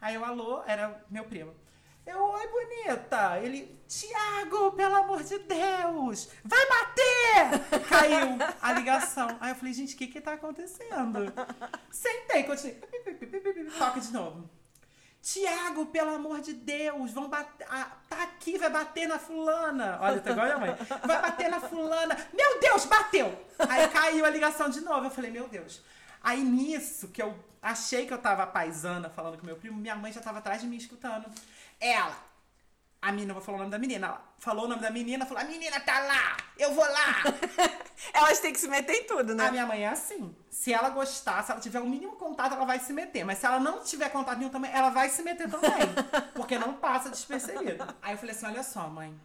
Aí 0.00 0.14
eu, 0.14 0.24
alô, 0.24 0.62
era 0.66 1.04
meu 1.10 1.24
primo. 1.24 1.54
Eu, 2.06 2.22
oi, 2.22 2.46
bonita. 2.46 3.38
Ele, 3.42 3.76
Tiago, 3.88 4.70
pelo 4.72 4.94
amor 4.94 5.24
de 5.24 5.38
Deus, 5.40 6.28
vai 6.44 6.60
bater! 6.68 7.80
Caiu 7.88 8.38
a 8.62 8.72
ligação. 8.72 9.36
Aí 9.40 9.50
eu 9.50 9.56
falei, 9.56 9.74
gente, 9.74 9.94
o 9.94 9.98
que 9.98 10.06
que 10.06 10.20
tá 10.20 10.34
acontecendo? 10.34 11.32
Sentei, 11.90 12.44
continuei. 12.44 12.80
Toca 13.76 14.00
de 14.00 14.12
novo. 14.12 14.48
Tiago, 15.20 15.86
pelo 15.86 16.14
amor 16.14 16.40
de 16.40 16.52
Deus, 16.52 17.10
vão 17.10 17.28
bater. 17.28 17.66
ah, 17.68 17.90
tá 18.08 18.22
aqui, 18.22 18.56
vai 18.56 18.70
bater 18.70 19.08
na 19.08 19.18
fulana. 19.18 19.98
Olha, 20.00 20.20
tá 20.20 20.30
igual 20.30 20.46
a 20.46 20.56
minha 20.56 20.58
mãe. 20.60 20.86
Vai 21.04 21.20
bater 21.20 21.50
na 21.50 21.58
fulana. 21.58 22.16
Meu 22.32 22.60
Deus, 22.60 22.84
bateu! 22.84 23.36
Aí 23.68 23.88
caiu 23.88 24.24
a 24.24 24.30
ligação 24.30 24.68
de 24.68 24.80
novo. 24.80 25.06
Eu 25.06 25.10
falei, 25.10 25.32
meu 25.32 25.48
Deus. 25.48 25.82
Aí 26.22 26.44
nisso, 26.44 27.08
que 27.08 27.20
eu 27.20 27.36
achei 27.60 28.06
que 28.06 28.14
eu 28.14 28.18
tava 28.18 28.46
paisana 28.46 29.10
falando 29.10 29.38
com 29.38 29.46
meu 29.46 29.56
primo, 29.56 29.76
minha 29.76 29.96
mãe 29.96 30.12
já 30.12 30.20
tava 30.20 30.38
atrás 30.38 30.60
de 30.60 30.68
mim 30.68 30.76
escutando. 30.76 31.26
Ela, 31.80 32.26
a 33.00 33.12
menina, 33.12 33.34
vou 33.34 33.42
falar 33.42 33.56
o 33.56 33.60
nome 33.60 33.70
da 33.70 33.78
menina. 33.78 34.06
Ela 34.08 34.34
falou 34.38 34.64
o 34.64 34.68
nome 34.68 34.82
da 34.82 34.90
menina, 34.90 35.24
falou: 35.24 35.42
a 35.42 35.46
menina 35.46 35.78
tá 35.80 36.00
lá, 36.00 36.36
eu 36.58 36.74
vou 36.74 36.84
lá. 36.84 37.22
Elas 38.12 38.40
têm 38.40 38.52
que 38.52 38.58
se 38.58 38.68
meter 38.68 38.94
em 38.94 39.04
tudo, 39.04 39.34
né? 39.34 39.46
A 39.46 39.50
minha 39.50 39.66
mãe 39.66 39.84
é 39.84 39.88
assim. 39.88 40.34
Se 40.50 40.72
ela 40.72 40.90
gostar, 40.90 41.42
se 41.42 41.52
ela 41.52 41.60
tiver 41.60 41.80
o 41.80 41.88
mínimo 41.88 42.16
contato, 42.16 42.54
ela 42.54 42.64
vai 42.64 42.78
se 42.78 42.92
meter. 42.92 43.24
Mas 43.24 43.38
se 43.38 43.46
ela 43.46 43.60
não 43.60 43.82
tiver 43.82 44.08
contato 44.10 44.38
nenhum 44.38 44.50
também, 44.50 44.70
ela 44.72 44.90
vai 44.90 45.08
se 45.08 45.22
meter 45.22 45.48
também. 45.48 45.70
porque 46.34 46.58
não 46.58 46.74
passa 46.74 47.08
despercebido. 47.10 47.86
Aí 48.02 48.14
eu 48.14 48.18
falei 48.18 48.34
assim: 48.34 48.46
olha 48.46 48.62
só, 48.62 48.88
mãe. 48.88 49.18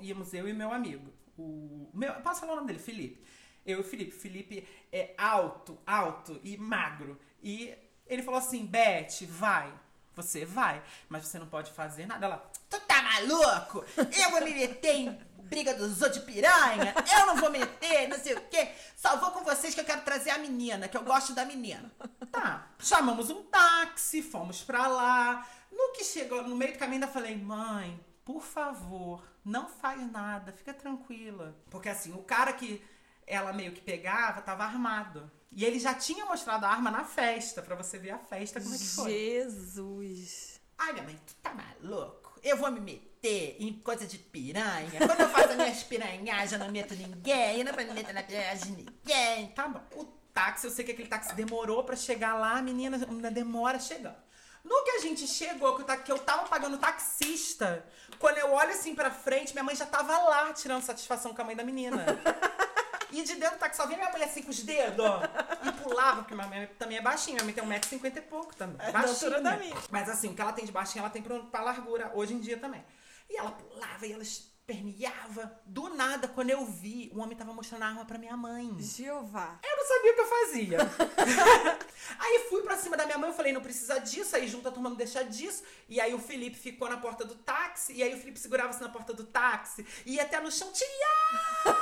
Íamos 0.00 0.34
eu 0.34 0.48
e 0.48 0.52
meu 0.52 0.72
amigo. 0.72 1.12
O 1.38 1.88
meu, 1.94 2.12
posso 2.16 2.40
falar 2.40 2.52
o 2.52 2.56
nome 2.56 2.68
dele? 2.68 2.78
Felipe. 2.78 3.24
Eu 3.64 3.78
e 3.78 3.80
o 3.80 3.84
Felipe. 3.84 4.12
Felipe 4.12 4.68
é 4.92 5.14
alto, 5.16 5.78
alto 5.86 6.40
e 6.44 6.56
magro. 6.56 7.18
E 7.42 7.74
ele 8.06 8.22
falou 8.22 8.38
assim: 8.38 8.66
Beth, 8.66 9.26
vai. 9.28 9.72
Você 10.14 10.44
vai, 10.44 10.82
mas 11.08 11.26
você 11.26 11.38
não 11.38 11.46
pode 11.46 11.72
fazer 11.72 12.06
nada. 12.06 12.26
Ela, 12.26 12.50
tu 12.68 12.78
tá 12.80 13.02
maluco? 13.02 13.84
Eu 13.96 14.30
vou 14.30 14.42
me 14.42 14.52
meter 14.52 14.94
em 14.94 15.18
briga 15.52 15.74
dos 15.74 16.00
outros 16.00 16.20
de 16.20 16.26
piranha? 16.32 16.94
Eu 17.18 17.26
não 17.26 17.36
vou 17.36 17.50
meter, 17.50 18.08
não 18.08 18.18
sei 18.18 18.34
o 18.34 18.40
quê. 18.48 18.72
Só 18.96 19.16
vou 19.18 19.30
com 19.32 19.44
vocês 19.44 19.74
que 19.74 19.80
eu 19.80 19.84
quero 19.84 20.02
trazer 20.02 20.30
a 20.30 20.38
menina, 20.38 20.88
que 20.88 20.96
eu 20.96 21.02
gosto 21.02 21.34
da 21.34 21.44
menina. 21.44 21.92
Tá, 22.30 22.68
chamamos 22.78 23.30
um 23.30 23.42
táxi, 23.44 24.22
fomos 24.22 24.62
pra 24.62 24.86
lá. 24.86 25.46
No 25.70 25.92
que 25.92 26.04
chegou, 26.04 26.42
no 26.42 26.56
meio 26.56 26.72
do 26.72 26.78
caminho, 26.78 27.02
ainda 27.02 27.12
falei, 27.12 27.36
mãe, 27.36 27.98
por 28.24 28.42
favor, 28.42 29.22
não 29.44 29.68
faz 29.68 30.10
nada, 30.10 30.52
fica 30.52 30.72
tranquila. 30.72 31.54
Porque 31.70 31.88
assim, 31.88 32.12
o 32.12 32.22
cara 32.22 32.52
que 32.52 32.82
ela 33.26 33.52
meio 33.52 33.72
que 33.72 33.80
pegava 33.80 34.40
tava 34.40 34.64
armado. 34.64 35.30
E 35.54 35.64
ele 35.64 35.78
já 35.78 35.94
tinha 35.94 36.24
mostrado 36.24 36.64
a 36.64 36.68
arma 36.70 36.90
na 36.90 37.04
festa, 37.04 37.60
pra 37.62 37.74
você 37.76 37.98
ver 37.98 38.10
a 38.12 38.18
festa 38.18 38.60
como 38.60 38.74
é 38.74 38.78
que 38.78 38.86
foi. 38.86 39.10
Jesus. 39.10 40.60
Ai, 40.78 40.92
minha 40.94 41.04
mãe, 41.04 41.20
tu 41.26 41.34
tá 41.42 41.52
maluco? 41.54 42.40
Eu 42.42 42.56
vou 42.56 42.70
me 42.72 42.80
meter 42.80 43.56
em 43.60 43.72
coisa 43.74 44.06
de 44.06 44.18
piranha. 44.18 44.90
Quando 45.06 45.20
eu 45.20 45.28
faço 45.28 45.50
as 45.50 45.56
minhas 45.56 45.82
piranhagens, 45.84 46.52
eu 46.52 46.58
não 46.58 46.70
meto 46.70 46.94
ninguém. 46.94 47.58
Eu 47.60 47.64
não 47.66 47.72
vou 47.72 47.84
me 47.84 47.92
meter 47.92 48.12
na 48.14 48.22
piranhagem 48.22 48.74
de 48.74 48.82
ninguém. 48.82 49.48
Tá 49.54 49.68
bom. 49.68 49.80
O 49.94 50.04
táxi, 50.34 50.66
eu 50.66 50.70
sei 50.72 50.84
que 50.84 50.92
aquele 50.92 51.08
táxi 51.08 51.34
demorou 51.34 51.84
pra 51.84 51.94
chegar 51.94 52.34
lá. 52.34 52.56
A 52.58 52.62
menina 52.62 52.96
ainda 53.08 53.30
demora 53.30 53.78
chegando. 53.78 54.16
No 54.64 54.82
que 54.84 54.90
a 54.90 54.98
gente 55.00 55.26
chegou, 55.26 55.76
que 55.76 55.82
eu 55.82 55.86
ta- 55.86 55.96
que 55.98 56.10
eu 56.10 56.18
tava 56.18 56.48
pagando 56.48 56.76
o 56.76 56.78
taxista, 56.78 57.84
quando 58.18 58.38
eu 58.38 58.52
olho 58.52 58.70
assim 58.70 58.94
pra 58.94 59.10
frente, 59.10 59.52
minha 59.52 59.64
mãe 59.64 59.74
já 59.76 59.84
tava 59.86 60.16
lá 60.16 60.52
tirando 60.52 60.82
satisfação 60.82 61.34
com 61.34 61.42
a 61.42 61.44
mãe 61.44 61.54
da 61.56 61.64
menina. 61.64 62.04
E 63.12 63.22
de 63.22 63.34
dentro 63.34 63.56
do 63.56 63.60
táxi 63.60 63.76
só 63.76 63.86
vinha 63.86 63.98
minha 63.98 64.10
mãe 64.10 64.24
assim 64.24 64.42
com 64.42 64.50
os 64.50 64.62
dedos, 64.62 65.04
ó. 65.04 65.20
E 65.68 65.72
pulava, 65.82 66.22
porque 66.22 66.34
minha 66.34 66.46
mãe 66.46 66.66
também 66.78 66.96
é 66.96 67.02
baixinha. 67.02 67.42
Minha 67.44 67.62
mãe 67.62 67.78
tem 67.78 67.98
1,50m 68.00 68.16
e 68.16 68.20
pouco 68.22 68.56
também. 68.56 68.76
É 68.86 68.90
da 68.90 69.00
altura 69.00 69.40
da 69.40 69.56
minha. 69.56 69.76
Mas 69.90 70.08
assim, 70.08 70.28
o 70.28 70.34
que 70.34 70.40
ela 70.40 70.52
tem 70.52 70.64
de 70.64 70.72
baixinha, 70.72 71.02
ela 71.02 71.10
tem 71.10 71.22
pra, 71.22 71.38
pra 71.40 71.62
largura, 71.62 72.10
hoje 72.14 72.34
em 72.34 72.40
dia 72.40 72.56
também. 72.58 72.84
E 73.28 73.36
ela 73.36 73.52
pulava 73.52 74.06
e 74.06 74.12
ela 74.12 74.22
esperneava. 74.62 75.60
Do 75.66 75.88
nada, 75.90 76.28
quando 76.28 76.50
eu 76.50 76.64
vi, 76.64 77.10
o 77.14 77.20
homem 77.20 77.36
tava 77.36 77.52
mostrando 77.52 77.82
a 77.82 77.86
arma 77.86 78.04
pra 78.04 78.18
minha 78.18 78.36
mãe. 78.36 78.76
Jeová. 78.78 79.58
Eu 79.62 79.76
não 79.76 79.86
sabia 79.86 80.12
o 80.12 80.14
que 80.14 80.20
eu 80.20 80.26
fazia. 80.26 80.78
aí 82.18 82.46
fui 82.48 82.62
pra 82.62 82.76
cima 82.76 82.96
da 82.96 83.04
minha 83.04 83.18
mãe, 83.18 83.28
eu 83.30 83.34
falei, 83.34 83.52
não 83.52 83.60
precisa 83.60 83.98
disso. 83.98 84.36
Aí 84.36 84.46
junto 84.46 84.68
a 84.68 84.72
turma 84.72 84.88
não 84.88 84.96
deixa 84.96 85.24
disso. 85.24 85.64
E 85.88 86.00
aí 86.00 86.14
o 86.14 86.18
Felipe 86.18 86.56
ficou 86.56 86.88
na 86.88 86.96
porta 86.96 87.24
do 87.24 87.34
táxi. 87.34 87.92
E 87.94 88.02
aí 88.02 88.14
o 88.14 88.18
Felipe 88.18 88.38
segurava-se 88.38 88.80
na 88.80 88.88
porta 88.88 89.12
do 89.12 89.24
táxi. 89.24 89.84
E 90.06 90.14
ia 90.14 90.22
até 90.22 90.40
no 90.40 90.50
chão, 90.50 90.70
Tiago! 90.72 91.80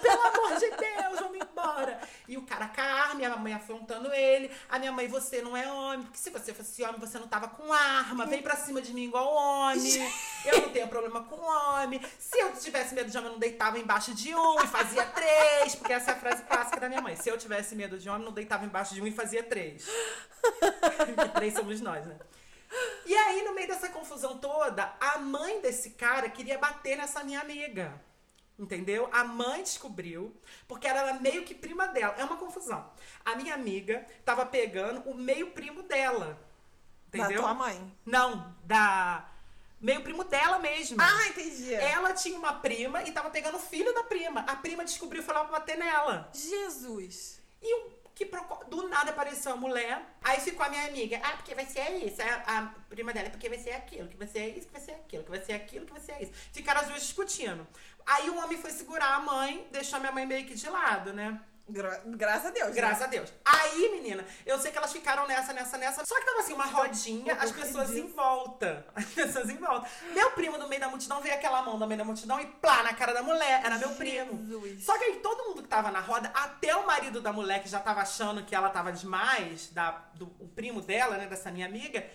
Pelo 0.00 0.22
amor 0.22 0.58
de 0.58 0.70
Deus, 0.70 1.20
vamos 1.20 1.38
embora. 1.38 2.00
E 2.28 2.36
o 2.36 2.42
cara 2.42 2.68
com 2.68 2.80
a 2.80 2.84
arma, 2.84 3.14
minha 3.14 3.36
mãe 3.36 3.54
afrontando 3.54 4.12
ele. 4.12 4.50
A 4.68 4.78
minha 4.78 4.92
mãe, 4.92 5.08
você 5.08 5.40
não 5.40 5.56
é 5.56 5.70
homem. 5.70 6.02
Porque 6.02 6.18
se 6.18 6.30
você 6.30 6.52
fosse 6.52 6.82
homem, 6.82 7.00
você 7.00 7.18
não 7.18 7.28
tava 7.28 7.48
com 7.48 7.72
arma. 7.72 8.26
Vem 8.26 8.42
pra 8.42 8.56
cima 8.56 8.82
de 8.82 8.92
mim 8.92 9.04
igual 9.04 9.32
homem. 9.32 10.12
Eu 10.44 10.62
não 10.62 10.70
tenho 10.70 10.88
problema 10.88 11.24
com 11.24 11.36
homem. 11.36 12.00
Se 12.18 12.38
eu 12.38 12.52
tivesse 12.52 12.94
medo 12.94 13.10
de 13.10 13.16
homem, 13.16 13.28
eu 13.28 13.32
não 13.32 13.38
deitava 13.40 13.78
embaixo 13.78 14.14
de 14.14 14.34
um 14.34 14.62
e 14.62 14.66
fazia 14.66 15.04
três. 15.06 15.74
Porque 15.74 15.92
essa 15.92 16.12
é 16.12 16.14
a 16.14 16.18
frase 16.18 16.42
clássica 16.44 16.80
da 16.80 16.88
minha 16.88 17.00
mãe. 17.00 17.16
Se 17.16 17.28
eu 17.28 17.38
tivesse 17.38 17.74
medo 17.74 17.98
de 17.98 18.08
homem, 18.08 18.24
não 18.24 18.32
deitava 18.32 18.64
embaixo 18.64 18.94
de 18.94 19.02
um 19.02 19.06
e 19.06 19.12
fazia 19.12 19.42
três. 19.42 19.86
Porque 20.98 21.28
três 21.34 21.54
somos 21.54 21.80
nós, 21.80 22.06
né? 22.06 22.16
E 23.04 23.14
aí, 23.14 23.42
no 23.42 23.54
meio 23.54 23.68
dessa 23.68 23.88
confusão 23.88 24.38
toda, 24.38 24.94
a 25.00 25.18
mãe 25.18 25.60
desse 25.60 25.90
cara 25.90 26.28
queria 26.28 26.58
bater 26.58 26.96
nessa 26.96 27.24
minha 27.24 27.40
amiga. 27.40 28.00
Entendeu? 28.58 29.08
A 29.10 29.24
mãe 29.24 29.62
descobriu, 29.62 30.38
porque 30.68 30.86
ela 30.86 31.00
era 31.00 31.14
meio 31.14 31.44
que 31.44 31.54
prima 31.54 31.88
dela. 31.88 32.14
É 32.18 32.24
uma 32.24 32.36
confusão. 32.36 32.90
A 33.24 33.34
minha 33.34 33.54
amiga 33.54 34.06
tava 34.22 34.44
pegando 34.44 35.00
o 35.08 35.14
meio 35.14 35.50
primo 35.52 35.82
dela. 35.82 36.38
Entendeu? 37.08 37.40
Da 37.40 37.48
tua 37.48 37.54
mãe. 37.54 37.96
Não, 38.04 38.54
da. 38.64 39.29
Meio 39.80 40.02
primo 40.02 40.24
dela 40.24 40.58
mesmo. 40.58 40.98
Ah, 41.00 41.28
entendi. 41.28 41.72
Ela 41.74 42.12
tinha 42.12 42.38
uma 42.38 42.52
prima 42.54 43.02
e 43.04 43.12
tava 43.12 43.30
pegando 43.30 43.56
o 43.56 43.60
filho 43.60 43.94
da 43.94 44.04
prima. 44.04 44.40
A 44.40 44.54
prima 44.56 44.84
descobriu 44.84 45.22
e 45.22 45.24
foi 45.24 45.34
lá 45.34 45.44
pra 45.44 45.58
bater 45.58 45.78
nela. 45.78 46.30
Jesus. 46.34 47.40
E 47.62 47.74
o 47.74 47.90
que 48.14 48.26
do 48.68 48.88
nada 48.88 49.10
apareceu 49.10 49.52
a 49.52 49.56
mulher. 49.56 50.04
Aí 50.22 50.38
ficou 50.38 50.66
a 50.66 50.68
minha 50.68 50.84
amiga. 50.86 51.18
Ah, 51.24 51.32
porque 51.36 51.54
vai 51.54 51.64
ser 51.64 51.92
isso. 52.04 52.20
A, 52.20 52.58
a 52.58 52.62
prima 52.90 53.12
dela, 53.14 53.30
porque 53.30 53.48
vai 53.48 53.58
ser 53.58 53.72
aquilo, 53.72 54.06
que 54.08 54.18
vai 54.18 54.28
ser 54.28 54.48
isso, 54.48 54.66
que 54.66 54.72
vai 54.72 54.82
ser 54.82 54.92
aquilo, 54.92 55.24
que 55.24 55.30
vai 55.30 55.40
ser 55.42 55.52
aquilo, 55.54 55.86
que 55.86 55.92
vai 55.92 56.02
ser 56.02 56.22
isso. 56.22 56.32
Ficaram 56.52 56.82
as 56.82 56.88
duas 56.88 57.00
discutindo. 57.00 57.66
Aí 58.04 58.28
o 58.28 58.36
homem 58.36 58.58
foi 58.58 58.72
segurar 58.72 59.14
a 59.14 59.20
mãe, 59.20 59.66
deixou 59.72 59.96
a 59.96 60.00
minha 60.00 60.12
mãe 60.12 60.26
meio 60.26 60.46
que 60.46 60.54
de 60.54 60.68
lado, 60.68 61.14
né? 61.14 61.40
Gra- 61.70 62.02
graças 62.06 62.46
a 62.46 62.50
Deus. 62.50 62.74
Graças 62.74 63.02
a 63.02 63.06
Deus. 63.06 63.32
Aí, 63.44 63.88
menina, 63.90 64.24
eu 64.44 64.58
sei 64.58 64.70
que 64.70 64.78
elas 64.78 64.92
ficaram 64.92 65.26
nessa, 65.26 65.52
nessa, 65.52 65.78
nessa. 65.78 66.04
Só 66.04 66.18
que 66.18 66.26
tava 66.26 66.40
assim, 66.40 66.52
uma 66.52 66.66
rodinha, 66.66 67.34
as 67.34 67.50
pessoas 67.52 67.90
em 67.96 68.06
volta. 68.08 68.86
As 68.94 69.04
pessoas 69.06 69.48
em 69.48 69.56
volta. 69.56 69.88
Meu 70.12 70.30
primo 70.32 70.58
no 70.58 70.68
meio 70.68 70.80
da 70.80 70.88
multidão 70.88 71.20
veio 71.20 71.34
aquela 71.34 71.62
mão 71.62 71.78
no 71.78 71.86
meio 71.86 71.98
da 71.98 72.04
multidão 72.04 72.38
e 72.40 72.46
plá 72.46 72.82
na 72.82 72.92
cara 72.94 73.12
da 73.12 73.22
mulher. 73.22 73.62
Era 73.64 73.78
meu 73.78 73.90
primo. 73.90 74.44
Jesus. 74.46 74.84
Só 74.84 74.96
que 74.98 75.04
aí 75.04 75.16
todo 75.16 75.44
mundo 75.48 75.62
que 75.62 75.68
tava 75.68 75.90
na 75.90 76.00
roda, 76.00 76.30
até 76.34 76.74
o 76.76 76.86
marido 76.86 77.20
da 77.20 77.32
mulher 77.32 77.62
que 77.62 77.68
já 77.68 77.80
tava 77.80 78.00
achando 78.00 78.44
que 78.44 78.54
ela 78.54 78.68
tava 78.70 78.92
demais, 78.92 79.68
da, 79.70 79.90
do, 80.14 80.26
o 80.38 80.48
primo 80.48 80.80
dela, 80.80 81.16
né, 81.16 81.26
dessa 81.26 81.50
minha 81.50 81.66
amiga, 81.66 82.06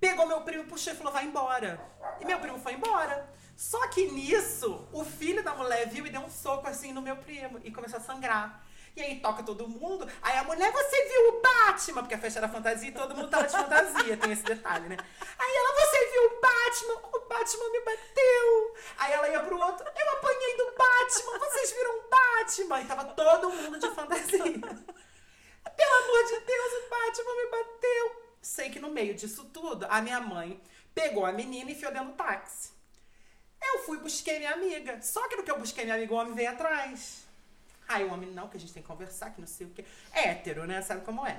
pegou 0.00 0.26
meu 0.26 0.40
primo, 0.42 0.64
puxou 0.64 0.92
e 0.92 0.96
falou: 0.96 1.12
vai 1.12 1.24
embora. 1.24 1.80
E 2.20 2.24
meu 2.24 2.38
primo 2.38 2.58
foi 2.58 2.74
embora. 2.74 3.28
Só 3.56 3.86
que 3.88 4.10
nisso, 4.10 4.88
o 4.92 5.04
filho 5.04 5.42
da 5.44 5.54
mulher 5.54 5.88
viu 5.88 6.04
e 6.06 6.10
deu 6.10 6.20
um 6.20 6.30
soco 6.30 6.66
assim 6.66 6.92
no 6.92 7.00
meu 7.00 7.16
primo 7.16 7.60
e 7.62 7.70
começou 7.70 7.98
a 7.98 8.02
sangrar. 8.02 8.64
E 8.96 9.02
aí 9.02 9.20
toca 9.20 9.42
todo 9.42 9.68
mundo. 9.68 10.08
Aí 10.22 10.38
a 10.38 10.44
mulher, 10.44 10.70
você 10.70 11.08
viu 11.08 11.28
o 11.30 11.40
Batman? 11.40 12.02
Porque 12.02 12.14
a 12.14 12.18
festa 12.18 12.38
era 12.38 12.48
fantasia 12.48 12.88
e 12.88 12.92
todo 12.92 13.14
mundo 13.14 13.28
tava 13.28 13.46
de 13.46 13.52
fantasia, 13.52 14.16
tem 14.16 14.32
esse 14.32 14.44
detalhe, 14.44 14.88
né? 14.88 14.96
Aí 15.38 15.56
ela, 15.56 15.74
você 15.80 16.10
viu 16.10 16.24
o 16.26 16.40
Batman? 16.40 17.08
O 17.12 17.28
Batman 17.28 17.70
me 17.70 17.80
bateu. 17.80 18.76
Aí 18.98 19.12
ela 19.12 19.28
ia 19.28 19.40
pro 19.40 19.58
outro, 19.58 19.84
eu 19.84 20.10
apanhei 20.12 20.56
do 20.56 20.66
Batman, 20.78 21.38
vocês 21.40 21.72
viram 21.72 21.98
o 21.98 22.08
Batman? 22.08 22.80
E 22.80 22.84
tava 22.84 23.04
todo 23.06 23.50
mundo 23.50 23.78
de 23.78 23.90
fantasia. 23.90 24.38
Pelo 24.38 25.94
amor 26.04 26.24
de 26.24 26.40
Deus, 26.40 26.72
o 26.72 26.90
Batman 26.90 27.34
me 27.34 27.50
bateu. 27.50 28.22
Sei 28.40 28.70
que 28.70 28.78
no 28.78 28.90
meio 28.90 29.14
disso 29.14 29.44
tudo, 29.46 29.86
a 29.90 30.00
minha 30.00 30.20
mãe 30.20 30.62
pegou 30.94 31.26
a 31.26 31.32
menina 31.32 31.70
e 31.70 31.74
enfiou 31.74 31.92
dentro 31.92 32.10
do 32.10 32.14
táxi. 32.14 32.72
Eu 33.60 33.80
fui, 33.80 33.98
busquei 33.98 34.38
minha 34.38 34.52
amiga. 34.52 35.02
Só 35.02 35.26
que 35.26 35.34
no 35.34 35.42
que 35.42 35.50
eu 35.50 35.58
busquei 35.58 35.84
minha 35.84 35.96
amiga, 35.96 36.14
o 36.14 36.16
homem 36.16 36.34
veio 36.34 36.50
atrás. 36.50 37.24
Aí 37.88 38.04
o 38.04 38.12
homem, 38.12 38.30
não, 38.30 38.48
que 38.48 38.56
a 38.56 38.60
gente 38.60 38.72
tem 38.72 38.82
que 38.82 38.88
conversar, 38.88 39.30
que 39.30 39.40
não 39.40 39.48
sei 39.48 39.66
o 39.66 39.70
quê. 39.70 39.84
É 40.12 40.28
hétero, 40.28 40.66
né? 40.66 40.80
Sabe 40.82 41.04
como 41.04 41.26
é? 41.26 41.36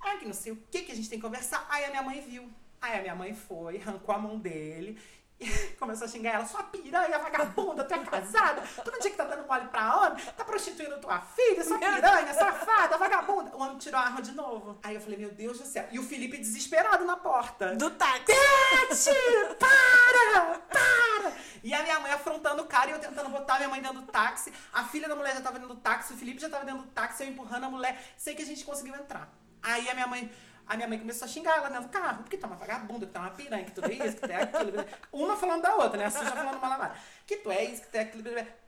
Ah, 0.00 0.16
que 0.16 0.24
não 0.24 0.32
sei 0.32 0.52
o 0.52 0.56
que, 0.70 0.82
que 0.82 0.92
a 0.92 0.94
gente 0.94 1.08
tem 1.08 1.18
que 1.18 1.24
conversar. 1.24 1.66
Aí 1.70 1.84
a 1.84 1.90
minha 1.90 2.02
mãe 2.02 2.20
viu. 2.20 2.50
Aí 2.80 2.98
a 2.98 3.02
minha 3.02 3.14
mãe 3.14 3.34
foi, 3.34 3.78
arrancou 3.80 4.14
a 4.14 4.18
mão 4.18 4.38
dele. 4.38 4.98
Começou 5.78 6.06
a 6.06 6.08
xingar 6.08 6.34
ela, 6.34 6.46
sua 6.46 6.62
piranha, 6.64 7.18
vagabunda, 7.18 7.84
tu 7.84 7.94
é 7.94 7.98
casada, 7.98 8.62
tu 8.82 8.90
não 8.90 8.98
tinha 8.98 9.10
que 9.10 9.16
tá 9.16 9.24
dando 9.24 9.46
mole 9.46 9.68
pra 9.68 9.96
homem, 9.96 10.24
tá 10.36 10.44
prostituindo 10.44 10.98
tua 10.98 11.20
filha, 11.20 11.62
sua 11.62 11.78
piranha, 11.78 12.32
safada, 12.32 12.96
vagabunda. 12.96 13.54
O 13.54 13.60
homem 13.60 13.78
tirou 13.78 14.00
a 14.00 14.04
arma 14.04 14.22
de 14.22 14.32
novo. 14.32 14.78
Aí 14.82 14.94
eu 14.94 15.00
falei, 15.00 15.18
meu 15.18 15.30
Deus 15.30 15.58
do 15.58 15.66
céu. 15.66 15.86
E 15.90 15.98
o 15.98 16.02
Felipe 16.02 16.38
desesperado 16.38 17.04
na 17.04 17.16
porta. 17.16 17.74
Do 17.76 17.90
táxi. 17.90 18.26
Bete! 18.26 19.56
Para! 19.58 20.58
Para! 20.70 21.32
E 21.62 21.74
a 21.74 21.82
minha 21.82 22.00
mãe 22.00 22.12
afrontando 22.12 22.62
o 22.62 22.66
cara 22.66 22.90
e 22.90 22.92
eu 22.92 22.98
tentando 22.98 23.28
botar 23.28 23.56
minha 23.56 23.68
mãe 23.68 23.82
dentro 23.82 24.00
do 24.00 24.06
táxi. 24.06 24.52
A 24.72 24.84
filha 24.84 25.08
da 25.08 25.16
mulher 25.16 25.34
já 25.34 25.40
tava 25.40 25.58
dentro 25.58 25.74
do 25.74 25.80
táxi, 25.80 26.14
o 26.14 26.16
Felipe 26.16 26.40
já 26.40 26.48
tava 26.48 26.64
dentro 26.64 26.82
do 26.82 26.88
táxi, 26.88 27.24
eu 27.24 27.28
empurrando 27.28 27.64
a 27.64 27.70
mulher. 27.70 28.00
Sei 28.16 28.34
que 28.34 28.42
a 28.42 28.46
gente 28.46 28.64
conseguiu 28.64 28.94
entrar. 28.94 29.28
Aí 29.62 29.88
a 29.90 29.94
minha 29.94 30.06
mãe. 30.06 30.30
A 30.68 30.76
minha 30.76 30.88
mãe 30.88 30.98
começou 30.98 31.26
a 31.26 31.28
xingar 31.28 31.56
ela 31.58 31.68
dentro 31.68 31.84
do 31.84 31.88
carro, 31.90 32.22
porque 32.24 32.38
é 32.42 32.46
uma 32.46 32.56
vagabunda, 32.56 33.06
que 33.06 33.16
é 33.16 33.20
uma 33.20 33.30
piranha, 33.30 33.64
que 33.64 33.70
tu 33.72 33.84
é 33.84 33.92
isso, 33.92 34.16
que 34.16 34.22
tu 34.22 34.30
é 34.32 34.42
aquilo. 34.42 34.84
Uma 35.12 35.36
falando 35.36 35.62
da 35.62 35.76
outra, 35.76 35.96
né? 35.98 36.06
A 36.06 36.10
suja 36.10 36.30
falando 36.32 36.58
uma 36.58 36.68
lavada. 36.68 36.96
Que 37.26 37.36
tu 37.36 37.50
é 37.50 37.64
isso, 37.64 37.82
que 37.82 37.88
tu 37.88 37.94
é 37.94 38.00
aquilo. 38.00 38.24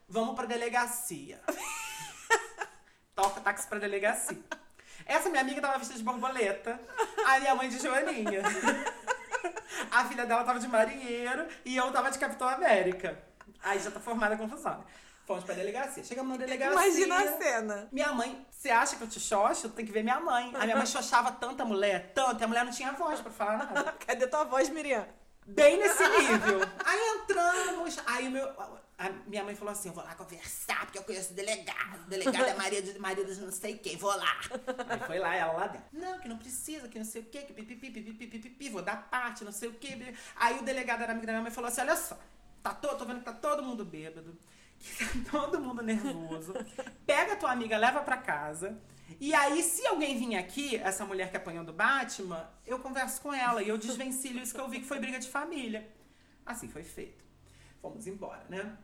Vamos 0.08 0.34
pra 0.36 0.46
delegacia. 0.46 1.40
Toca 3.14 3.40
táxi 3.40 3.66
pra 3.66 3.78
delegacia. 3.78 4.38
Essa 5.04 5.28
minha 5.28 5.40
amiga 5.40 5.60
tava 5.60 5.78
vestida 5.78 5.98
de 5.98 6.04
borboleta, 6.04 6.78
a 7.26 7.40
minha 7.40 7.54
mãe 7.54 7.68
de 7.68 7.78
joaninha. 7.78 8.42
A 9.90 10.04
filha 10.04 10.26
dela 10.26 10.44
tava 10.44 10.58
de 10.60 10.68
marinheiro 10.68 11.46
e 11.64 11.76
eu 11.76 11.90
tava 11.92 12.10
de 12.10 12.18
Capitão 12.18 12.48
América. 12.48 13.18
Aí 13.62 13.78
já 13.80 13.90
tá 13.90 13.98
formada 13.98 14.34
a 14.34 14.38
confusão. 14.38 14.78
né? 14.78 14.84
Fomos 15.28 15.44
pra 15.44 15.54
delegacia. 15.54 16.02
Chegamos 16.02 16.32
na 16.32 16.38
delegacia. 16.38 16.72
Imagina 17.04 17.18
a 17.20 17.36
cena. 17.38 17.88
Minha 17.92 18.14
mãe, 18.14 18.46
você 18.50 18.70
acha 18.70 18.96
que 18.96 19.02
eu 19.02 19.08
te 19.08 19.20
xoxo? 19.20 19.68
Tem 19.68 19.84
que 19.84 19.92
ver 19.92 20.02
minha 20.02 20.18
mãe. 20.18 20.50
A 20.54 20.64
minha 20.64 20.74
mãe 20.74 20.86
xoxava 20.86 21.30
tanta 21.32 21.66
mulher, 21.66 22.12
tanto, 22.14 22.40
e 22.40 22.44
a 22.44 22.48
mulher 22.48 22.64
não 22.64 22.72
tinha 22.72 22.92
voz 22.92 23.20
pra 23.20 23.30
falar 23.30 23.58
nada. 23.58 23.92
Cadê 24.06 24.26
tua 24.26 24.44
voz, 24.44 24.70
Miriam? 24.70 25.06
Bem 25.46 25.78
nesse 25.78 26.02
nível. 26.08 26.60
Aí 26.84 26.98
entramos, 27.16 27.98
aí 28.06 28.26
o 28.28 28.30
meu, 28.30 28.46
a 28.98 29.10
minha 29.26 29.44
mãe 29.44 29.54
falou 29.54 29.72
assim: 29.72 29.88
eu 29.88 29.94
vou 29.94 30.02
lá 30.02 30.14
conversar, 30.14 30.80
porque 30.86 30.98
eu 30.98 31.02
conheço 31.04 31.32
o 31.32 31.34
delegado. 31.34 32.02
O 32.06 32.08
delegado 32.08 32.44
é 32.46 32.54
marido, 32.54 32.92
de- 32.92 32.98
marido 32.98 33.34
de 33.34 33.40
não 33.42 33.52
sei 33.52 33.76
quem, 33.76 33.96
vou 33.98 34.14
lá. 34.16 34.40
Aí 34.88 35.00
foi 35.06 35.18
lá, 35.18 35.34
ela 35.36 35.52
lá 35.52 35.66
dentro. 35.66 35.86
Não, 35.92 36.18
que 36.20 36.28
não 36.28 36.38
precisa, 36.38 36.88
que 36.88 36.98
não 36.98 37.04
sei 37.04 37.20
o 37.20 37.24
quê, 37.26 37.42
que 37.42 37.52
pipipi, 37.52 37.90
pipipi, 37.90 38.26
pipipi, 38.26 38.68
vou 38.70 38.80
dar 38.82 39.08
parte, 39.10 39.44
não 39.44 39.52
sei 39.52 39.68
o 39.68 39.74
quê. 39.74 40.14
Aí 40.36 40.58
o 40.58 40.62
delegado 40.62 41.02
era 41.02 41.12
amigo 41.12 41.26
da 41.26 41.32
minha 41.32 41.42
mãe 41.42 41.50
e 41.52 41.54
falou 41.54 41.68
assim: 41.68 41.82
olha 41.82 41.96
só, 41.96 42.18
tá 42.62 42.72
todo, 42.74 42.98
tô 42.98 43.04
vendo 43.06 43.18
que 43.20 43.24
tá 43.24 43.32
todo 43.32 43.62
mundo 43.62 43.84
bêbado, 43.86 44.36
que 44.78 45.20
tá 45.20 45.30
todo 45.30 45.60
mundo 45.60 45.82
nervoso. 45.82 46.54
Pega 47.06 47.34
a 47.34 47.36
tua 47.36 47.52
amiga, 47.52 47.76
leva 47.76 48.00
pra 48.00 48.16
casa. 48.16 48.80
E 49.20 49.34
aí, 49.34 49.62
se 49.62 49.86
alguém 49.86 50.18
vir 50.18 50.36
aqui, 50.36 50.76
essa 50.76 51.04
mulher 51.04 51.30
que 51.30 51.36
apanhou 51.36 51.64
do 51.64 51.72
Batman, 51.72 52.48
eu 52.66 52.78
converso 52.78 53.20
com 53.20 53.32
ela 53.32 53.62
e 53.62 53.68
eu 53.68 53.78
desvencilho 53.78 54.40
isso 54.40 54.54
que 54.54 54.60
eu 54.60 54.68
vi 54.68 54.80
que 54.80 54.86
foi 54.86 54.98
briga 54.98 55.18
de 55.18 55.28
família. 55.28 55.88
Assim 56.44 56.68
foi 56.68 56.82
feito. 56.82 57.24
Fomos 57.80 58.06
embora, 58.06 58.44
né? 58.48 58.76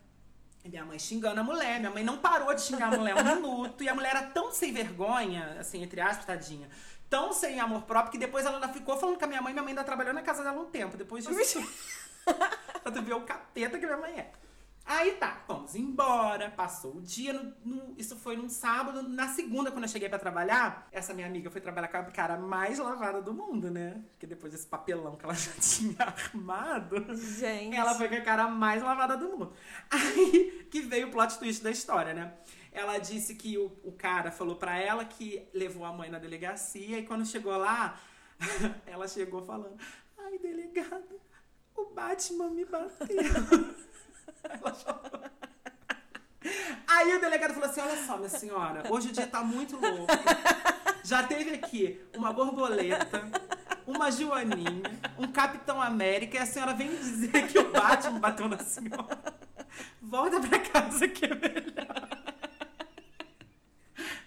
E 0.65 0.69
minha 0.69 0.85
mãe 0.85 0.99
xingando 0.99 1.41
a 1.41 1.45
mulher. 1.45 1.79
Minha 1.79 1.91
mãe 1.91 2.03
não 2.03 2.19
parou 2.19 2.55
de 2.55 2.63
xingar 2.63 2.93
a 2.93 2.97
mulher 2.97 3.15
um 3.15 3.35
minuto. 3.35 3.85
E 3.85 3.89
a 3.89 3.95
mulher 3.95 4.17
era 4.17 4.23
tão 4.23 4.51
sem 4.51 4.73
vergonha, 4.73 5.57
assim, 5.61 5.83
entre 5.83 6.01
aspas, 6.01 6.25
tadinha. 6.25 6.69
Tão 7.11 7.33
sem 7.33 7.61
amor 7.61 7.83
próprio, 7.83 8.13
que 8.13 8.19
depois 8.19 8.47
ela 8.47 8.57
ainda 8.57 8.69
ficou 8.69 8.97
falando 8.97 9.19
com 9.19 9.25
a 9.25 9.29
minha 9.29 9.43
mãe. 9.43 9.53
Minha 9.53 9.63
mãe 9.63 9.73
ainda 9.73 9.85
trabalhou 9.85 10.15
na 10.15 10.23
casa 10.23 10.43
dela 10.43 10.59
um 10.59 10.71
tempo. 10.71 10.97
Depois 10.97 11.27
disso. 11.27 11.63
pra 12.25 12.91
tu 12.91 13.03
ver 13.03 13.15
o 13.15 13.21
capeta 13.21 13.79
que 13.79 13.85
minha 13.85 13.99
mãe 13.99 14.19
é. 14.19 14.33
Aí 14.87 15.13
tá, 15.13 15.43
vamos 15.49 15.75
embora, 15.75 16.51
passou 16.51 16.97
o 16.97 17.01
dia, 17.01 17.33
no, 17.33 17.55
no- 17.65 17.95
isso 17.97 18.17
foi 18.17 18.37
num 18.37 18.51
sábado, 18.51 19.03
na 19.09 19.29
segunda, 19.29 19.71
quando 19.71 19.85
eu 19.85 19.89
cheguei 19.89 20.11
pra 20.11 20.19
trabalhar, 20.19 20.87
essa 20.93 21.15
minha 21.15 21.27
amiga 21.27 21.51
foi 21.51 21.59
trabalhar 21.61 21.89
com 21.89 21.97
a 21.97 22.03
cara 22.05 22.37
mais 22.37 22.79
lavada 22.79 23.23
do 23.23 23.33
mundo, 23.33 23.71
né? 23.71 24.05
Porque 24.11 24.27
depois 24.27 24.53
desse 24.53 24.67
papelão 24.67 25.17
que 25.17 25.25
ela 25.25 25.33
já 25.35 25.53
tinha 25.59 25.97
armado, 26.01 26.97
Gente. 27.17 27.75
ela 27.75 27.95
foi 27.95 28.09
com 28.11 28.15
a 28.17 28.21
cara 28.21 28.47
mais 28.47 28.83
lavada 28.83 29.17
do 29.17 29.27
mundo. 29.31 29.53
Aí 29.91 30.69
que 30.71 30.81
veio 30.83 31.09
o 31.09 31.11
plot 31.11 31.39
twist 31.39 31.63
da 31.63 31.71
história, 31.71 32.13
né? 32.13 32.35
Ela 32.71 32.99
disse 32.99 33.37
que 33.37 33.57
o, 33.57 33.67
o 33.85 33.93
cara 33.93 34.31
falou 34.31 34.57
pra 34.57 34.77
ela 34.77 35.05
que 35.05 35.49
levou 35.55 35.87
a 35.87 35.93
mãe 35.95 36.11
na 36.11 36.19
delegacia 36.19 36.99
e 36.99 37.07
quando 37.07 37.25
chegou 37.25 37.57
lá, 37.57 37.99
ela 38.85 39.09
chegou 39.09 39.43
falando: 39.43 39.79
Ai, 40.19 40.39
delegado, 40.39 41.21
o 41.75 41.87
Batman 41.87 42.51
me 42.51 42.65
bateu. 42.67 43.07
Ela. 44.45 44.77
Aí 46.87 47.17
o 47.17 47.21
delegado 47.21 47.55
falou 47.55 47.69
assim: 47.69 47.81
Olha 47.81 48.07
só, 48.07 48.17
minha 48.17 48.29
senhora, 48.29 48.83
hoje 48.91 49.09
o 49.09 49.13
dia 49.13 49.27
tá 49.27 49.43
muito 49.43 49.77
louco. 49.77 50.07
Já 51.03 51.23
teve 51.23 51.55
aqui 51.55 52.01
uma 52.17 52.33
borboleta, 52.33 53.29
uma 53.87 54.11
joaninha, 54.11 54.83
um 55.19 55.27
Capitão 55.27 55.81
América 55.81 56.37
e 56.37 56.41
a 56.41 56.47
senhora 56.47 56.73
vem 56.73 56.89
dizer 56.89 57.47
que 57.49 57.59
o 57.59 57.71
Batman 57.71 58.19
bateu 58.19 58.49
na 58.49 58.59
senhora. 58.59 59.19
Volta 60.01 60.41
pra 60.41 60.59
casa 60.61 61.09
que 61.09 61.25
é 61.25 61.35
melhor. 61.35 62.24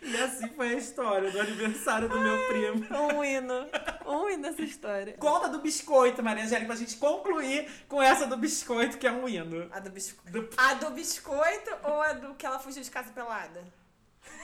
E 0.07 0.17
assim 0.17 0.47
foi 0.49 0.69
a 0.69 0.73
história 0.77 1.29
do 1.29 1.39
aniversário 1.39 2.07
do 2.07 2.19
meu 2.19 2.47
primo. 2.47 2.85
Um 2.97 3.23
hino. 3.23 3.67
Um 4.05 4.29
hino 4.29 4.47
essa 4.47 4.61
história. 4.61 5.13
Conta 5.19 5.49
do 5.49 5.59
biscoito, 5.59 6.23
Maria 6.23 6.43
Angélica, 6.45 6.67
pra 6.67 6.75
gente 6.75 6.95
concluir 6.97 7.69
com 7.89 8.01
essa 8.01 8.25
do 8.25 8.37
biscoito, 8.37 8.97
que 8.97 9.05
é 9.05 9.11
um 9.11 9.27
hino. 9.27 9.67
A 9.71 9.79
do 9.79 9.89
biscoito. 9.89 10.31
Do- 10.31 10.49
A 10.57 10.73
do 10.75 10.89
biscoito 10.91 11.71
ou 11.83 12.01
a 12.01 12.13
do 12.13 12.33
que 12.35 12.45
ela 12.45 12.57
fugiu 12.59 12.81
de 12.81 12.89
casa 12.89 13.11
pelada? 13.11 13.63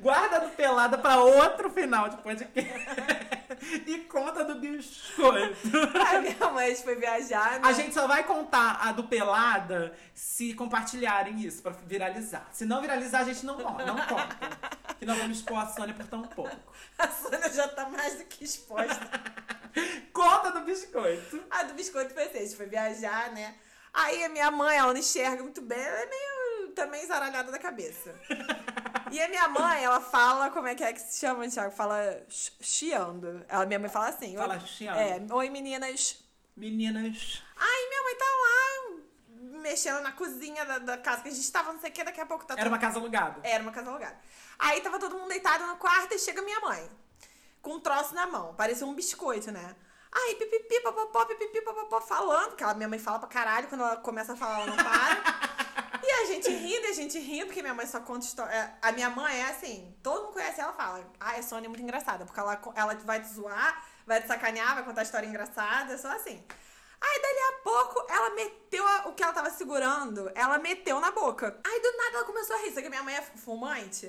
Guarda 0.00 0.40
do 0.40 0.48
pelada 0.50 0.98
pra 0.98 1.16
outro 1.18 1.70
final 1.70 2.08
de 2.08 2.16
podcast. 2.18 2.54
E 3.86 3.98
conta 4.00 4.44
do 4.44 4.56
biscoito. 4.56 5.56
A 6.08 6.20
minha 6.20 6.50
mãe 6.52 6.74
foi 6.76 6.96
viajar, 6.96 7.60
né? 7.60 7.68
A 7.68 7.72
gente 7.72 7.94
só 7.94 8.06
vai 8.06 8.24
contar 8.24 8.78
a 8.80 8.92
do 8.92 9.04
pelada 9.04 9.94
se 10.14 10.54
compartilharem 10.54 11.40
isso 11.40 11.62
pra 11.62 11.72
viralizar. 11.72 12.48
Se 12.52 12.64
não 12.64 12.80
viralizar, 12.80 13.20
a 13.20 13.24
gente 13.24 13.44
não, 13.44 13.56
não 13.58 13.96
conta. 14.06 14.38
Que 14.98 15.06
não 15.06 15.16
vamos 15.16 15.38
expor 15.38 15.58
a 15.58 15.66
Sônia 15.66 15.94
por 15.94 16.06
tão 16.06 16.22
pouco. 16.22 16.56
A 16.98 17.08
Sônia 17.08 17.52
já 17.52 17.68
tá 17.68 17.88
mais 17.88 18.18
do 18.18 18.24
que 18.24 18.44
exposta. 18.44 19.10
Conta 20.12 20.52
do 20.52 20.60
biscoito. 20.60 21.42
A 21.50 21.64
do 21.64 21.74
biscoito 21.74 22.14
foi 22.14 22.24
assim, 22.24 22.38
a 22.38 22.42
gente 22.42 22.56
foi 22.56 22.66
viajar, 22.66 23.32
né? 23.32 23.54
Aí 23.92 24.24
a 24.24 24.28
minha 24.28 24.50
mãe, 24.50 24.76
ela 24.76 24.92
não 24.92 25.00
enxerga 25.00 25.42
muito 25.42 25.60
bem, 25.60 25.78
ela 25.78 26.00
é 26.00 26.06
meio 26.06 26.72
também 26.74 27.06
zaralhada 27.06 27.50
da 27.50 27.58
cabeça. 27.58 28.14
E 29.10 29.20
a 29.22 29.28
minha 29.28 29.48
mãe, 29.48 29.84
ela 29.84 30.00
fala, 30.00 30.50
como 30.50 30.66
é 30.66 30.74
que 30.74 30.82
é 30.84 30.92
que 30.92 31.00
se 31.00 31.18
chama, 31.20 31.48
Thiago? 31.48 31.70
Fala 31.70 32.22
ch- 32.28 32.52
chiando. 32.60 33.44
Ela, 33.48 33.66
minha 33.66 33.78
mãe 33.78 33.88
fala 33.90 34.08
assim. 34.08 34.36
Fala 34.36 34.58
chiando. 34.60 34.98
É, 34.98 35.34
oi 35.34 35.50
meninas. 35.50 36.22
Meninas. 36.56 37.42
Aí 37.56 37.88
minha 37.88 38.02
mãe 38.02 38.14
tá 38.16 38.24
lá, 38.24 39.60
mexendo 39.60 40.00
na 40.02 40.12
cozinha 40.12 40.64
da, 40.64 40.78
da 40.78 40.98
casa 40.98 41.22
que 41.22 41.28
a 41.28 41.32
gente 41.32 41.50
tava, 41.50 41.72
não 41.72 41.80
sei 41.80 41.90
o 41.90 41.92
que, 41.92 42.04
daqui 42.04 42.20
a 42.20 42.26
pouco 42.26 42.44
tá 42.44 42.54
Era 42.56 42.68
uma 42.68 42.78
casa 42.78 42.98
alugada. 42.98 43.40
Era 43.42 43.62
uma 43.62 43.72
casa 43.72 43.90
alugada. 43.90 44.16
Aí 44.58 44.80
tava 44.80 44.98
todo 44.98 45.16
mundo 45.18 45.28
deitado 45.28 45.66
no 45.66 45.76
quarto 45.76 46.14
e 46.14 46.18
chega 46.18 46.42
minha 46.42 46.60
mãe. 46.60 46.88
Com 47.60 47.74
um 47.74 47.80
troço 47.80 48.14
na 48.14 48.26
mão. 48.26 48.54
Parecia 48.54 48.86
um 48.86 48.94
biscoito, 48.94 49.50
né? 49.50 49.74
Aí, 50.12 50.36
pipipi, 50.36 50.80
papapó, 50.80 51.24
pipipi, 51.24 51.60
papapó, 51.62 52.00
falando. 52.00 52.50
Porque 52.50 52.62
ela, 52.62 52.74
minha 52.74 52.88
mãe 52.88 53.00
fala 53.00 53.18
pra 53.18 53.28
caralho. 53.28 53.66
Quando 53.66 53.80
ela 53.80 53.96
começa 53.96 54.34
a 54.34 54.36
falar, 54.36 54.60
ela 54.60 54.66
não 54.66 54.76
para. 54.76 55.40
E 56.06 56.10
a 56.10 56.24
gente 56.26 56.50
rindo, 56.50 56.86
e 56.86 56.90
a 56.90 56.92
gente 56.92 57.18
rindo, 57.18 57.46
porque 57.46 57.62
minha 57.62 57.72
mãe 57.72 57.86
só 57.86 57.98
conta 58.00 58.26
história. 58.26 58.76
A 58.82 58.92
minha 58.92 59.08
mãe 59.08 59.40
é 59.40 59.46
assim, 59.50 59.96
todo 60.02 60.24
mundo 60.24 60.34
conhece 60.34 60.60
ela 60.60 60.72
fala. 60.74 61.02
Ah, 61.18 61.30
a 61.32 61.42
Sônia 61.42 61.66
é 61.66 61.68
muito 61.68 61.82
engraçada. 61.82 62.26
Porque 62.26 62.38
ela, 62.38 62.60
ela 62.74 62.94
vai 62.96 63.22
te 63.22 63.28
zoar, 63.28 63.82
vai 64.06 64.20
te 64.20 64.28
sacanear, 64.28 64.74
vai 64.74 64.84
contar 64.84 65.02
história 65.02 65.26
engraçada, 65.26 65.96
só 65.96 66.08
assim. 66.08 66.44
Aí, 67.00 67.22
dali 67.22 67.38
a 67.38 67.52
pouco, 67.62 68.04
ela 68.12 68.30
meteu 68.34 68.86
a- 68.86 69.08
o 69.08 69.14
que 69.14 69.22
ela 69.22 69.32
tava 69.32 69.48
segurando, 69.50 70.30
ela 70.34 70.58
meteu 70.58 71.00
na 71.00 71.10
boca. 71.10 71.58
Aí, 71.66 71.80
do 71.80 71.96
nada, 71.96 72.16
ela 72.18 72.24
começou 72.26 72.54
a 72.56 72.58
rir. 72.60 72.72
Só 72.74 72.82
que 72.82 72.88
minha 72.90 73.02
mãe 73.02 73.14
é 73.16 73.22
fumante. 73.22 74.06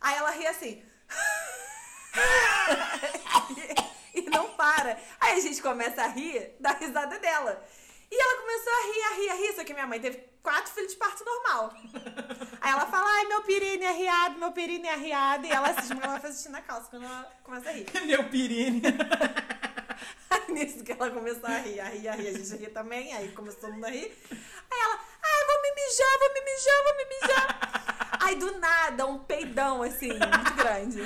Aí, 0.00 0.14
ela 0.16 0.30
ri 0.30 0.46
assim. 0.46 0.84
e 4.14 4.22
não 4.22 4.48
para. 4.54 4.98
Aí, 5.20 5.38
a 5.38 5.40
gente 5.40 5.60
começa 5.62 6.02
a 6.02 6.06
rir 6.08 6.54
da 6.60 6.70
risada 6.70 7.18
dela. 7.18 7.62
E 8.10 8.20
ela 8.20 8.40
começou 8.40 8.72
a 8.72 8.86
rir, 8.86 9.02
a 9.02 9.14
rir, 9.14 9.30
a 9.30 9.34
rir. 9.34 9.54
Só 9.56 9.64
que 9.64 9.72
minha 9.74 9.86
mãe 9.86 10.00
teve 10.00 10.18
quatro 10.42 10.72
filhos 10.72 10.92
de 10.92 10.98
parto 10.98 11.24
normal. 11.24 11.74
Aí, 12.60 12.72
ela 12.72 12.86
fala, 12.86 13.06
ai, 13.08 13.24
meu 13.26 13.42
pirine 13.42 13.84
é 13.84 13.92
riado, 13.92 14.38
meu 14.38 14.52
pirine 14.52 14.88
é 14.88 14.96
riado. 14.96 15.46
E 15.46 15.50
ela 15.50 15.70
assiste, 15.70 15.92
ela 16.02 16.20
faz 16.20 16.36
xixi 16.36 16.48
na 16.48 16.60
calça 16.60 16.88
quando 16.90 17.04
ela 17.04 17.32
começa 17.44 17.68
a 17.70 17.72
rir. 17.72 17.86
Meu 18.06 18.28
pirine. 18.28 18.82
Aí 20.30 20.52
nisso 20.52 20.82
que 20.82 20.92
ela 20.92 21.10
começou 21.10 21.48
a 21.48 21.58
rir, 21.58 21.80
a 21.80 21.88
rir, 21.88 22.08
a 22.08 22.12
rir, 22.14 22.28
a 22.28 22.32
gente 22.32 22.56
ria 22.56 22.70
também, 22.70 23.12
aí 23.14 23.30
começou 23.32 23.60
todo 23.60 23.74
mundo 23.74 23.84
a 23.84 23.90
rir. 23.90 24.16
Aí 24.30 24.80
ela, 24.80 24.98
ai, 25.22 25.46
vou 25.46 25.62
me 25.62 25.74
mijar, 25.74 26.18
vou 26.18 26.32
me 26.34 26.40
mijar, 26.40 26.82
vou 26.84 26.96
me 26.96 27.04
mijar. 27.04 28.18
Aí 28.20 28.34
do 28.36 28.58
nada, 28.58 29.06
um 29.06 29.18
peidão 29.18 29.82
assim, 29.82 30.08
muito 30.08 30.54
grande. 30.56 31.00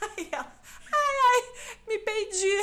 Aí 0.00 0.28
ela, 0.30 0.52
ai, 0.92 1.16
ai, 1.32 1.42
me 1.88 1.98
peidi. 1.98 2.56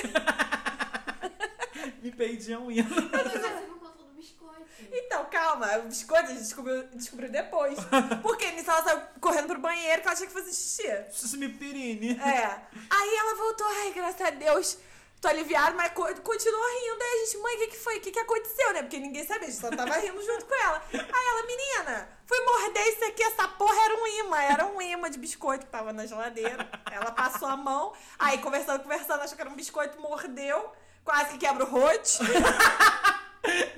Me 2.01 2.11
perdi 2.11 2.55
um 2.55 2.72
hino. 2.72 2.89
Mas 3.11 3.32
você 3.32 3.49
não 3.68 3.80
contou 3.80 4.05
do 4.05 4.14
biscoito. 4.14 4.62
Então, 4.91 5.26
calma, 5.26 5.78
o 5.80 5.84
biscoito 5.84 6.26
a 6.26 6.30
gente 6.30 6.41
descobriu, 6.43 6.84
descobriu 6.93 7.30
depois. 7.32 7.78
Porque 8.21 8.51
nisso 8.51 8.69
ela 8.69 8.84
saiu 8.84 9.01
correndo 9.21 9.47
pro 9.47 9.59
banheiro 9.59 10.01
que 10.01 10.07
ela 10.07 10.15
tinha 10.15 10.28
que 10.28 10.34
fazer 10.34 10.51
xixi. 10.51 11.38
Me 11.38 11.49
pirine. 11.49 12.11
É. 12.19 12.59
Aí 12.89 13.15
ela 13.15 13.36
voltou, 13.36 13.65
ai, 13.67 13.91
graças 13.93 14.21
a 14.21 14.30
Deus, 14.30 14.78
tô 15.21 15.28
aliviada, 15.28 15.76
mas 15.76 15.91
co- 15.93 16.13
continuou 16.21 16.63
rindo. 16.63 17.01
Aí 17.03 17.21
a 17.21 17.26
gente, 17.26 17.38
mãe, 17.38 17.55
o 17.55 17.59
que, 17.59 17.67
que 17.67 17.78
foi? 17.78 17.97
O 17.97 18.01
que, 18.01 18.11
que 18.11 18.19
aconteceu, 18.19 18.74
né? 18.74 18.82
Porque 18.84 18.99
ninguém 18.99 19.26
sabia, 19.26 19.47
a 19.47 19.51
gente 19.51 19.59
só 19.61 19.69
tava 19.69 19.95
rindo 19.97 20.21
junto 20.21 20.45
com 20.45 20.55
ela. 20.55 20.84
Aí 20.91 20.99
ela, 20.99 21.43
menina, 21.47 22.09
fui 22.26 22.39
morder 22.45 22.88
isso 22.89 23.05
aqui, 23.05 23.24
essa 23.24 23.47
porra 23.47 23.80
era 23.86 23.95
um 23.95 24.07
imã, 24.07 24.38
era 24.41 24.65
um 24.65 24.82
imã 24.82 25.09
de 25.09 25.17
biscoito 25.17 25.65
que 25.65 25.71
tava 25.71 25.93
na 25.93 26.05
geladeira. 26.05 26.69
Ela 26.91 27.11
passou 27.11 27.47
a 27.47 27.55
mão, 27.57 27.93
aí 28.19 28.38
conversando, 28.39 28.84
conversando, 28.84 29.21
achou 29.21 29.36
que 29.36 29.41
era 29.41 29.49
um 29.49 29.55
biscoito, 29.55 29.99
mordeu, 29.99 30.71
quase 31.05 31.32
que 31.32 31.38
quebra 31.39 31.63
o 31.65 31.69
rote. 31.69 32.19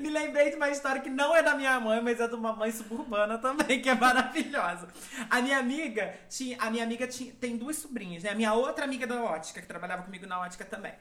Me 0.06 0.12
lembrei 0.12 0.52
de 0.52 0.56
uma 0.56 0.70
história 0.70 1.02
que 1.02 1.10
não 1.10 1.36
é 1.36 1.42
da 1.42 1.56
minha 1.56 1.80
mãe, 1.80 2.00
mas 2.00 2.20
é 2.20 2.28
de 2.28 2.36
uma 2.36 2.54
mãe 2.54 2.72
suburbana 2.72 3.40
também, 3.40 3.82
que 3.82 3.90
é 3.90 3.96
maravilhosa. 3.96 4.88
A 5.32 5.42
minha 5.42 5.58
amiga 5.58 6.14
tinha, 6.30 6.62
a 6.62 6.70
minha 6.70 6.84
amiga 6.84 7.08
tinha, 7.08 7.34
tem 7.34 7.58
duas 7.58 7.78
sobrinhas, 7.78 8.22
né? 8.22 8.30
A 8.30 8.36
minha 8.36 8.54
outra 8.54 8.86
amiga 8.86 9.08
da 9.08 9.24
ótica, 9.24 9.60
que 9.60 9.66
trabalhava 9.68 10.04
comigo 10.04 10.28
na 10.28 10.40
ótica 10.40 10.64
também. 10.64 10.94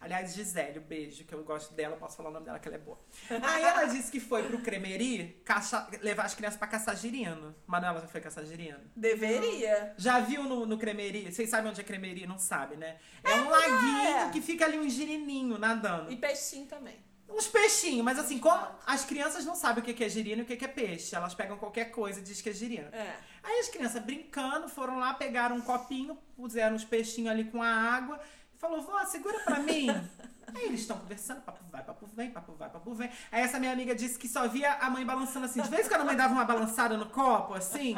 Aliás, 0.00 0.32
Gisele, 0.34 0.78
um 0.78 0.82
beijo, 0.82 1.24
que 1.24 1.32
eu 1.34 1.42
gosto 1.42 1.74
dela, 1.74 1.96
posso 1.96 2.16
falar 2.16 2.28
o 2.28 2.32
nome 2.32 2.44
dela, 2.46 2.60
que 2.60 2.68
ela 2.68 2.76
é 2.76 2.80
boa. 2.80 3.00
Aí 3.30 3.62
ela 3.64 3.84
disse 3.86 4.12
que 4.12 4.20
foi 4.20 4.44
pro 4.44 4.58
Cremeri 4.60 5.42
caça- 5.44 5.88
levar 6.00 6.24
as 6.24 6.34
crianças 6.34 6.56
pra 6.58 6.68
caçar 6.68 6.96
girino. 6.96 7.54
Manuela 7.66 8.00
já 8.00 8.06
foi 8.06 8.20
caçar 8.20 8.44
girino? 8.44 8.78
Deveria. 8.94 9.92
Já 9.96 10.20
viu 10.20 10.44
no, 10.44 10.66
no 10.66 10.78
Cremeri? 10.78 11.32
Vocês 11.32 11.50
sabem 11.50 11.68
onde 11.70 11.80
é 11.80 11.84
Cremeri? 11.84 12.28
Não 12.28 12.38
sabe, 12.38 12.76
né? 12.76 12.98
É, 13.24 13.34
um 13.34 13.48
laguinho 13.48 14.16
é. 14.18 14.30
que 14.30 14.40
fica 14.40 14.64
ali 14.64 14.78
um 14.78 14.88
girininho 14.88 15.58
nadando. 15.58 16.12
E 16.12 16.16
peixinho 16.16 16.66
também. 16.66 16.96
Uns 17.34 17.46
peixinhos, 17.48 18.04
mas 18.04 18.18
assim, 18.18 18.38
como 18.38 18.66
as 18.86 19.04
crianças 19.04 19.44
não 19.44 19.54
sabem 19.54 19.82
o 19.82 19.86
que 19.86 20.04
é 20.04 20.08
girino 20.08 20.40
e 20.40 20.42
o 20.42 20.46
que 20.46 20.56
que 20.56 20.64
é 20.64 20.68
peixe, 20.68 21.14
elas 21.16 21.34
pegam 21.34 21.56
qualquer 21.56 21.86
coisa 21.86 22.20
e 22.20 22.22
dizem 22.22 22.42
que 22.42 22.50
é 22.50 22.52
girino. 22.52 22.88
É. 22.92 23.16
Aí 23.42 23.60
as 23.60 23.68
crianças 23.68 24.02
brincando, 24.02 24.68
foram 24.68 24.98
lá, 24.98 25.14
pegaram 25.14 25.56
um 25.56 25.60
copinho, 25.60 26.16
puseram 26.36 26.76
os 26.76 26.84
peixinhos 26.84 27.30
ali 27.30 27.44
com 27.44 27.62
a 27.62 27.68
água 27.68 28.20
e 28.54 28.58
falou, 28.58 28.82
vó, 28.82 29.02
segura 29.06 29.38
pra 29.40 29.58
mim. 29.60 29.88
Aí 30.54 30.64
eles 30.66 30.80
estão 30.80 30.98
conversando, 30.98 31.40
papo 31.40 31.64
vai, 31.70 31.82
papo 31.82 32.06
vem, 32.14 32.30
papo 32.30 32.52
vai, 32.52 32.68
papo 32.68 32.92
vem. 32.94 33.08
Aí 33.30 33.40
essa 33.42 33.58
minha 33.58 33.72
amiga 33.72 33.94
disse 33.94 34.18
que 34.18 34.28
só 34.28 34.46
via 34.46 34.74
a 34.74 34.90
mãe 34.90 35.06
balançando 35.06 35.46
assim. 35.46 35.62
De 35.62 35.68
vez 35.70 35.86
em 35.86 35.88
quando 35.88 36.02
a 36.02 36.04
mãe 36.04 36.16
dava 36.16 36.34
uma 36.34 36.44
balançada 36.44 36.94
no 36.98 37.06
copo, 37.06 37.54
assim. 37.54 37.96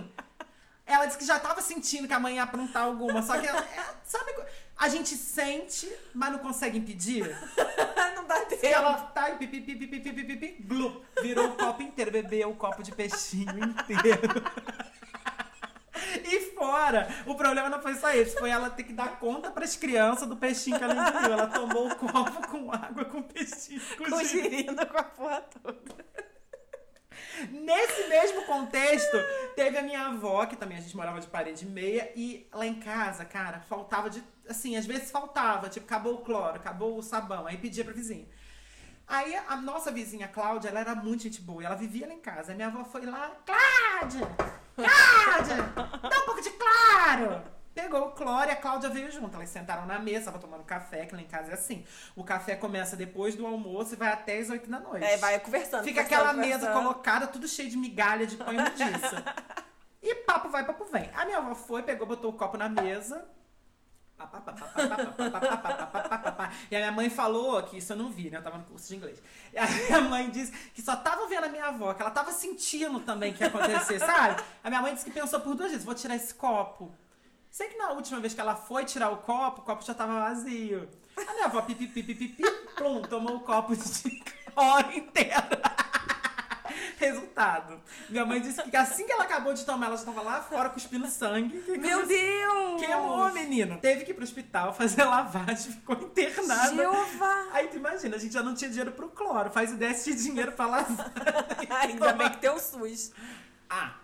Ela 0.86 1.06
disse 1.06 1.18
que 1.18 1.24
já 1.24 1.40
tava 1.40 1.60
sentindo 1.60 2.06
que 2.06 2.12
a 2.14 2.20
mãe 2.20 2.36
ia 2.36 2.44
aprontar 2.44 2.84
alguma. 2.84 3.22
Só 3.22 3.38
que 3.40 3.46
ela, 3.46 3.58
ela- 3.74 4.00
sabe, 4.04 4.34
a 4.76 4.88
gente 4.88 5.14
sente, 5.16 5.90
mas 6.14 6.32
não 6.32 6.38
consegue 6.38 6.78
impedir. 6.78 7.24
não 8.16 8.26
dá 8.26 8.38
E 8.42 8.46
tempo. 8.46 8.66
ela 8.66 8.94
tá 8.94 9.30
e 9.30 9.36
pipi, 9.36 9.60
pipi, 9.60 9.86
pipi, 9.86 10.12
pipi, 10.12 10.24
pipi, 10.36 10.62
glup, 10.62 11.02
virou 11.22 11.48
o 11.48 11.52
copo 11.56 11.82
inteiro, 11.82 12.10
bebeu 12.10 12.50
o 12.50 12.56
copo 12.56 12.82
de 12.82 12.92
peixinho 12.92 13.58
inteiro. 13.64 14.42
E 16.24 16.40
fora, 16.54 17.08
o 17.26 17.34
problema 17.34 17.68
não 17.68 17.80
foi 17.80 17.94
só 17.94 18.10
esse, 18.10 18.36
foi 18.38 18.50
ela 18.50 18.68
ter 18.70 18.82
que 18.84 18.92
dar 18.92 19.18
conta 19.18 19.50
pras 19.50 19.76
crianças 19.76 20.28
do 20.28 20.36
peixinho 20.36 20.76
que 20.78 20.84
ela 20.84 20.94
engoliu. 20.94 21.32
Ela 21.32 21.46
tomou 21.46 21.88
o 21.88 21.94
copo 21.96 22.48
com 22.48 22.70
água, 22.72 23.04
com 23.04 23.22
peixinho, 23.22 23.80
com 23.98 24.04
Com 24.10 24.24
giro. 24.24 24.28
girino 24.50 24.86
com 24.86 24.98
a 24.98 25.04
porra 25.04 25.40
toda. 25.62 26.04
Nesse 27.50 28.08
mesmo 28.08 28.42
contexto, 28.42 29.16
teve 29.56 29.76
a 29.78 29.82
minha 29.82 30.06
avó, 30.06 30.46
que 30.46 30.56
também 30.56 30.78
a 30.78 30.80
gente 30.80 30.96
morava 30.96 31.20
de 31.20 31.26
parede 31.26 31.66
meia, 31.66 32.12
e 32.14 32.46
lá 32.52 32.66
em 32.66 32.80
casa, 32.80 33.24
cara, 33.24 33.60
faltava 33.60 34.08
de. 34.08 34.22
Assim, 34.48 34.76
às 34.76 34.86
vezes 34.86 35.10
faltava, 35.10 35.68
tipo, 35.68 35.86
acabou 35.86 36.14
o 36.14 36.18
cloro, 36.18 36.56
acabou 36.56 36.98
o 36.98 37.02
sabão, 37.02 37.46
aí 37.46 37.56
pedia 37.56 37.84
pra 37.84 37.94
vizinha. 37.94 38.26
Aí 39.06 39.34
a 39.48 39.56
nossa 39.56 39.92
vizinha 39.92 40.26
Cláudia, 40.28 40.70
ela 40.70 40.80
era 40.80 40.94
muito 40.94 41.24
gente 41.24 41.40
boa. 41.40 41.62
Ela 41.62 41.74
vivia 41.74 42.06
lá 42.06 42.14
em 42.14 42.20
casa. 42.20 42.52
Aí 42.52 42.56
minha 42.56 42.68
avó 42.68 42.84
foi 42.84 43.04
lá, 43.04 43.30
Cláudia! 43.44 44.26
Cláudia! 44.74 45.23
chegou 47.94 48.10
Clória, 48.10 48.52
a 48.52 48.56
Cláudia 48.56 48.90
veio 48.90 49.10
junto. 49.10 49.36
Elas 49.36 49.48
sentaram 49.48 49.86
na 49.86 49.98
mesa, 49.98 50.18
estavam 50.18 50.40
tomando 50.40 50.64
café, 50.64 51.06
que 51.06 51.14
lá 51.14 51.22
em 51.22 51.26
casa 51.26 51.52
é 51.52 51.54
assim. 51.54 51.84
O 52.16 52.24
café 52.24 52.56
começa 52.56 52.96
depois 52.96 53.34
do 53.34 53.46
almoço 53.46 53.94
e 53.94 53.96
vai 53.96 54.12
até 54.12 54.38
as 54.38 54.50
oito 54.50 54.68
da 54.68 54.80
noite. 54.80 55.04
É, 55.04 55.16
vai 55.16 55.38
conversando. 55.38 55.84
Fica 55.84 56.00
aquela 56.00 56.34
conversando. 56.34 56.60
mesa 56.62 56.72
colocada, 56.72 57.26
tudo 57.26 57.46
cheio 57.46 57.70
de 57.70 57.76
migalha 57.76 58.26
de 58.26 58.36
pão 58.36 58.52
e 58.52 58.58
mudiça. 58.58 59.24
e 60.02 60.14
papo 60.16 60.48
vai, 60.48 60.64
papo 60.64 60.84
vem. 60.86 61.08
A 61.14 61.24
minha 61.24 61.38
avó 61.38 61.54
foi, 61.54 61.82
pegou, 61.82 62.06
botou 62.06 62.30
o 62.30 62.34
copo 62.34 62.56
na 62.56 62.68
mesa. 62.68 63.24
E 66.70 66.76
a 66.76 66.78
minha 66.78 66.92
mãe 66.92 67.10
falou 67.10 67.60
que 67.64 67.78
isso 67.78 67.92
eu 67.92 67.96
não 67.96 68.10
vi, 68.10 68.30
né? 68.30 68.38
Eu 68.38 68.42
tava 68.42 68.58
no 68.58 68.64
curso 68.64 68.88
de 68.88 68.96
inglês. 68.96 69.20
E 69.52 69.58
a 69.58 69.66
minha 69.66 70.00
mãe 70.02 70.30
disse 70.30 70.52
que 70.72 70.80
só 70.80 70.96
tava 70.96 71.26
vendo 71.26 71.44
a 71.44 71.48
minha 71.48 71.66
avó, 71.66 71.92
que 71.92 72.00
ela 72.00 72.12
tava 72.12 72.32
sentindo 72.32 73.00
também 73.00 73.32
que 73.32 73.42
ia 73.42 73.48
acontecer, 73.48 73.98
sabe? 73.98 74.42
A 74.62 74.70
minha 74.70 74.80
mãe 74.80 74.94
disse 74.94 75.04
que 75.04 75.10
pensou 75.10 75.40
por 75.40 75.54
duas 75.54 75.70
vezes: 75.70 75.84
vou 75.84 75.94
tirar 75.94 76.14
esse 76.14 76.32
copo 76.32 76.94
Sei 77.54 77.68
que 77.68 77.76
na 77.78 77.92
última 77.92 78.18
vez 78.18 78.34
que 78.34 78.40
ela 78.40 78.56
foi 78.56 78.84
tirar 78.84 79.10
o 79.10 79.18
copo, 79.18 79.60
o 79.60 79.64
copo 79.64 79.84
já 79.84 79.94
tava 79.94 80.18
vazio. 80.18 80.88
A 81.16 81.32
minha 81.34 81.44
avó 81.44 81.62
pipi, 81.62 81.86
pipi, 81.86 82.12
pipi, 82.12 82.42
plum, 82.74 83.00
tomou 83.02 83.36
o 83.36 83.40
copo 83.42 83.76
de 83.76 84.24
hora 84.56 84.92
inteira. 84.92 85.48
Resultado. 86.98 87.80
Minha 88.10 88.26
mãe 88.26 88.40
disse 88.40 88.60
que 88.60 88.76
assim 88.76 89.06
que 89.06 89.12
ela 89.12 89.22
acabou 89.22 89.54
de 89.54 89.64
tomar, 89.64 89.86
ela 89.86 89.96
já 89.96 90.04
tava 90.04 90.20
lá 90.22 90.42
fora 90.42 90.68
cuspindo 90.68 91.06
sangue. 91.06 91.60
Que 91.60 91.78
Meu 91.78 92.00
começou- 92.00 92.06
Deus! 92.08 92.80
Queimou, 92.80 93.32
menino. 93.32 93.78
Teve 93.78 94.04
que 94.04 94.10
ir 94.10 94.14
pro 94.14 94.24
hospital 94.24 94.74
fazer 94.74 95.04
lavagem, 95.04 95.70
ficou 95.74 95.94
internada. 95.94 96.74
Jeová! 96.74 97.46
Aí 97.52 97.68
tu 97.68 97.76
imagina, 97.76 98.16
a 98.16 98.18
gente 98.18 98.34
já 98.34 98.42
não 98.42 98.54
tinha 98.56 98.68
dinheiro 98.68 98.90
pro 98.90 99.08
cloro. 99.10 99.48
Faz 99.52 99.70
ideia 99.70 99.94
se 99.94 100.02
tinha 100.02 100.16
dinheiro 100.16 100.50
pra 100.50 100.66
lavagem. 100.66 101.04
Ainda 101.70 102.12
bem 102.14 102.30
que 102.30 102.38
tem 102.38 102.50
o 102.50 102.58
SUS. 102.58 103.12
Ah, 103.70 103.94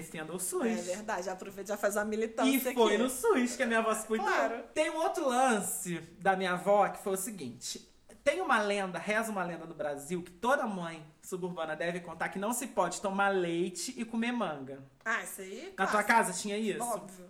defenda 0.00 0.32
o 0.32 0.36
É 0.36 0.38
SUS. 0.38 0.86
verdade, 0.86 1.26
já 1.26 1.32
aproveita 1.32 1.68
já 1.72 1.76
faz 1.76 1.96
uma 1.96 2.04
militância 2.04 2.50
E 2.50 2.60
foi 2.60 2.72
aqui. 2.94 2.98
no 3.02 3.08
SUS 3.10 3.56
que 3.56 3.62
a 3.62 3.66
minha 3.66 3.78
avó 3.80 3.92
se 3.94 4.06
cuidou. 4.06 4.26
Claro. 4.26 4.62
Tem 4.74 4.90
um 4.90 4.96
outro 4.96 5.28
lance 5.28 5.98
da 6.20 6.36
minha 6.36 6.52
avó 6.52 6.88
que 6.88 7.02
foi 7.02 7.14
o 7.14 7.16
seguinte. 7.16 7.86
Tem 8.24 8.40
uma 8.42 8.60
lenda, 8.60 8.98
reza 8.98 9.30
uma 9.30 9.42
lenda 9.42 9.64
no 9.64 9.74
Brasil, 9.74 10.22
que 10.22 10.30
toda 10.30 10.66
mãe 10.66 11.02
suburbana 11.22 11.74
deve 11.74 12.00
contar 12.00 12.28
que 12.28 12.38
não 12.38 12.52
se 12.52 12.66
pode 12.66 13.00
tomar 13.00 13.28
leite 13.30 13.94
e 13.96 14.04
comer 14.04 14.32
manga. 14.32 14.80
Ah, 15.04 15.22
isso 15.22 15.40
aí. 15.40 15.72
Na 15.78 15.86
tua 15.86 16.02
casa 16.02 16.32
tinha 16.32 16.56
isso? 16.58 16.82
Óbvio. 16.84 17.26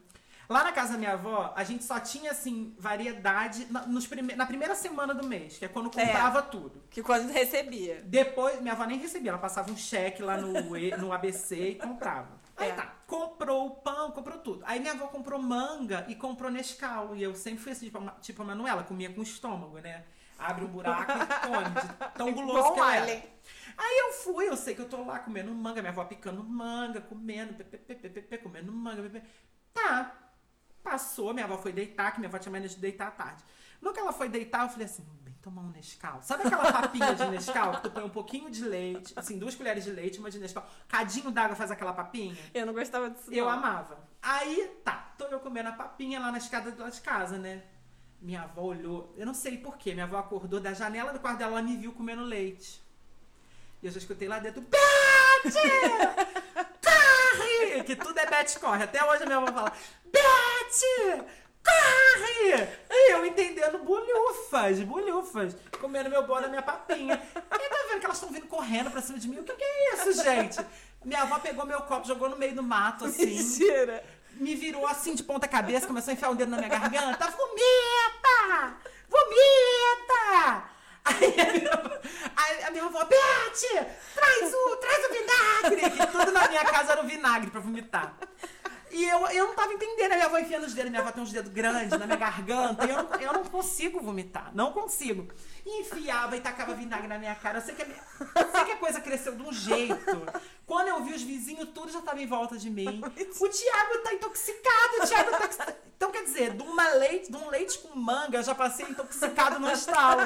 Lá 0.48 0.64
na 0.64 0.72
casa 0.72 0.92
da 0.94 0.98
minha 0.98 1.12
avó, 1.12 1.52
a 1.54 1.62
gente 1.62 1.84
só 1.84 2.00
tinha, 2.00 2.30
assim, 2.30 2.74
variedade 2.78 3.66
na, 3.70 3.86
nos 3.86 4.06
prime- 4.06 4.34
na 4.34 4.46
primeira 4.46 4.74
semana 4.74 5.14
do 5.14 5.26
mês, 5.26 5.58
que 5.58 5.64
é 5.66 5.68
quando 5.68 5.88
É. 5.96 6.06
comprava 6.06 6.40
tudo. 6.42 6.82
Que 6.90 7.02
quando 7.02 7.30
recebia. 7.30 8.02
Depois, 8.06 8.58
minha 8.60 8.72
avó 8.72 8.84
nem 8.86 8.98
recebia, 8.98 9.30
ela 9.30 9.38
passava 9.38 9.70
um 9.70 9.76
cheque 9.76 10.22
lá 10.22 10.38
no, 10.38 10.74
E- 10.76 10.96
no 10.96 11.12
ABC 11.12 11.54
e 11.54 11.74
comprava. 11.74 12.38
Aí 12.59 12.70
É. 12.70 12.74
tá, 12.74 12.86
comprou 13.06 13.66
o 13.68 13.70
pão, 13.76 14.11
comprou 14.12 14.38
tudo. 14.38 14.64
Aí 14.66 14.80
minha 14.80 14.92
avó 14.92 15.06
comprou 15.09 15.40
manga 15.40 16.04
e 16.09 16.14
comprou 16.16 16.50
Nescau. 16.50 17.14
E 17.16 17.22
eu 17.22 17.34
sempre 17.34 17.61
fui 17.62 17.72
assim, 17.72 17.86
tipo, 17.86 18.11
tipo 18.20 18.42
a 18.42 18.44
Manuela, 18.44 18.82
comia 18.84 19.12
com 19.12 19.20
o 19.20 19.22
estômago, 19.24 19.78
né? 19.78 20.04
Abre 20.38 20.64
um 20.64 20.68
buraco 20.68 21.12
e 21.18 21.26
come, 21.48 21.80
de 21.80 21.88
tão 22.16 22.32
guloso 22.34 22.72
que 22.74 22.80
era. 22.80 23.06
Aí 23.76 23.98
eu 23.98 24.12
fui, 24.12 24.48
eu 24.48 24.56
sei 24.56 24.74
que 24.74 24.80
eu 24.80 24.88
tô 24.88 25.04
lá 25.04 25.18
comendo 25.20 25.52
manga, 25.54 25.80
minha 25.80 25.92
avó 25.92 26.04
picando 26.04 26.42
manga, 26.44 27.00
comendo, 27.00 27.54
pê, 27.54 27.64
pê, 27.64 27.94
pê, 27.94 28.38
comendo 28.38 28.72
manga, 28.72 29.09
pê. 29.09 29.22
Tá. 29.72 30.12
Passou, 30.82 31.32
minha 31.34 31.44
avó 31.46 31.59
foi 31.59 31.72
deitar, 31.72 32.12
que 32.12 32.18
minha 32.20 32.28
avó 32.28 32.38
tinha 32.38 32.52
mania 32.52 32.68
de 32.68 32.76
deitar 32.76 33.09
à 33.09 33.11
tarde. 33.11 33.42
No 33.80 33.92
que 33.92 34.00
ela 34.00 34.12
foi 34.12 34.28
deitar, 34.28 34.62
eu 34.64 34.68
falei 34.70 34.86
assim, 34.86 35.04
tomar 35.43 35.62
um 35.62 35.70
Nescau. 35.70 36.20
Sabe 36.22 36.47
aquela 36.47 36.72
papinha 36.72 37.14
de 37.14 37.26
Nescau 37.26 37.72
que 37.76 37.82
tu 37.82 37.91
põe 37.91 38.05
um 38.05 38.09
pouquinho 38.09 38.51
de 38.51 38.64
leite, 38.64 39.12
assim, 39.16 39.39
duas 39.39 39.55
colheres 39.55 39.84
de 39.84 39.91
leite, 39.91 40.18
uma 40.18 40.30
de 40.30 40.39
Nescau. 40.39 40.66
Cadinho 40.86 41.30
d'água 41.30 41.57
faz 41.57 41.70
aquela 41.70 41.93
papinha? 41.93 42.36
Eu 42.53 42.66
não 42.66 42.72
gostava 42.72 43.11
disso. 43.11 43.32
Eu 43.32 43.45
não. 43.45 43.53
amava. 43.53 43.99
Aí, 44.20 44.70
tá, 44.84 45.12
tô 45.16 45.26
eu 45.26 45.41
comendo 45.41 45.68
a 45.68 45.72
papinha 45.72 46.18
lá 46.20 46.32
na 46.32 46.39
escada 46.39 46.72
de 46.72 47.01
casa, 47.01 47.39
né? 47.39 47.62
Minha 48.20 48.43
avó 48.43 48.62
olhou, 48.62 49.14
eu 49.16 49.24
não 49.24 49.34
sei 49.34 49.59
porquê, 49.59 49.95
minha 49.95 50.05
avó 50.05 50.18
acordou 50.18 50.59
da 50.59 50.72
janela 50.72 51.12
do 51.12 51.20
quarto 51.20 51.39
dela, 51.39 51.53
ela 51.53 51.62
me 51.62 51.76
viu 51.76 51.93
comendo 51.93 52.22
leite. 52.22 52.82
E 53.80 53.86
eu 53.86 53.93
já 53.93 53.99
escutei 53.99 54.26
lá 54.26 54.41
dentro, 54.41 54.61
Beth! 54.61 55.53
Corre! 56.82 57.84
Que 57.84 57.95
tudo 57.95 58.18
é 58.18 58.26
Beth 58.26 58.59
corre. 58.61 58.82
Até 58.82 59.05
hoje 59.05 59.22
a 59.22 59.26
minha 59.26 59.39
avó 59.39 59.53
fala, 59.53 59.72
Beth! 60.05 61.26
Corre! 61.68 62.68
E 62.90 63.12
eu 63.12 63.24
entendendo 63.26 63.78
bolhufas, 63.78 64.80
bolhufas, 64.80 65.56
comendo 65.80 66.10
meu 66.10 66.26
bolo 66.26 66.42
na 66.42 66.48
minha 66.48 66.62
papinha. 66.62 67.14
E 67.36 67.40
tá 67.40 67.58
vendo 67.88 68.00
que 68.00 68.06
elas 68.06 68.16
estão 68.16 68.30
vindo 68.30 68.46
correndo 68.46 68.90
pra 68.90 69.00
cima 69.02 69.18
de 69.18 69.28
mim. 69.28 69.38
O 69.38 69.44
que, 69.44 69.52
que 69.52 69.64
é 69.64 69.94
isso, 69.94 70.22
gente? 70.22 70.58
Minha 71.04 71.22
avó 71.22 71.38
pegou 71.38 71.64
meu 71.66 71.80
copo, 71.82 72.06
jogou 72.06 72.28
no 72.28 72.36
meio 72.36 72.54
do 72.54 72.62
mato, 72.62 73.04
assim 73.04 73.26
Mentira. 73.26 74.02
me 74.32 74.54
virou 74.54 74.86
assim 74.86 75.14
de 75.14 75.22
ponta 75.22 75.46
cabeça, 75.46 75.86
começou 75.86 76.10
a 76.10 76.14
enfiar 76.14 76.30
o 76.30 76.34
dedo 76.34 76.50
na 76.50 76.56
minha 76.56 76.68
garganta. 76.68 77.30
Vomita! 77.30 78.76
Vomita! 79.08 80.64
Aí 81.04 81.40
a 81.40 81.52
minha, 81.52 82.00
aí 82.36 82.64
a 82.64 82.70
minha 82.70 82.84
avó, 82.84 83.04
Beth, 83.04 83.86
traz 84.14 84.52
o, 84.54 84.76
traz 84.76 85.06
o 85.06 85.12
vinagre! 85.12 85.90
Que 85.90 86.06
tudo 86.06 86.32
na 86.32 86.48
minha 86.48 86.64
casa 86.64 86.92
era 86.92 87.02
o 87.02 87.06
vinagre 87.06 87.50
pra 87.50 87.60
vomitar. 87.60 88.14
E 88.91 89.05
eu, 89.05 89.26
eu 89.28 89.49
não 89.49 89.55
tava 89.55 89.72
entendendo, 89.72 90.12
a 90.12 90.14
minha 90.14 90.26
avó 90.26 90.39
enfiando 90.39 90.64
os 90.64 90.74
dedos, 90.74 90.91
minha 90.91 91.03
avó 91.03 91.12
tem 91.12 91.22
uns 91.22 91.32
dedos 91.32 91.53
grandes 91.53 91.99
na 91.99 92.07
minha 92.07 92.16
garganta, 92.16 92.84
eu 92.86 93.03
não, 93.03 93.20
eu 93.20 93.32
não 93.32 93.45
consigo 93.45 94.01
vomitar, 94.01 94.51
não 94.55 94.72
consigo. 94.72 95.28
E 95.64 95.80
enfiava 95.80 96.36
e 96.36 96.41
tacava 96.41 96.74
vinagre 96.74 97.07
na 97.07 97.18
minha 97.18 97.34
cara. 97.34 97.59
Eu 97.59 97.62
sei 97.62 97.74
que 97.74 97.82
a, 97.82 97.84
minha, 97.84 98.03
sei 98.53 98.64
que 98.64 98.72
a 98.72 98.76
coisa 98.76 99.01
cresceu 99.01 99.36
de 99.36 99.43
um 99.43 99.53
jeito. 99.53 100.26
Quando 100.66 100.89
eu 100.89 101.03
vi 101.05 101.12
os 101.12 101.22
vizinhos, 101.22 101.68
tudo 101.74 101.93
já 101.93 102.01
tava 102.01 102.20
em 102.20 102.26
volta 102.26 102.57
de 102.57 102.70
mim. 102.70 103.03
O 103.41 103.49
Thiago 103.49 103.99
tá 104.03 104.14
intoxicado, 104.14 105.03
o 105.03 105.07
Thiago 105.07 105.30
tá. 105.30 105.74
Então, 105.97 106.12
quer 106.12 106.24
dizer, 106.24 106.53
de, 106.53 106.62
uma 106.62 106.89
leite, 106.91 107.30
de 107.30 107.36
um 107.36 107.49
leite 107.49 107.78
com 107.78 107.99
manga, 107.99 108.39
eu 108.39 108.43
já 108.43 108.55
passei 108.55 108.86
intoxicado 108.86 109.59
no 109.59 109.70
estalo. 109.70 110.22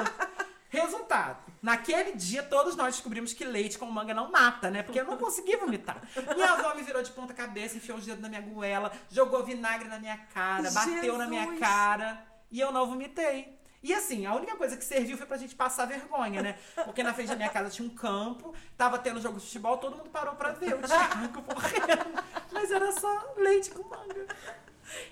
Resultado. 0.81 1.37
Naquele 1.61 2.13
dia, 2.13 2.43
todos 2.43 2.75
nós 2.75 2.95
descobrimos 2.95 3.31
que 3.33 3.45
leite 3.45 3.77
com 3.77 3.85
manga 3.85 4.13
não 4.13 4.31
mata, 4.31 4.69
né? 4.69 4.83
Porque 4.83 4.99
eu 4.99 5.05
não 5.05 5.17
conseguia 5.17 5.57
vomitar. 5.57 6.01
Minha 6.35 6.51
avó 6.53 6.73
me 6.75 6.81
virou 6.83 7.01
de 7.03 7.11
ponta 7.11 7.33
cabeça, 7.33 7.77
enfiou 7.77 7.97
os 7.97 8.05
dedos 8.05 8.21
na 8.21 8.27
minha 8.27 8.41
goela, 8.41 8.91
jogou 9.09 9.43
vinagre 9.43 9.87
na 9.87 9.99
minha 9.99 10.17
cara, 10.33 10.69
bateu 10.71 11.17
na 11.17 11.27
minha 11.27 11.43
Jesus. 11.43 11.59
cara. 11.59 12.25
E 12.51 12.59
eu 12.59 12.71
não 12.71 12.85
vomitei. 12.87 13.57
E 13.81 13.93
assim, 13.93 14.25
a 14.25 14.33
única 14.33 14.55
coisa 14.55 14.77
que 14.77 14.83
serviu 14.83 15.17
foi 15.17 15.25
pra 15.27 15.37
gente 15.37 15.55
passar 15.55 15.85
vergonha, 15.85 16.41
né? 16.41 16.57
Porque 16.85 17.03
na 17.03 17.13
frente 17.13 17.27
da 17.29 17.35
minha 17.35 17.49
casa 17.49 17.69
tinha 17.69 17.85
um 17.87 17.93
campo, 17.93 18.53
tava 18.77 18.97
tendo 18.97 19.19
jogo 19.21 19.37
de 19.39 19.45
futebol, 19.45 19.77
todo 19.77 19.97
mundo 19.97 20.09
parou 20.09 20.35
pra 20.35 20.51
ver 20.53 20.73
o 20.75 20.79
Thiago 20.81 21.43
morrendo. 21.53 22.23
Mas 22.51 22.71
era 22.71 22.91
só 22.93 23.33
leite 23.37 23.71
com 23.71 23.87
manga. 23.87 24.25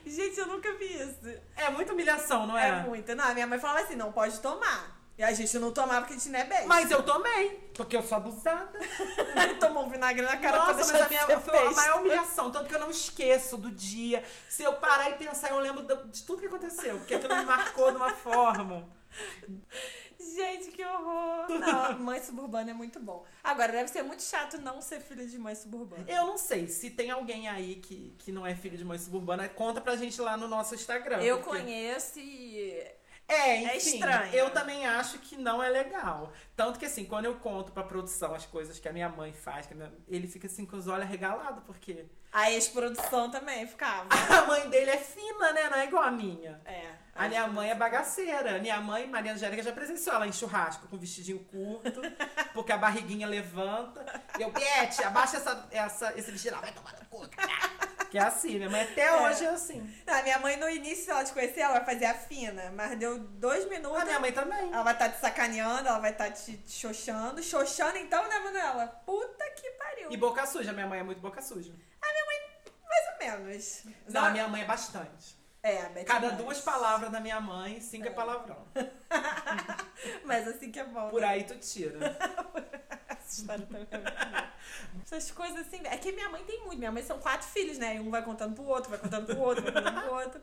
Gente, 0.05 0.39
eu 0.39 0.47
nunca 0.47 0.73
vi 0.75 0.85
isso. 0.85 1.19
É 1.55 1.69
muita 1.69 1.91
humilhação, 1.93 2.47
não 2.47 2.57
É, 2.57 2.69
é? 2.69 2.83
muito. 2.83 3.13
Não, 3.15 3.25
a 3.25 3.33
minha 3.33 3.47
mãe 3.47 3.59
falava 3.59 3.81
assim, 3.81 3.95
não 3.95 4.11
pode 4.11 4.39
tomar. 4.39 5.00
E 5.21 5.23
a 5.23 5.31
gente 5.33 5.59
não 5.59 5.71
tomava 5.71 5.99
porque 5.99 6.15
a 6.15 6.17
gente 6.17 6.29
não 6.29 6.39
é 6.39 6.45
bem. 6.45 6.65
Mas 6.65 6.89
eu 6.89 7.03
tomei, 7.03 7.49
porque 7.75 7.95
eu 7.95 8.01
sou 8.01 8.17
abusada. 8.17 8.71
tomou 9.61 9.85
um 9.85 9.89
vinagre 9.89 10.23
na 10.23 10.35
cara 10.37 10.57
Nossa, 10.57 10.73
pra 10.73 10.83
mas 10.83 11.01
a 11.01 11.09
minha 11.09 11.25
de 11.27 11.43
foi 11.43 11.59
a 11.59 11.69
maior 11.69 11.99
humilhação, 11.99 12.51
tanto 12.51 12.67
que 12.67 12.73
eu 12.73 12.79
não 12.79 12.89
esqueço 12.89 13.55
do 13.55 13.69
dia. 13.69 14.23
Se 14.49 14.63
eu 14.63 14.73
parar 14.77 15.11
e 15.11 15.13
pensar, 15.13 15.51
eu 15.51 15.59
lembro 15.59 15.85
de 16.07 16.23
tudo 16.23 16.39
que 16.39 16.47
aconteceu, 16.47 16.97
porque 16.97 17.13
aquilo 17.13 17.35
me 17.35 17.45
marcou 17.45 17.91
de 17.91 17.97
uma 17.97 18.11
forma. 18.11 18.89
Gente, 20.19 20.71
que 20.71 20.83
horror. 20.83 21.49
Não, 21.49 21.99
mãe 21.99 22.19
suburbana 22.19 22.71
é 22.71 22.73
muito 22.73 22.99
bom. 22.99 23.23
Agora, 23.43 23.71
deve 23.73 23.89
ser 23.91 24.01
muito 24.01 24.23
chato 24.23 24.59
não 24.59 24.81
ser 24.81 25.01
filha 25.01 25.27
de 25.27 25.37
mãe 25.37 25.53
suburbana. 25.53 26.03
Eu 26.07 26.25
não 26.25 26.37
sei, 26.39 26.67
se 26.67 26.89
tem 26.89 27.11
alguém 27.11 27.47
aí 27.47 27.75
que, 27.75 28.15
que 28.17 28.31
não 28.31 28.43
é 28.43 28.55
filho 28.55 28.75
de 28.75 28.83
mãe 28.83 28.97
suburbana, 28.97 29.47
conta 29.47 29.79
pra 29.79 29.95
gente 29.95 30.19
lá 30.19 30.35
no 30.35 30.47
nosso 30.47 30.73
Instagram. 30.73 31.21
Eu 31.21 31.41
porque- 31.41 31.59
conheço 31.59 32.19
e... 32.19 33.00
É, 33.33 33.57
enfim, 33.63 33.67
É 33.69 33.77
estranho. 33.77 34.33
eu 34.33 34.49
também 34.49 34.85
acho 34.85 35.17
que 35.19 35.37
não 35.37 35.61
é 35.63 35.69
legal. 35.69 36.31
Tanto 36.55 36.77
que 36.77 36.85
assim, 36.85 37.05
quando 37.05 37.25
eu 37.25 37.35
conto 37.35 37.71
pra 37.71 37.83
produção 37.83 38.33
as 38.35 38.45
coisas 38.45 38.79
que 38.79 38.87
a 38.89 38.93
minha 38.93 39.09
mãe 39.09 39.33
faz, 39.33 39.67
minha- 39.69 39.91
ele 40.07 40.27
fica 40.27 40.47
assim 40.47 40.65
com 40.65 40.75
os 40.75 40.87
olhos 40.87 41.03
arregalados, 41.05 41.63
porque 41.65 42.05
A 42.33 42.49
ex-produção 42.51 43.29
também 43.29 43.67
ficava. 43.67 44.07
a 44.43 44.45
mãe 44.47 44.69
dele 44.69 44.91
é 44.91 44.97
fina, 44.97 45.51
né? 45.51 45.69
Não 45.69 45.77
é 45.77 45.85
igual 45.85 46.03
a 46.03 46.11
minha. 46.11 46.61
É. 46.65 46.91
A 47.13 47.27
minha 47.27 47.45
mãe 47.47 47.69
é 47.69 47.75
bagaceira. 47.75 48.57
Minha 48.59 48.79
mãe, 48.79 49.05
Maria 49.05 49.33
Angélica, 49.33 49.61
já 49.61 49.73
presenciou 49.73 50.15
ela 50.15 50.25
em 50.25 50.31
churrasco 50.31 50.87
com 50.87 50.97
vestidinho 50.97 51.39
curto, 51.39 52.01
porque 52.53 52.71
a 52.71 52.77
barriguinha 52.77 53.27
levanta. 53.27 54.05
E 54.39 54.41
eu, 54.43 54.49
Beth, 54.51 55.03
abaixa 55.05 55.37
essa, 55.37 55.67
essa, 55.71 56.13
esse 56.17 56.31
vestido. 56.31 56.53
Ela 56.53 56.61
vai 56.61 56.71
tomar 56.71 56.93
no 56.93 57.05
cu, 57.07 57.27
cara. 57.29 57.90
Que 58.11 58.17
é 58.17 58.23
assim, 58.23 58.57
minha 58.57 58.69
mãe 58.69 58.81
até 58.81 59.09
hoje 59.21 59.45
é 59.45 59.47
assim. 59.47 59.89
Não, 60.05 60.13
a 60.13 60.21
minha 60.21 60.37
mãe, 60.39 60.57
no 60.57 60.69
início, 60.69 61.09
ela 61.09 61.23
te 61.23 61.31
conhecer, 61.31 61.61
ela 61.61 61.75
vai 61.75 61.85
fazer 61.85 62.05
a 62.05 62.13
fina. 62.13 62.69
Mas 62.75 62.99
deu 62.99 63.17
dois 63.17 63.69
minutos. 63.69 64.01
A 64.01 64.03
minha 64.03 64.19
mãe 64.19 64.33
também. 64.33 64.69
Ela 64.69 64.83
vai 64.83 64.91
estar 64.91 65.09
te 65.09 65.21
sacaneando, 65.21 65.87
ela 65.87 65.97
vai 65.99 66.11
estar 66.11 66.29
te, 66.29 66.57
te 66.57 66.71
xoxando. 66.73 67.41
Xoxando, 67.41 67.97
então, 67.97 68.27
né, 68.27 68.37
Manuela? 68.39 68.87
Puta 69.05 69.49
que 69.51 69.71
pariu. 69.71 70.11
E 70.11 70.17
boca 70.17 70.45
suja, 70.45 70.73
minha 70.73 70.87
mãe 70.87 70.99
é 70.99 71.03
muito 71.03 71.21
boca 71.21 71.41
suja. 71.41 71.73
Mais 72.89 73.13
ou 73.13 73.39
menos. 73.39 73.83
Não, 74.09 74.25
a 74.25 74.29
minha 74.31 74.47
mãe 74.49 74.61
é 74.63 74.65
bastante. 74.65 75.40
É, 75.63 75.83
a 75.83 75.89
Beth 75.89 76.05
Cada 76.05 76.31
duas 76.31 76.59
palavras 76.59 77.11
da 77.11 77.19
minha 77.19 77.39
mãe, 77.39 77.79
cinco 77.81 78.07
é, 78.07 78.11
palavrão. 78.11 78.65
Mas 80.25 80.47
assim 80.47 80.71
que 80.71 80.79
é 80.79 80.83
bom. 80.83 81.09
Por 81.09 81.23
aí 81.23 81.43
tu 81.43 81.55
tira. 81.57 81.99
Essa 83.07 83.41
história 83.41 83.65
também 83.67 83.87
é. 83.91 84.47
Essas 85.03 85.29
coisas 85.29 85.59
assim. 85.59 85.81
É 85.85 85.97
que 85.97 86.11
minha 86.11 86.29
mãe 86.29 86.43
tem 86.43 86.61
muito. 86.61 86.79
Minha 86.79 86.91
mãe 86.91 87.03
são 87.03 87.19
quatro 87.19 87.47
filhos, 87.47 87.77
né? 87.77 87.97
E 87.97 87.99
um 87.99 88.09
vai 88.09 88.23
contando 88.23 88.55
pro 88.55 88.65
outro, 88.65 88.89
vai 88.89 88.99
contando 88.99 89.27
pro 89.27 89.39
outro, 89.39 89.63
vai 89.63 89.71
contando 89.71 90.01
pro 90.01 90.13
outro. 90.13 90.41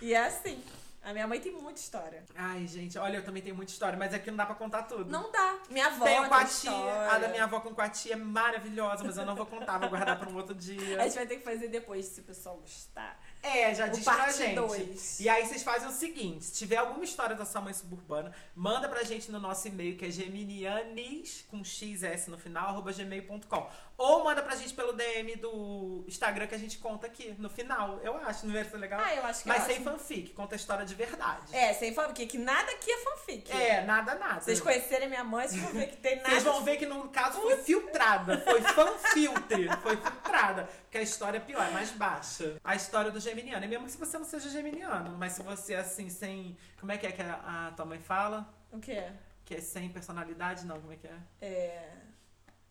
E 0.00 0.12
é 0.12 0.26
assim. 0.26 0.62
A 1.02 1.12
minha 1.12 1.26
mãe 1.26 1.40
tem 1.40 1.52
muita 1.52 1.80
história. 1.80 2.24
Ai, 2.34 2.66
gente, 2.66 2.98
olha, 2.98 3.18
eu 3.18 3.24
também 3.24 3.42
tenho 3.42 3.54
muita 3.54 3.72
história, 3.72 3.96
mas 3.96 4.12
aqui 4.12 4.30
não 4.30 4.36
dá 4.36 4.44
pra 4.44 4.54
contar 4.54 4.82
tudo. 4.82 5.10
Não 5.10 5.30
dá. 5.30 5.58
Minha 5.70 5.86
avó 5.86 6.04
Tenho 6.04 6.20
tem 6.22 6.28
com 6.28 6.34
a 6.34 6.44
tia. 6.44 7.10
A 7.10 7.18
da 7.18 7.28
minha 7.28 7.44
avó 7.44 7.60
com 7.60 7.74
com 7.74 7.80
a 7.80 7.88
tia 7.88 8.12
é 8.14 8.16
maravilhosa, 8.16 9.04
mas 9.04 9.16
eu 9.16 9.24
não 9.24 9.36
vou 9.36 9.46
contar, 9.46 9.78
vou 9.78 9.88
guardar 9.88 10.18
pra 10.18 10.28
um 10.28 10.36
outro 10.36 10.54
dia. 10.54 11.00
A 11.00 11.04
gente 11.04 11.14
vai 11.14 11.26
ter 11.26 11.36
que 11.36 11.44
fazer 11.44 11.68
depois, 11.68 12.04
se 12.04 12.20
o 12.20 12.24
pessoal 12.24 12.56
gostar. 12.56 13.18
É, 13.42 13.74
já 13.74 13.86
O 13.86 13.90
diz 13.90 14.04
pra 14.04 14.16
parte 14.16 14.38
gente. 14.38 14.54
dois. 14.56 15.20
E 15.20 15.28
aí 15.28 15.46
vocês 15.46 15.62
fazem 15.62 15.88
o 15.88 15.92
seguinte: 15.92 16.44
se 16.44 16.52
tiver 16.54 16.76
alguma 16.76 17.04
história 17.04 17.36
da 17.36 17.44
sua 17.44 17.60
mãe 17.60 17.72
suburbana, 17.72 18.32
manda 18.54 18.88
pra 18.88 19.02
gente 19.04 19.30
no 19.30 19.38
nosso 19.38 19.66
e-mail, 19.68 19.96
que 19.96 20.04
é 20.06 20.10
geminianes, 20.10 21.44
com 21.48 21.62
xs 21.64 22.26
no 22.26 22.36
final, 22.36 22.68
arroba 22.68 22.92
gmail.com. 22.92 23.70
Ou 23.98 24.22
manda 24.22 24.40
pra 24.40 24.54
gente 24.54 24.72
pelo 24.74 24.92
DM 24.92 25.34
do 25.34 26.04
Instagram 26.06 26.46
que 26.46 26.54
a 26.54 26.58
gente 26.58 26.78
conta 26.78 27.08
aqui, 27.08 27.34
no 27.36 27.50
final. 27.50 27.98
Eu 28.00 28.16
acho, 28.18 28.46
não 28.46 28.54
vai 28.54 28.62
ser 28.64 28.76
legal? 28.76 29.00
Ah, 29.02 29.12
eu 29.12 29.24
acho 29.24 29.42
que 29.42 29.48
Mas 29.48 29.64
é 29.64 29.66
sem 29.66 29.74
ótimo. 29.74 29.90
fanfic, 29.90 30.32
conta 30.34 30.54
a 30.54 30.56
história 30.56 30.86
de 30.86 30.94
verdade. 30.94 31.52
É, 31.52 31.74
sem 31.74 31.92
fanfic, 31.92 32.26
que 32.26 32.38
nada 32.38 32.70
aqui 32.70 32.92
é 32.92 32.98
fanfic. 32.98 33.50
É, 33.50 33.84
nada, 33.84 34.14
nada. 34.14 34.40
Vocês 34.40 34.60
conhecerem 34.60 35.08
minha 35.08 35.24
mãe, 35.24 35.48
vocês 35.48 35.60
vão 35.60 35.72
ver 35.72 35.88
que 35.88 35.96
tem 35.96 36.14
nada. 36.16 36.30
Vocês 36.30 36.44
vão 36.44 36.62
ver 36.62 36.76
que 36.76 36.86
no 36.86 37.08
caso 37.08 37.40
foi 37.40 37.56
filtrada, 37.56 38.38
foi 38.42 38.62
fanfiltre, 38.62 39.68
foi 39.82 39.96
filtrada. 39.96 40.68
Porque 40.84 40.98
a 40.98 41.02
história 41.02 41.38
é 41.38 41.40
pior, 41.40 41.66
é 41.66 41.70
mais 41.70 41.90
baixa. 41.90 42.56
A 42.62 42.76
história 42.76 43.10
do 43.10 43.18
geminiano. 43.18 43.64
E 43.64 43.68
mesmo 43.68 43.88
se 43.88 43.98
você 43.98 44.16
não 44.16 44.24
seja 44.24 44.48
geminiano, 44.48 45.16
mas 45.18 45.32
se 45.32 45.42
você 45.42 45.74
assim, 45.74 46.08
sem. 46.08 46.56
Como 46.78 46.92
é 46.92 46.96
que 46.98 47.06
é 47.06 47.10
que 47.10 47.20
a, 47.20 47.66
a 47.66 47.72
tua 47.72 47.84
mãe 47.84 47.98
fala? 47.98 48.48
O 48.70 48.78
quê? 48.78 49.10
Que 49.44 49.56
é 49.56 49.60
sem 49.60 49.88
personalidade? 49.88 50.64
Não, 50.66 50.78
como 50.80 50.92
é 50.92 50.96
que 50.96 51.08
é? 51.08 51.16
É. 51.40 51.88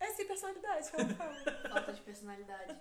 É 0.00 0.06
sem 0.12 0.26
personalidade, 0.26 0.90
fala. 0.90 1.08
Falta 1.70 1.92
de 1.92 2.00
personalidade. 2.02 2.76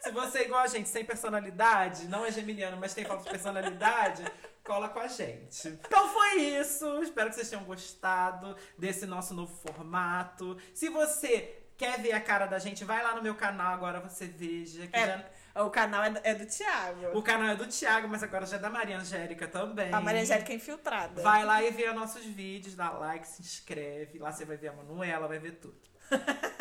Se 0.00 0.10
você 0.10 0.38
é 0.40 0.44
igual 0.44 0.60
a 0.62 0.66
gente, 0.66 0.88
sem 0.88 1.04
personalidade, 1.04 2.06
não 2.08 2.24
é 2.26 2.30
geminiano, 2.30 2.76
mas 2.76 2.92
tem 2.94 3.04
falta 3.04 3.24
de 3.24 3.30
personalidade, 3.30 4.24
cola 4.62 4.88
com 4.90 4.98
a 5.00 5.06
gente. 5.08 5.68
Então 5.68 6.08
foi 6.08 6.36
isso. 6.42 7.02
Espero 7.02 7.30
que 7.30 7.36
vocês 7.36 7.48
tenham 7.48 7.64
gostado 7.64 8.54
desse 8.76 9.06
nosso 9.06 9.32
novo 9.34 9.54
formato. 9.56 10.58
Se 10.74 10.88
você 10.90 11.62
quer 11.76 12.00
ver 12.00 12.12
a 12.12 12.20
cara 12.20 12.46
da 12.46 12.58
gente, 12.58 12.84
vai 12.84 13.02
lá 13.02 13.14
no 13.14 13.22
meu 13.22 13.34
canal 13.34 13.72
agora, 13.72 14.00
você 14.00 14.26
veja. 14.26 14.86
Que 14.86 14.96
É, 14.96 15.06
já- 15.54 15.62
O 15.64 15.70
canal 15.70 16.04
é 16.04 16.10
do, 16.10 16.20
é 16.22 16.34
do 16.34 16.46
Thiago. 16.46 17.18
O 17.18 17.22
canal 17.22 17.48
é 17.48 17.56
do 17.56 17.66
Thiago, 17.66 18.06
mas 18.08 18.22
agora 18.22 18.44
já 18.46 18.56
é 18.56 18.60
da 18.60 18.68
Maria 18.70 18.98
Angélica 18.98 19.48
também. 19.48 19.92
A 19.92 20.00
Maria 20.00 20.20
Angélica 20.20 20.52
é 20.52 20.56
infiltrada. 20.56 21.22
Vai 21.22 21.44
lá 21.44 21.62
e 21.62 21.70
vê 21.70 21.90
nossos 21.92 22.24
vídeos, 22.24 22.74
dá 22.76 22.90
like, 22.90 23.26
se 23.26 23.40
inscreve. 23.42 24.18
Lá 24.18 24.30
você 24.30 24.44
vai 24.44 24.56
ver 24.56 24.68
a 24.68 24.72
Manuela, 24.72 25.26
vai 25.26 25.38
ver 25.38 25.52
tudo. 25.52 25.87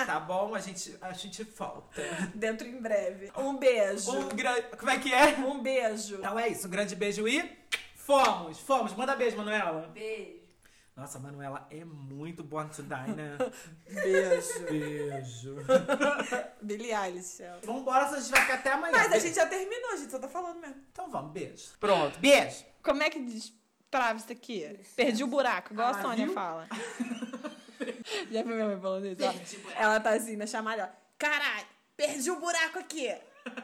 Tá 0.06 0.20
bom? 0.20 0.54
A 0.56 0.60
gente, 0.60 0.96
a 1.02 1.12
gente 1.14 1.44
volta. 1.44 2.02
Dentro 2.34 2.68
em 2.68 2.80
breve. 2.82 3.32
Um 3.38 3.58
beijo. 3.58 4.12
Um 4.12 4.30
grande. 4.30 4.62
Como 4.78 4.90
é 4.92 5.00
que 5.00 5.14
é? 5.14 5.38
Um 5.38 5.62
beijo. 5.62 6.16
Então 6.16 6.38
é 6.40 6.48
isso, 6.50 6.68
um 6.68 6.70
grande 6.70 6.96
beijo 6.96 7.28
e 7.28 7.58
fomos, 7.96 8.60
fomos. 8.60 8.94
Manda 8.96 9.16
beijo, 9.16 9.36
Manuela. 9.38 9.88
Beijo. 9.94 10.38
Nossa, 10.96 11.20
a 11.20 11.22
Manuela 11.22 11.68
é 11.70 11.86
muito 11.86 12.44
born 12.44 12.72
to 12.72 12.82
die, 12.82 13.12
né? 13.16 13.38
Beijo. 13.88 14.60
beijo. 14.68 15.56
Billie 16.60 16.92
Eilish. 16.92 17.40
ela. 17.44 17.60
Vambora, 17.64 18.06
senão 18.06 18.18
a 18.18 18.22
gente 18.22 18.32
vai 18.32 18.42
ficar 18.42 18.54
até 18.56 18.72
amanhã. 18.72 18.94
Mas 18.98 19.12
a 19.12 19.20
gente 19.20 19.36
já 19.36 19.46
terminou, 19.46 19.92
a 19.92 19.96
gente 19.98 20.10
só 20.10 20.18
tá 20.18 20.28
falando 20.28 20.60
mesmo. 20.60 20.82
Então 20.92 21.08
vamos, 21.12 21.32
beijo. 21.34 21.66
Pronto, 21.80 22.18
beijo. 22.18 22.66
Como 22.82 23.04
é 23.04 23.12
que 23.12 23.20
destrava 23.20 24.18
isso 24.18 24.32
aqui? 24.32 24.80
Perdi 24.96 25.24
o 25.24 25.28
buraco, 25.28 25.72
igual 25.74 25.90
Ah, 25.94 26.00
a 26.00 26.02
Sônia 26.02 26.26
viu? 26.26 26.34
fala. 26.34 26.68
Já 28.32 28.44
viu 28.44 28.56
minha 28.56 28.66
mãe 28.68 28.80
falando 28.80 29.06
isso? 29.06 29.22
ó? 29.24 29.72
Ela 29.82 30.00
tá 30.00 30.12
assim 30.12 30.36
na 30.36 30.46
chamada, 30.48 30.86
ó. 30.94 31.08
Caralho, 31.18 31.68
perdi 31.96 32.30
o 32.32 32.40
buraco 32.40 32.80
aqui. 32.80 33.16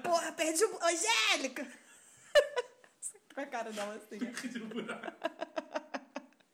Porra, 0.04 0.32
perdi 0.32 0.64
o... 0.64 0.70
bu- 0.70 0.80
Angélica! 0.84 1.66
Com 3.34 3.42
a 3.42 3.46
cara 3.46 3.72
dela 3.72 3.96
assim. 3.96 4.20
Perdi 4.20 4.60
o 4.60 4.66
buraco. 4.68 5.12